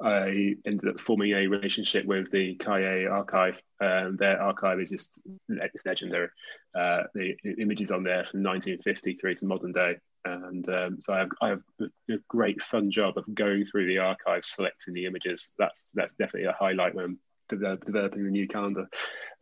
I 0.00 0.56
ended 0.66 0.88
up 0.88 1.00
forming 1.00 1.32
a 1.32 1.46
relationship 1.46 2.04
with 2.04 2.30
the 2.30 2.56
Cahiers 2.56 3.10
archive. 3.10 3.60
Um, 3.80 4.16
their 4.16 4.40
archive 4.40 4.80
is 4.80 4.90
just 4.90 5.10
it's 5.48 5.86
legendary. 5.86 6.28
Uh, 6.74 7.04
the, 7.14 7.34
images 7.58 7.90
on 7.90 8.02
there 8.02 8.24
from 8.24 8.42
1953 8.42 9.34
to 9.36 9.46
modern 9.46 9.72
day, 9.72 9.96
and 10.24 10.68
um, 10.68 10.98
so 11.00 11.14
I 11.14 11.18
have, 11.20 11.30
I 11.40 11.48
have 11.48 11.62
a 11.80 12.14
great 12.28 12.62
fun 12.62 12.90
job 12.90 13.16
of 13.16 13.24
going 13.34 13.64
through 13.64 13.86
the 13.86 13.98
archive, 13.98 14.44
selecting 14.44 14.94
the 14.94 15.06
images. 15.06 15.50
That's 15.58 15.90
that's 15.94 16.14
definitely 16.14 16.48
a 16.48 16.52
highlight 16.52 16.94
when 16.94 17.18
developing 17.48 18.24
the 18.24 18.30
new 18.30 18.48
calendar. 18.48 18.88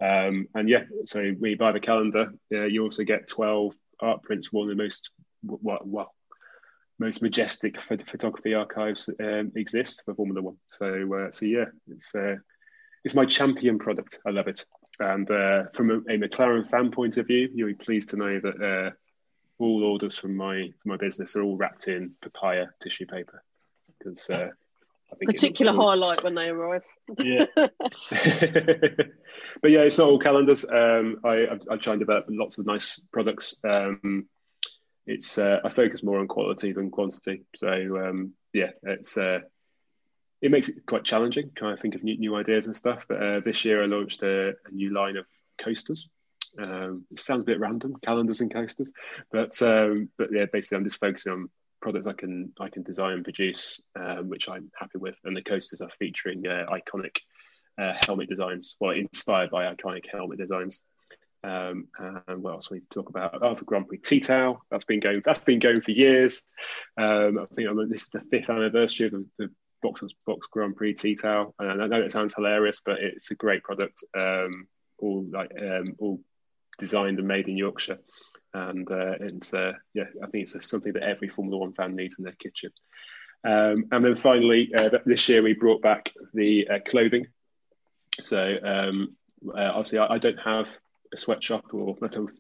Um, 0.01 0.49
and 0.55 0.69
yeah, 0.69 0.85
so 1.07 1.33
we 1.39 1.55
buy 1.55 1.73
the 1.73 1.81
calendar. 1.81 2.33
Uh, 2.53 2.65
you 2.65 2.83
also 2.83 3.05
get 3.05 3.29
12 3.29 3.75
art 4.01 4.23
prints, 4.23 4.53
one 4.53 4.71
of 4.71 4.77
the 4.77 4.83
most, 4.83 5.11
well, 5.43 5.81
well 5.85 6.15
most 6.99 7.23
majestic 7.23 7.81
photography 7.81 8.55
archives 8.55 9.09
um, 9.21 9.53
exist 9.57 10.03
for 10.05 10.15
Formula 10.15 10.41
One. 10.41 10.57
So, 10.69 11.15
uh, 11.15 11.31
so 11.31 11.47
yeah, 11.47 11.67
it's 11.91 12.15
uh, 12.15 12.37
it's 13.05 13.15
my 13.15 13.27
champion 13.27 13.79
product. 13.79 14.19
I 14.27 14.31
love 14.31 14.49
it. 14.49 14.65
And 14.99 15.31
uh, 15.31 15.65
from 15.75 15.91
a, 15.91 15.99
a, 15.99 16.19
McLaren 16.19 16.69
fan 16.71 16.91
point 16.91 17.17
of 17.17 17.27
view, 17.27 17.51
you'll 17.55 17.69
be 17.69 17.75
pleased 17.75 18.11
to 18.11 18.17
know 18.17 18.41
that 18.41 18.63
uh, 18.63 18.91
all 19.59 19.85
orders 19.85 20.17
from 20.17 20.37
my 20.37 20.71
from 20.83 20.91
my 20.91 20.97
business 20.97 21.37
are 21.37 21.43
all 21.43 21.57
wrapped 21.57 21.89
in 21.89 22.13
papaya 22.23 22.67
tissue 22.81 23.07
paper 23.07 23.43
because 23.99 24.31
uh, 24.31 24.49
particular 25.25 25.73
highlight 25.73 26.23
when 26.23 26.35
they 26.35 26.49
arrive. 26.49 26.85
Yeah. 27.19 27.47
but 27.57 29.71
yeah, 29.71 29.81
it's 29.81 29.99
not 29.99 30.09
all 30.09 30.19
calendars. 30.19 30.65
Um, 30.65 31.21
I, 31.25 31.59
I 31.71 31.77
try 31.77 31.95
and 31.95 32.01
develop 32.01 32.27
lots 32.29 32.59
of 32.59 32.67
nice 32.67 33.01
products. 33.13 33.55
Um, 33.65 34.27
it's 35.07 35.39
uh, 35.39 35.61
I 35.65 35.69
focus 35.69 36.03
more 36.03 36.19
on 36.19 36.29
quality 36.29 36.73
than 36.73 36.91
quantity. 36.91 37.45
So 37.55 37.69
um, 37.69 38.33
yeah, 38.53 38.71
it's 38.83 39.17
uh, 39.17 39.41
it 40.41 40.51
makes 40.51 40.69
it 40.69 40.87
quite 40.87 41.05
challenging 41.05 41.51
trying 41.55 41.77
to 41.77 41.83
think 41.83 41.95
of 41.95 42.03
new, 42.03 42.19
new 42.19 42.37
ideas 42.37 42.67
and 42.67 42.77
stuff. 42.77 43.07
But 43.09 43.23
uh, 43.23 43.41
this 43.41 43.65
year 43.65 43.83
I 43.83 43.87
launched 43.87 44.23
a, 44.23 44.51
a 44.51 44.71
new 44.73 44.93
line 44.93 45.17
of 45.17 45.27
coasters. 45.59 46.09
Um, 46.59 47.05
it 47.11 47.21
sounds 47.21 47.43
a 47.43 47.47
bit 47.47 47.59
random, 47.59 47.97
calendars 48.05 48.41
and 48.41 48.53
coasters, 48.53 48.91
but 49.33 49.61
um, 49.63 50.09
but 50.17 50.29
yeah, 50.33 50.47
basically 50.53 50.79
I'm 50.79 50.85
just 50.85 51.01
focusing 51.01 51.33
on 51.33 51.49
products 51.81 52.07
I 52.07 52.13
can 52.13 52.53
I 52.59 52.69
can 52.69 52.83
design 52.83 53.13
and 53.13 53.25
produce, 53.25 53.81
um, 53.99 54.29
which 54.29 54.49
I'm 54.49 54.71
happy 54.79 54.99
with. 54.99 55.17
And 55.25 55.37
the 55.37 55.43
coasters 55.43 55.81
are 55.81 55.91
featuring 55.91 56.47
uh, 56.47 56.67
iconic 56.71 57.19
uh, 57.77 57.95
helmet 58.07 58.29
designs, 58.29 58.77
well, 58.81 58.93
inspired 58.93 59.51
by 59.51 59.73
iconic 59.73 60.07
helmet 60.11 60.39
designs. 60.39 60.81
Um, 61.45 61.89
and 61.99 62.43
what 62.43 62.55
else 62.55 62.71
we 62.71 62.79
need 62.79 62.91
to 62.91 63.01
talk 63.01 63.11
about? 63.11 63.39
Oh, 63.43 63.55
the 63.55 63.65
Grand 63.65 63.89
Prix 63.89 63.99
Tea 63.99 64.21
Towel. 64.21 64.65
That's 64.71 64.85
been 64.85 65.01
going. 65.01 65.23
That's 65.25 65.41
been 65.41 65.59
going 65.59 65.83
for 65.83 65.91
years. 65.91 66.43
Um, 66.97 67.39
I 67.39 67.55
think 67.55 67.69
I'm, 67.69 67.89
this 67.89 68.03
is 68.03 68.11
the 68.11 68.23
fifth 68.31 68.49
anniversary 68.49 69.07
of 69.07 69.13
the, 69.13 69.27
the 69.39 69.51
Box 69.83 70.03
Box 70.27 70.47
Grand 70.47 70.77
Prix 70.77 70.95
Tea 70.95 71.17
Towel. 71.17 71.55
And 71.59 71.83
I 71.83 71.87
know 71.87 72.01
it 72.01 72.13
sounds 72.13 72.35
hilarious, 72.35 72.81
but 72.85 72.99
it's 72.99 73.31
a 73.31 73.35
great 73.35 73.63
product. 73.63 74.03
Um, 74.17 74.67
all 74.99 75.27
like 75.31 75.51
um, 75.61 75.97
all 75.99 76.21
designed 76.79 77.19
and 77.19 77.29
made 77.29 77.49
in 77.49 77.57
Yorkshire 77.57 77.99
and 78.55 78.91
uh, 78.91 79.15
it's 79.21 79.53
uh, 79.53 79.73
yeah, 79.93 80.05
I 80.23 80.27
think 80.29 80.49
it's 80.49 80.71
something 80.71 80.93
that 80.93 81.03
every 81.03 81.29
Formula 81.29 81.59
One 81.59 81.73
fan 81.73 81.97
needs 81.97 82.19
in 82.19 82.25
their 82.25 82.35
kitchen. 82.35 82.71
Um, 83.43 83.87
and 83.93 84.03
then 84.03 84.15
finally, 84.15 84.71
uh, 84.75 84.91
this 85.05 85.29
year 85.29 85.43
we 85.43 85.53
brought 85.53 85.83
back 85.83 86.13
the 86.33 86.69
uh, 86.69 86.79
clothing. 86.89 87.27
So 88.23 88.57
um, 88.63 89.17
uh, 89.47 89.73
obviously, 89.75 89.99
I, 89.99 90.15
I, 90.15 90.19
don't 90.19 90.39
have 90.39 90.71
a 91.15 91.17
sweatshop, 91.17 91.73
or 91.73 91.97
I, 92.03 92.09
don't, 92.09 92.31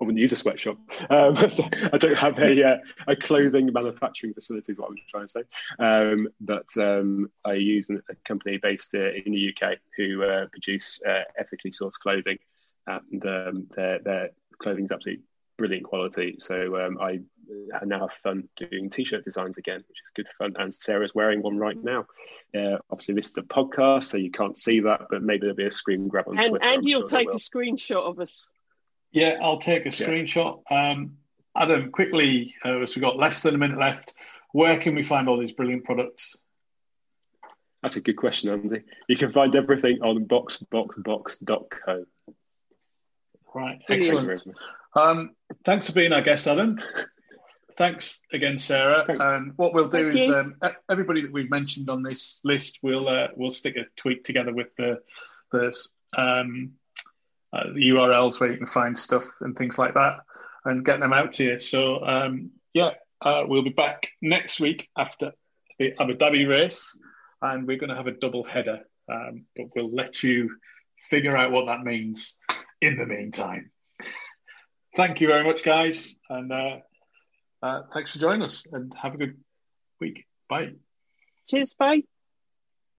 I 0.00 0.04
wouldn't 0.04 0.18
use 0.18 0.32
a 0.32 0.36
sweatshop. 0.36 0.78
Um, 1.10 1.36
I 1.92 1.98
don't 1.98 2.16
have 2.16 2.38
a, 2.38 2.64
uh, 2.64 2.76
a 3.06 3.16
clothing 3.16 3.72
manufacturing 3.72 4.34
facility. 4.34 4.72
Is 4.72 4.78
what 4.78 4.90
I'm 4.90 4.96
trying 5.08 5.26
to 5.26 5.28
say. 5.28 5.42
Um, 5.78 6.28
but 6.40 6.68
um, 6.76 7.30
I 7.44 7.54
use 7.54 7.88
a 7.90 8.14
company 8.26 8.58
based 8.62 8.94
in 8.94 9.32
the 9.32 9.52
UK 9.52 9.78
who 9.96 10.24
produce 10.50 11.00
ethically 11.38 11.72
sourced 11.72 11.98
clothing, 12.00 12.38
and 12.86 13.26
um, 13.26 13.66
their 13.74 13.98
their 13.98 14.30
clothing 14.58 14.84
is 14.84 14.92
absolutely 14.92 15.24
brilliant 15.56 15.84
quality. 15.84 16.36
So 16.38 16.76
um, 16.86 16.98
I 17.74 17.84
now 17.84 18.00
have 18.00 18.12
fun 18.22 18.48
doing 18.56 18.90
t-shirt 18.90 19.24
designs 19.24 19.58
again, 19.58 19.84
which 19.88 20.00
is 20.02 20.10
good 20.14 20.26
fun. 20.38 20.54
And 20.58 20.74
Sarah's 20.74 21.14
wearing 21.14 21.42
one 21.42 21.58
right 21.58 21.76
now. 21.82 22.06
Uh, 22.54 22.78
obviously, 22.90 23.14
this 23.14 23.28
is 23.28 23.36
a 23.38 23.42
podcast, 23.42 24.04
so 24.04 24.16
you 24.16 24.30
can't 24.30 24.56
see 24.56 24.80
that, 24.80 25.06
but 25.10 25.22
maybe 25.22 25.40
there'll 25.40 25.56
be 25.56 25.66
a 25.66 25.70
screen 25.70 26.08
grab 26.08 26.28
on 26.28 26.38
and, 26.38 26.48
Twitter. 26.48 26.66
And 26.66 26.84
you'll 26.84 27.06
sure 27.06 27.18
take 27.18 27.28
a 27.28 27.36
screenshot 27.36 28.02
of 28.02 28.18
us. 28.20 28.48
Yeah, 29.12 29.38
I'll 29.40 29.58
take 29.58 29.86
a 29.86 29.90
screenshot. 29.90 30.62
Yeah. 30.70 30.90
Um, 30.90 31.16
Adam, 31.56 31.90
quickly, 31.90 32.54
uh, 32.64 32.80
as 32.80 32.94
we've 32.94 33.02
got 33.02 33.16
less 33.16 33.42
than 33.42 33.54
a 33.54 33.58
minute 33.58 33.78
left, 33.78 34.14
where 34.52 34.78
can 34.78 34.94
we 34.94 35.02
find 35.02 35.28
all 35.28 35.38
these 35.38 35.52
brilliant 35.52 35.84
products? 35.84 36.36
That's 37.82 37.96
a 37.96 38.00
good 38.00 38.16
question, 38.16 38.50
Andy. 38.50 38.82
You 39.08 39.16
can 39.16 39.32
find 39.32 39.54
everything 39.54 40.00
on 40.02 40.26
boxboxbox.co. 40.26 42.04
Right, 43.54 43.82
excellent. 43.88 44.42
Um, 44.94 45.30
thanks 45.64 45.86
for 45.86 45.94
being 45.94 46.12
our 46.12 46.22
guest, 46.22 46.46
Adam. 46.46 46.78
Thanks 47.78 48.22
again, 48.32 48.58
Sarah. 48.58 49.04
Thanks. 49.06 49.22
And 49.22 49.52
what 49.54 49.72
we'll 49.72 49.86
do 49.86 50.10
Thank 50.10 50.20
is 50.20 50.32
um, 50.32 50.56
everybody 50.90 51.22
that 51.22 51.32
we've 51.32 51.48
mentioned 51.48 51.88
on 51.88 52.02
this 52.02 52.40
list, 52.42 52.80
we'll 52.82 53.08
uh, 53.08 53.28
we'll 53.36 53.50
stick 53.50 53.76
a 53.76 53.84
tweet 53.94 54.24
together 54.24 54.52
with 54.52 54.74
the 54.74 54.98
the, 55.52 55.72
um, 56.16 56.72
uh, 57.52 57.68
the 57.72 57.90
URLs 57.90 58.40
where 58.40 58.50
you 58.50 58.58
can 58.58 58.66
find 58.66 58.98
stuff 58.98 59.24
and 59.40 59.56
things 59.56 59.78
like 59.78 59.94
that, 59.94 60.22
and 60.64 60.84
get 60.84 60.98
them 60.98 61.12
out 61.12 61.34
to 61.34 61.44
you. 61.44 61.60
So 61.60 62.04
um, 62.04 62.50
yeah, 62.74 62.94
uh, 63.22 63.44
we'll 63.46 63.62
be 63.62 63.70
back 63.70 64.08
next 64.20 64.58
week 64.58 64.88
after 64.98 65.30
the 65.78 65.94
Abu 66.00 66.16
Dhabi 66.16 66.48
race, 66.48 66.98
and 67.40 67.64
we're 67.64 67.78
going 67.78 67.90
to 67.90 67.96
have 67.96 68.08
a 68.08 68.12
double 68.12 68.42
header. 68.42 68.80
Um, 69.08 69.44
but 69.54 69.66
we'll 69.76 69.94
let 69.94 70.24
you 70.24 70.56
figure 71.00 71.36
out 71.36 71.52
what 71.52 71.66
that 71.66 71.84
means 71.84 72.34
in 72.80 72.96
the 72.96 73.06
meantime. 73.06 73.70
Thank 74.96 75.20
you 75.20 75.28
very 75.28 75.44
much, 75.44 75.62
guys, 75.62 76.16
and 76.28 76.50
uh, 76.50 76.78
uh, 77.62 77.82
thanks 77.92 78.12
for 78.12 78.18
joining 78.18 78.42
us 78.42 78.66
and 78.72 78.94
have 78.94 79.14
a 79.14 79.18
good 79.18 79.36
week. 80.00 80.24
Bye. 80.48 80.72
Cheers. 81.48 81.74
Bye. 81.74 82.02